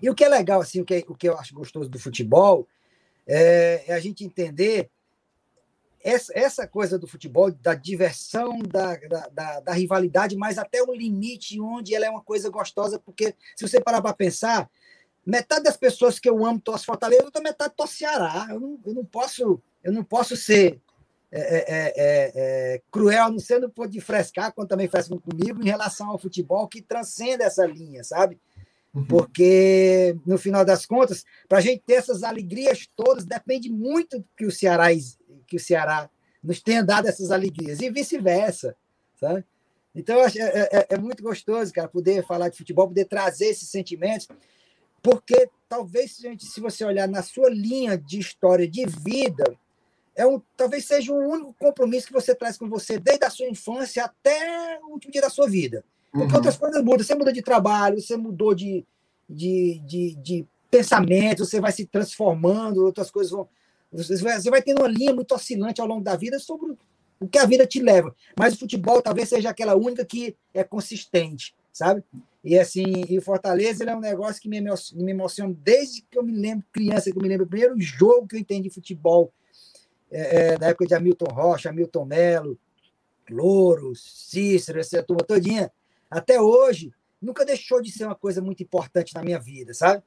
[0.01, 2.67] E o que é legal, assim, o que, o que eu acho gostoso do futebol
[3.25, 4.91] é, é a gente entender
[6.03, 10.93] essa, essa coisa do futebol, da diversão, da, da, da, da rivalidade, mas até o
[10.93, 14.69] limite onde ela é uma coisa gostosa, porque se você parar para pensar,
[15.25, 18.47] metade das pessoas que eu amo torce Fortaleza, outra metade torce Ceará.
[18.49, 20.81] Eu não, eu não posso eu não posso ser
[21.31, 25.61] é, é, é, é, é cruel, não sendo por de frescar, quando também frescam comigo,
[25.61, 28.39] em relação ao futebol que transcende essa linha, sabe?
[28.93, 29.05] Uhum.
[29.05, 34.45] Porque, no final das contas, para a gente ter essas alegrias todas, depende muito que
[34.45, 34.91] o Ceará
[35.47, 36.09] que o Ceará
[36.43, 38.75] nos tenha dado essas alegrias, e vice-versa,
[39.19, 39.43] sabe?
[39.95, 44.27] Então, é, é, é, muito gostoso, cara, poder falar de futebol, poder trazer esses sentimentos,
[45.01, 49.57] porque talvez, gente, se você olhar na sua linha de história de vida,
[50.15, 53.47] é um, talvez seja o único compromisso que você traz com você desde a sua
[53.47, 55.83] infância até o último dia da sua vida.
[56.11, 56.35] Porque uhum.
[56.35, 57.05] outras coisas mudam.
[57.05, 58.83] Você mudou de trabalho, você mudou de,
[59.29, 63.47] de, de, de pensamento, você vai se transformando, outras coisas vão,
[63.91, 66.77] você vai, tendo uma linha muito oscilante ao longo da vida sobre
[67.19, 68.15] o que a vida te leva.
[68.37, 72.03] Mas o futebol talvez seja aquela única que é consistente, sabe?
[72.43, 74.57] E assim, e o Fortaleza é um negócio que me,
[75.09, 78.35] emociona desde que eu me lembro criança, que eu me lembro o primeiro jogo que
[78.35, 79.31] eu entendi de futebol,
[80.09, 82.57] é, é, da época de Hamilton Rocha, Hamilton Melo,
[83.29, 85.71] Louro, Cícero, essa turma todinha,
[86.09, 90.01] até hoje, nunca deixou de ser uma coisa muito importante na minha vida, sabe?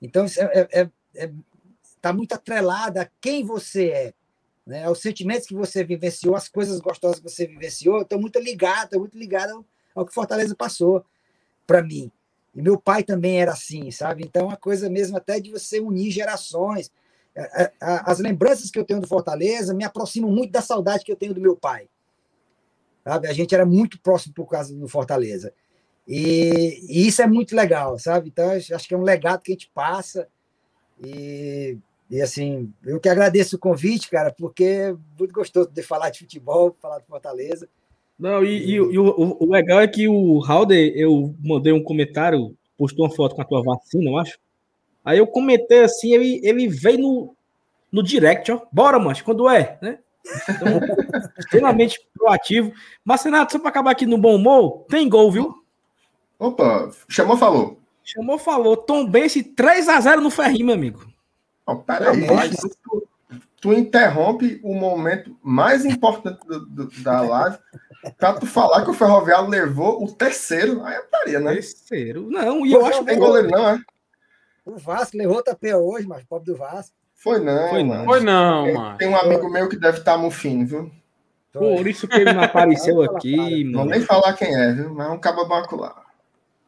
[0.00, 1.32] Então, é, é, é,
[1.98, 4.14] está muito atrelada a quem você é,
[4.66, 4.84] né?
[4.84, 9.18] aos sentimentos que você vivenciou, as coisas gostosas que você vivenciou, estão muito ligado, muito
[9.18, 9.64] ligado
[9.94, 11.04] ao, que Fortaleza passou
[11.66, 12.10] para mim.
[12.54, 14.24] E meu pai também era assim, sabe?
[14.24, 16.90] Então, uma coisa mesmo até de você unir gerações.
[17.80, 21.34] As lembranças que eu tenho do Fortaleza me aproximam muito da saudade que eu tenho
[21.34, 21.88] do meu pai.
[23.04, 23.28] Sabe?
[23.28, 25.52] A gente era muito próximo por causa do Fortaleza.
[26.06, 28.28] E, e isso é muito legal, sabe?
[28.28, 30.26] Então, acho que é um legado que a gente passa.
[31.04, 31.78] E
[32.10, 36.20] e assim, eu que agradeço o convite, cara, porque é muito gostoso de falar de
[36.20, 37.68] futebol, falar de Fortaleza.
[38.18, 42.56] Não, e, e, e o, o, legal é que o Halder, eu mandei um comentário,
[42.76, 44.38] postou uma foto com a tua vacina, eu acho.
[45.04, 47.36] Aí eu comentei assim, ele, ele veio no,
[47.92, 48.62] no direct, ó.
[48.72, 49.98] Bora, mas quando é, né?
[50.48, 50.80] Então,
[51.38, 52.72] extremamente proativo.
[53.04, 55.54] Mas, Renato, só para acabar aqui no bom humor, tem gol, viu?
[56.38, 57.78] Opa, chamou, falou.
[58.02, 58.76] Chamou, falou.
[58.76, 61.06] Tom Bense 3x0 no Ferrinho, meu amigo.
[61.68, 63.08] Não, peraí, tu,
[63.60, 67.58] tu- interrompe o momento mais importante do- do- da live
[68.18, 70.82] pra tu falar que o Ferroviário levou o terceiro.
[70.84, 71.52] Aí é putaria, né?
[71.54, 72.28] Terceiro.
[72.30, 73.80] Não, e eu acho Não tem goleiro, não, é?
[74.64, 76.94] O Vasco levou tapé hoje, mas pobre do Vasco.
[77.14, 77.68] Foi não.
[77.68, 77.88] Foi não.
[77.88, 78.04] mano.
[78.04, 78.98] Foi não, Tem- mano.
[78.98, 80.90] Tem um amigo meu que deve estar mufino, viu?
[81.52, 83.48] Por isso que ele não apareceu aqui, fala.
[83.50, 83.90] Não vou mano.
[83.90, 84.94] nem falar quem é, viu?
[84.94, 86.04] Mas é um cabo bacular.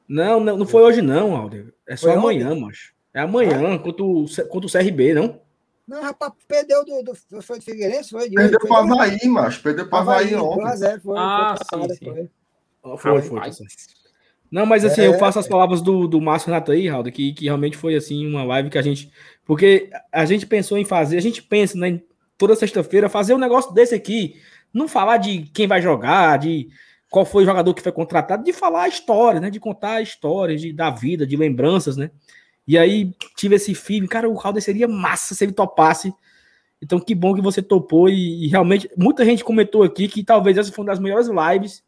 [0.09, 1.73] Não, não, não foi hoje, não, Alder.
[1.87, 2.93] É só Foi amanhã, macho.
[3.13, 5.41] É amanhã, contra o, contra o CRB, não?
[5.87, 9.29] Não, rapaz, perdeu do, do, foi do Figueirense, foi de Perdeu foi pro do- Havaí,
[9.29, 9.61] macho.
[9.63, 10.63] Perdeu pro Havaí ontem.
[10.65, 12.05] 2x0, foi, Ah, foi passada, sim, sim.
[12.05, 12.97] foi.
[12.97, 13.41] Foi, Ah, foi.
[14.51, 15.07] Não, mas assim, É.
[15.09, 18.27] eu faço as palavras do, do Márcio Renato aí, Raul, que, que realmente foi assim
[18.27, 19.11] uma live que a gente.
[19.45, 22.01] Porque a gente pensou em fazer, a gente pensa, né,
[22.39, 24.41] toda sexta-feira, fazer um negócio desse aqui.
[24.73, 26.69] Não falar de quem vai jogar, de
[27.11, 29.51] qual foi o jogador que foi contratado, de falar a história, né?
[29.51, 32.11] De contar histórias de, da vida, de lembranças, né?
[32.67, 36.15] E aí tive esse filme, cara, o Calder seria massa se ele topasse.
[36.83, 40.57] Então, que bom que você topou e, e realmente muita gente comentou aqui que talvez
[40.57, 41.83] essa foi uma das melhores lives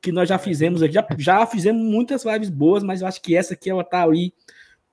[0.00, 0.94] que nós já fizemos aqui.
[0.94, 4.32] Já, já fizemos muitas lives boas, mas eu acho que essa aqui ela tá ali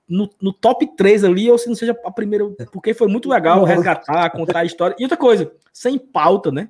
[0.08, 3.64] no, no top 3 ali, ou se não seja a primeira, porque foi muito legal
[3.64, 4.96] resgatar, contar a história.
[4.98, 6.68] E outra coisa, sem pauta, né?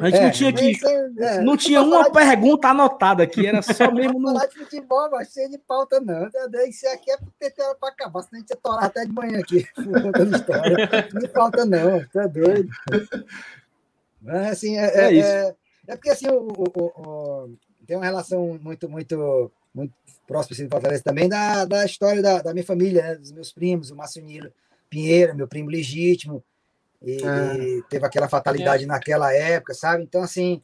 [0.00, 3.22] A gente não tinha mas aqui, isso é- é, não tinha uma de- pergunta anotada
[3.22, 4.28] aqui, era só mesmo no.
[4.32, 6.28] falar de futebol, mas cheio de pauta, não.
[6.68, 9.12] Isso aqui é porque tem hora pra acabar, senão a gente ia torar até de
[9.12, 9.66] manhã aqui,
[10.02, 10.88] contando história.
[11.14, 12.68] Não falta, não, tá doido.
[14.20, 15.28] Mas, assim, é, É é, isso.
[15.28, 15.54] é,
[15.88, 17.50] é porque, assim, o- o- o-
[17.86, 19.92] tem uma relação muito, muito, muito
[20.26, 23.52] próxima, assim, do Fortaleza também, da, da história da, da minha família, né, dos meus
[23.52, 24.52] primos, o Márcio Nilo
[24.90, 26.42] Pinheiro, meu primo legítimo,
[27.02, 27.54] e, Ah.
[27.56, 30.02] e teve aquela fatalidade naquela época, sabe?
[30.02, 30.62] Então, assim,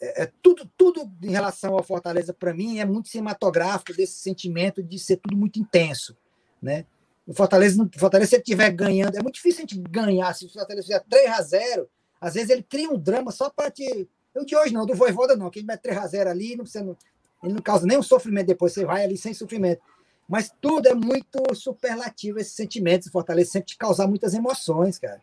[0.00, 4.82] é, é tudo, tudo em relação ao Fortaleza, para mim, é muito cinematográfico desse sentimento
[4.82, 6.16] de ser tudo muito intenso,
[6.62, 6.84] né?
[7.26, 10.32] O Fortaleza, o Fortaleza, se ele estiver ganhando, é muito difícil a gente ganhar.
[10.34, 11.88] Se o Fortaleza fizer 3 a 0
[12.20, 14.08] às vezes ele cria um drama só para te.
[14.34, 16.64] Eu de hoje não, do Voivoda não, que ele mete 3 a 0 ali, não
[16.64, 16.96] precisa, não-
[17.42, 19.82] ele não causa nenhum sofrimento depois, você vai ali sem sofrimento.
[20.28, 23.08] Mas tudo é muito superlativo, esses sentimentos.
[23.08, 25.20] O Fortaleza sempre te causar muitas emoções, cara.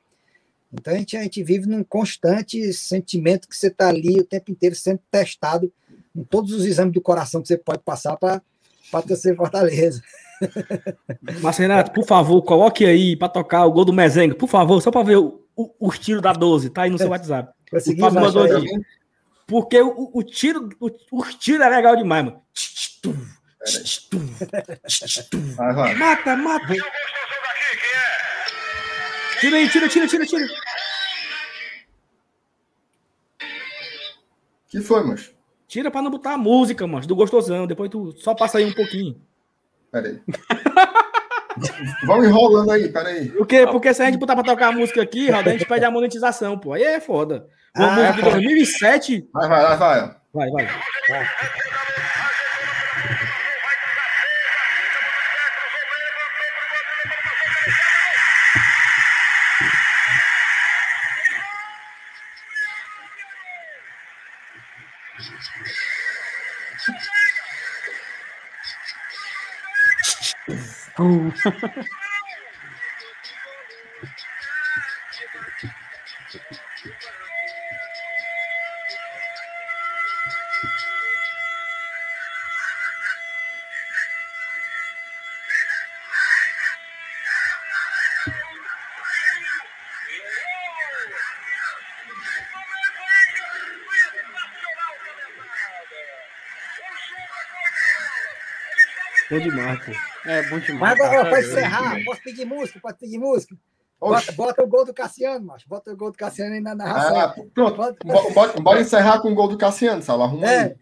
[0.74, 4.52] Então a gente, a gente vive num constante sentimento que você está ali o tempo
[4.52, 5.72] inteiro sendo testado
[6.16, 8.42] em todos os exames do coração que você pode passar para
[9.08, 10.02] torcer Fortaleza.
[11.42, 14.92] Mas, Renato, por favor, coloque aí para tocar o gol do Mezenga, por favor, só
[14.92, 17.54] para ver o, o, os tiros da 12, tá aí no seu WhatsApp.
[17.70, 18.52] Consegui baixar mandou aí.
[18.52, 18.82] aqui.
[19.48, 22.42] Porque o, o tiro, o, os tiros é legal demais, mano.
[25.56, 25.96] Vai, vai.
[25.96, 26.66] Mata, mata.
[26.66, 26.84] Um gostoso
[27.44, 28.13] daqui, que é
[29.44, 30.48] Tira aí, tira, tira, tira, tira.
[34.70, 35.34] que foi, macho?
[35.68, 37.68] Tira pra não botar a música, mano, do gostosão.
[37.68, 39.20] Depois tu só passa aí um pouquinho.
[39.92, 40.22] Pera aí.
[42.08, 43.28] Vão enrolando aí, pera aí.
[43.32, 43.68] Por quê?
[43.70, 45.92] Porque se a gente botar pra tocar a música aqui, Roda, a gente perde a
[45.92, 46.72] monetização, pô.
[46.72, 47.46] Aí é foda.
[47.76, 49.28] Uma Ah, música de 2007.
[49.34, 50.00] Vai, vai, vai, vai.
[50.00, 50.10] ó.
[50.34, 50.68] Vai, vai.
[71.00, 71.32] Oh.
[99.34, 99.92] Bom demais, pô.
[100.30, 100.80] É bom demais.
[100.80, 101.48] Mas agora, ó, doido.
[101.48, 102.80] encerrar, posso pedir música?
[102.82, 103.56] Pode pedir música?
[104.00, 105.68] Bota, bota o gol do Cassiano, macho.
[105.68, 107.20] Bota o gol do Cassiano aí na narração.
[107.20, 107.78] Ah, pronto.
[107.78, 110.26] Bota- Bo- Bora, bora encerrar com o gol do Cassiano, Sala.
[110.26, 110.60] Arruma É.
[110.64, 110.76] aí.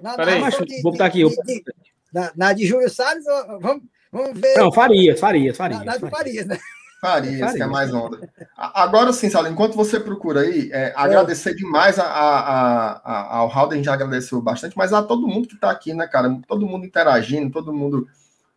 [0.00, 1.64] Na Peraí, narração deixa eu- vou botar aqui, de- de-
[2.12, 3.24] na, na de Júlio Salles,
[3.60, 3.82] vamos,
[4.12, 4.56] vamos ver.
[4.56, 5.80] Não, Farias, Farias, Farias.
[5.80, 6.58] na, na de Paris, né?
[7.00, 7.52] Farias, Farias.
[7.56, 8.31] que é mais onda.
[8.74, 13.72] Agora sim, Sala, enquanto você procura aí, é, agradecer demais a, a, a- ao Raul,
[13.72, 16.38] a gente já agradeceu bastante, mas a todo mundo que tá aqui, né, cara?
[16.46, 18.06] Todo mundo interagindo, todo mundo.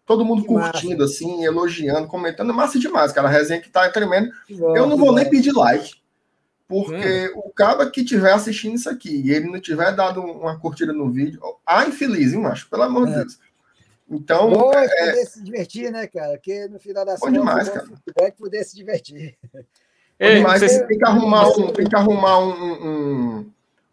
[0.06, 2.52] Todo mundo Que curtindo, assim, elogiando, comentando.
[2.52, 3.28] É massa demais, cara.
[3.28, 4.30] A resenha que tá tremendo.
[4.52, 5.16] Bom, Eu não vou bom.
[5.16, 5.96] nem pedir like.
[6.68, 10.94] Porque o cara que tiver assistindo isso aqui e ele não tiver dado uma curtida
[10.94, 12.70] no vídeo, ah, infeliz, hein, macho?
[12.70, 13.16] Pelo amor de É.
[13.18, 13.40] Deus.
[14.08, 16.34] Então, Bom é poder se divertir, né, cara?
[16.34, 17.88] Porque no final das Bom demais, cara.
[18.20, 19.36] é poder se divertir.
[20.20, 23.52] Ei, mas vocês- tem que arrumar um, tem que arrumar um, um,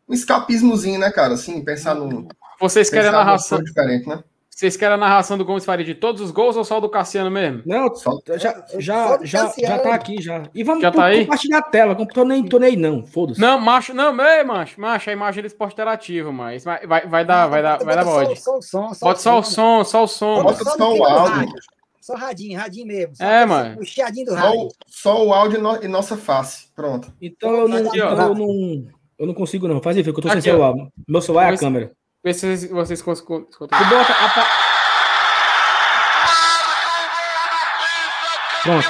[0.09, 1.35] um escapismozinho, né, cara?
[1.35, 2.28] Assim, pensar num
[2.61, 3.62] vocês querem a pensar narração.
[3.62, 4.23] diferente, né?
[4.55, 7.31] Vocês querem a narração do Gomes Faria de todos os gols ou só do Cassiano
[7.31, 7.62] mesmo?
[7.66, 10.43] Não, Só- já, já, já, já tá aqui, já.
[10.55, 11.24] E vamos Já tá aí?
[11.24, 11.94] compartilhar a tela.
[11.99, 13.40] Não tô nem, tô nem não, foda-se.
[13.40, 17.24] Não, macho, não, ei, macho, macho, a imagem do esporte interativo, mas vai, vai, vai
[17.24, 18.40] dar, vai dar, vai dar Bota bode.
[18.40, 20.43] Só, só o som, só Bota só o som, só o som.
[20.44, 21.53] Bota só o no áudio.
[22.03, 23.15] Só radinho, radinho mesmo.
[23.16, 23.81] Só É, mano.
[23.81, 24.61] O chiadinho do Só, rádio.
[24.61, 26.66] o- só o áudio e no- e nossa face.
[26.74, 27.12] Pronto.
[27.23, 28.12] Então eu não, Aqui, ó.
[28.12, 28.87] então eu não,
[29.20, 29.81] eu não consigo não.
[29.81, 30.53] Faz aí, que eu tô sem Aqui, ó.
[30.53, 30.74] celular.
[31.09, 31.93] Meu celular é a câmera.
[32.24, 33.47] Vê se vocês, vocês conseguem.
[38.62, 38.87] Pronto.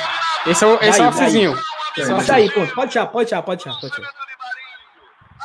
[0.47, 1.09] Esse é o, esse é o.
[1.09, 1.59] Assisinho.
[1.99, 2.75] É, Pode sair, pronto.
[2.75, 4.09] Pode tirar, pode tirar, pode tirar, pode tirar.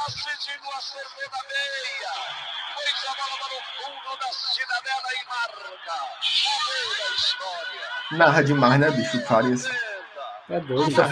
[0.08, 2.14] Assistindo a segunda meia.
[2.76, 5.96] Põe a bola para o fundo da cidadela e marca.
[8.12, 9.18] Narra demais, né, bicho?
[9.18, 9.70] O cara esse.
[10.50, 11.04] É doido, tá.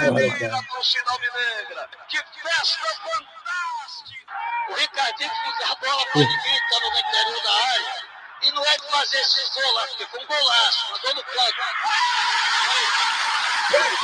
[2.08, 4.34] Que festa fantástica.
[4.70, 7.96] O Ricardinho fica a bola fica no interior da área.
[8.44, 10.92] E não é de fazer esses golaços, porque foi um golaço.
[10.92, 11.62] Mandou no canto.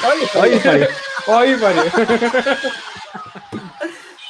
[0.03, 0.88] Olha, Olha aí.
[1.27, 1.91] Olha aí, Maria.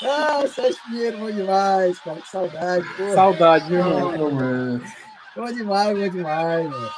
[0.04, 2.20] Ah, Sérgio Pinheiro, bom demais, cara.
[2.20, 2.88] Que saudade.
[2.96, 3.14] Pô.
[3.14, 4.82] Saudade, viu, irmão?
[5.36, 6.92] Bom demais, bom demais, mano.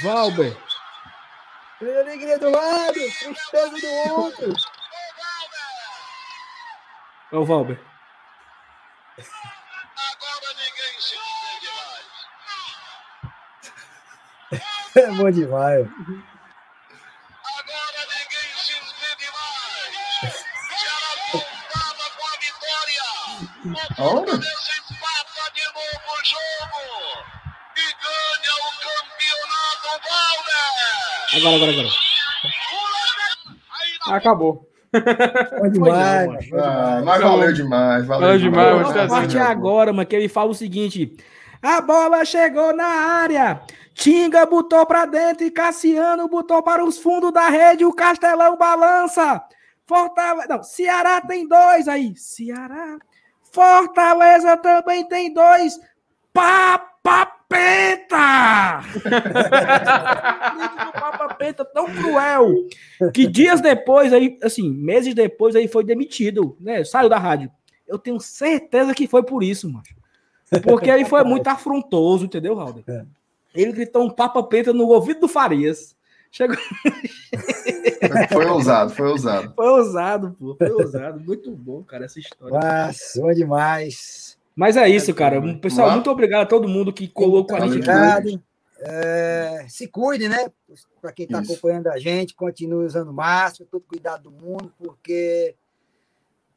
[0.00, 0.56] Valber.
[1.80, 4.52] Alegria do lado, tristeza do outro.
[7.32, 7.78] É o Valber.
[9.18, 11.68] Agora ninguém se entende
[14.52, 14.96] mais.
[14.96, 15.86] É bom demais.
[17.44, 20.34] Agora ninguém se entende mais.
[20.68, 23.04] Ceará voltava com a vitória.
[23.98, 24.26] O Olha.
[24.26, 27.01] Fluminense empata de novo o jogo.
[31.34, 31.88] Agora, agora, agora.
[34.16, 34.68] Acabou.
[34.92, 36.38] Bom demais, mano.
[36.50, 37.04] Bom Ah, demais.
[37.04, 38.06] mas valeu demais.
[38.06, 41.16] Valeu, Valeu demais, A nossa tá parte é agora, mano, que ele fala o seguinte:
[41.62, 43.62] a bola chegou na área.
[43.94, 47.84] Tinga botou pra dentro e Cassiano botou para os fundos da rede.
[47.84, 49.42] O Castelão balança.
[49.86, 50.48] Fortaleza.
[50.48, 52.14] Não, Ceará tem dois aí.
[52.16, 52.96] Ceará.
[53.52, 55.78] Fortaleza também tem dois.
[57.02, 58.80] Papapeta!
[60.54, 62.68] do Papapeta tão cruel
[63.12, 66.84] que dias depois, aí, assim, meses depois, aí foi demitido, né?
[66.84, 67.50] Saiu da rádio.
[67.86, 69.84] Eu tenho certeza que foi por isso, mano.
[70.62, 72.82] Porque ele foi muito afrontoso, entendeu, Raul?
[72.86, 73.04] É.
[73.54, 75.96] Ele gritou um papapeta no ouvido do Farias.
[76.30, 76.56] Chegou,
[78.32, 79.52] Foi ousado, foi ousado.
[79.54, 80.56] foi ousado, pô.
[80.56, 81.20] Foi ousado.
[81.20, 82.58] Muito bom, cara, essa história.
[82.58, 84.21] Nossa, demais.
[84.54, 85.40] Mas é isso, cara.
[85.58, 87.90] Pessoal, muito obrigado a todo mundo que colocou a gente aqui.
[87.90, 88.42] Obrigado.
[88.84, 90.50] É, se cuide, né?
[91.00, 95.54] Para quem está acompanhando a gente, continue usando máscara, todo cuidado do mundo, porque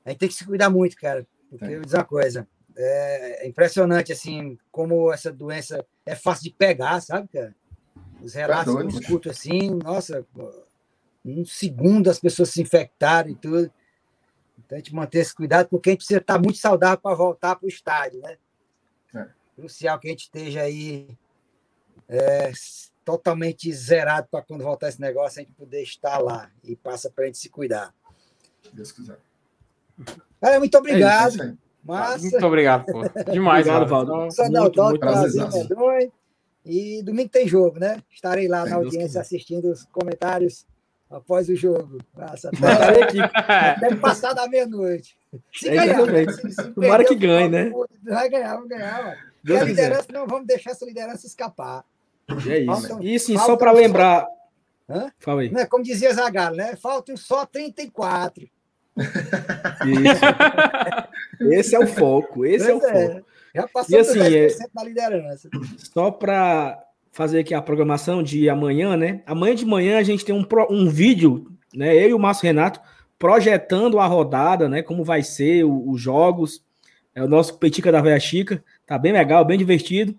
[0.03, 1.25] a gente tem que se cuidar muito, cara.
[1.49, 6.51] Porque eu vou dizer uma coisa, é impressionante, assim, como essa doença é fácil de
[6.51, 7.55] pegar, sabe, cara?
[8.21, 10.25] Os relatos que eu escuto assim, nossa,
[11.23, 13.71] um segundo as pessoas se infectaram e tudo.
[14.65, 17.55] Então a gente manter esse cuidado, porque a gente precisa estar muito saudável para voltar
[17.55, 18.37] para o estádio, né?
[19.15, 19.27] É.
[19.55, 21.07] Crucial que a gente esteja aí
[22.09, 22.51] é,
[23.03, 27.25] totalmente zerado para quando voltar esse negócio a gente poder estar lá e passa para
[27.25, 27.93] a gente se cuidar.
[28.63, 29.17] Se Deus quiser.
[30.41, 31.29] Cara, muito É obrigado.
[31.33, 31.53] isso aí.
[31.83, 32.17] Massa.
[32.19, 33.01] Muito obrigado, pô.
[33.31, 33.87] Demais, Obrigado.
[33.87, 34.31] Valdo.
[34.31, 36.11] Só dar o Muito, muito prazer.
[36.65, 38.01] E domingo tem jogo, né?
[38.11, 40.65] Estarei lá Se na Deus audiência assistindo os comentários
[41.17, 41.97] após o jogo.
[42.15, 42.49] Nossa,
[43.79, 45.17] deve passar da meia-noite.
[45.53, 47.71] Se É, ganhar, se- se Tomara que ganhe, né?
[48.03, 49.17] Vai ganhar, vamos ganhar.
[49.43, 49.83] E Deus a quiser.
[49.83, 51.83] liderança, não vamos deixar essa liderança escapar.
[52.47, 52.65] É isso.
[52.87, 54.27] Faltam- E sim, só para lembrar.
[54.89, 55.11] Hã?
[55.19, 55.49] Fala aí.
[55.51, 55.65] Né?
[55.65, 56.75] Como dizia Zagallo, né?
[56.75, 58.47] Faltam só 34.
[59.85, 61.51] Isso.
[61.51, 62.45] Esse é o foco.
[62.45, 63.25] Esse é o Pois foco.
[63.53, 65.49] Já passou E assim, dos é- 10% da liderança.
[65.93, 66.83] Só para
[67.15, 69.21] fazer aqui a programação de amanhã, né?
[69.25, 71.95] Amanhã de manhã a gente tem um, um vídeo, né?
[71.95, 72.81] Eu e o Márcio Renato
[73.17, 74.81] projetando a rodada, né?
[74.83, 76.61] Como vai ser o- os jogos.
[77.15, 78.61] É o nosso Petica da Veia Chica.
[78.85, 80.13] Tá bem legal, bem divertido.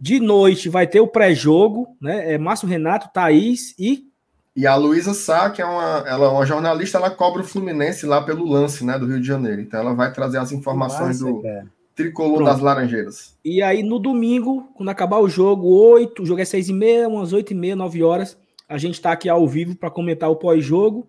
[0.00, 2.32] De noite vai ter o pré-jogo, né?
[2.32, 4.08] É Márcio Renato, Thaís e
[4.56, 8.06] E a Luísa Sá, que é uma, ela é uma jornalista, ela cobra o Fluminense
[8.06, 9.60] lá pelo lance, né, do Rio de Janeiro.
[9.60, 11.66] Então ela vai trazer as informações Massa, do cara.
[11.98, 12.48] Tricolor Pronto.
[12.48, 13.36] das Laranjeiras.
[13.44, 17.08] E aí, no domingo, quando acabar o jogo, 8, o jogo é 6 e meia,
[17.08, 18.38] umas 8 e meia, 9 horas,
[18.68, 21.06] a gente tá aqui ao vivo para comentar o pós-jogo.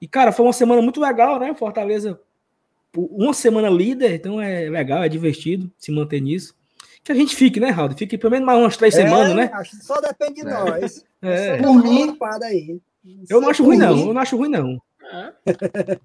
[0.00, 1.54] E, cara, foi uma semana muito legal, né?
[1.54, 2.20] Fortaleza,
[2.96, 6.54] uma semana líder, então é legal, é divertido se manter nisso.
[7.02, 7.90] Que a gente fique, né, Raul?
[7.96, 9.50] Fique pelo menos mais umas três É, semanas, né?
[9.54, 10.50] Acho que só depende de É.
[10.50, 11.04] nós.
[11.20, 11.50] É.
[11.50, 12.80] Só Por dá uma mim- aí.
[13.28, 13.98] Eu não acho ruim, não.
[13.98, 14.80] Eu não acho ruim, não.
[15.10, 15.98] É.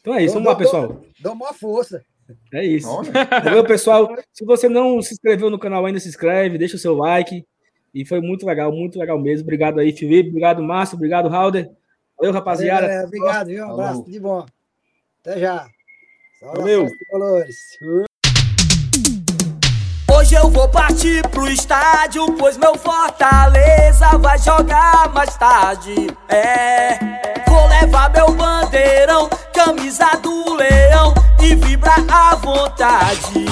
[0.00, 1.00] Então é isso, vamos lá, pessoal.
[1.20, 2.04] Dou maior força.
[2.52, 2.88] É isso.
[2.88, 3.10] Olha,
[3.44, 4.08] Valeu, pessoal.
[4.32, 7.44] Se você não se inscreveu no canal ainda, se inscreve, deixa o seu like.
[7.94, 9.44] E foi muito legal, muito legal mesmo.
[9.44, 10.28] Obrigado aí, Felipe.
[10.28, 10.96] Obrigado, Márcio.
[10.96, 11.70] Obrigado, Halder.
[12.16, 13.04] Valeu, rapaziada.
[13.06, 13.66] Obrigado, viu?
[13.66, 14.10] Um abraço, Falou.
[14.10, 14.46] de bom.
[15.20, 15.66] Até já.
[16.42, 16.86] Valeu.
[20.10, 25.94] Hoje eu vou partir pro estádio, pois meu Fortaleza vai jogar mais tarde.
[26.28, 26.98] É,
[27.48, 33.46] vou levar meu bandeirão, camisa do leão e vibrar à vontade.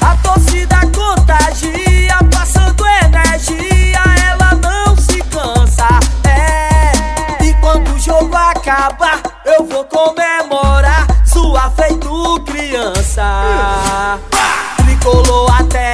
[0.00, 5.88] A torcida contagia, passando energia, ela não se cansa.
[6.28, 14.18] É, e quando o jogo acabar, eu vou comemorar, sua feito criança.
[14.76, 15.93] Tricolor até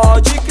[0.00, 0.47] até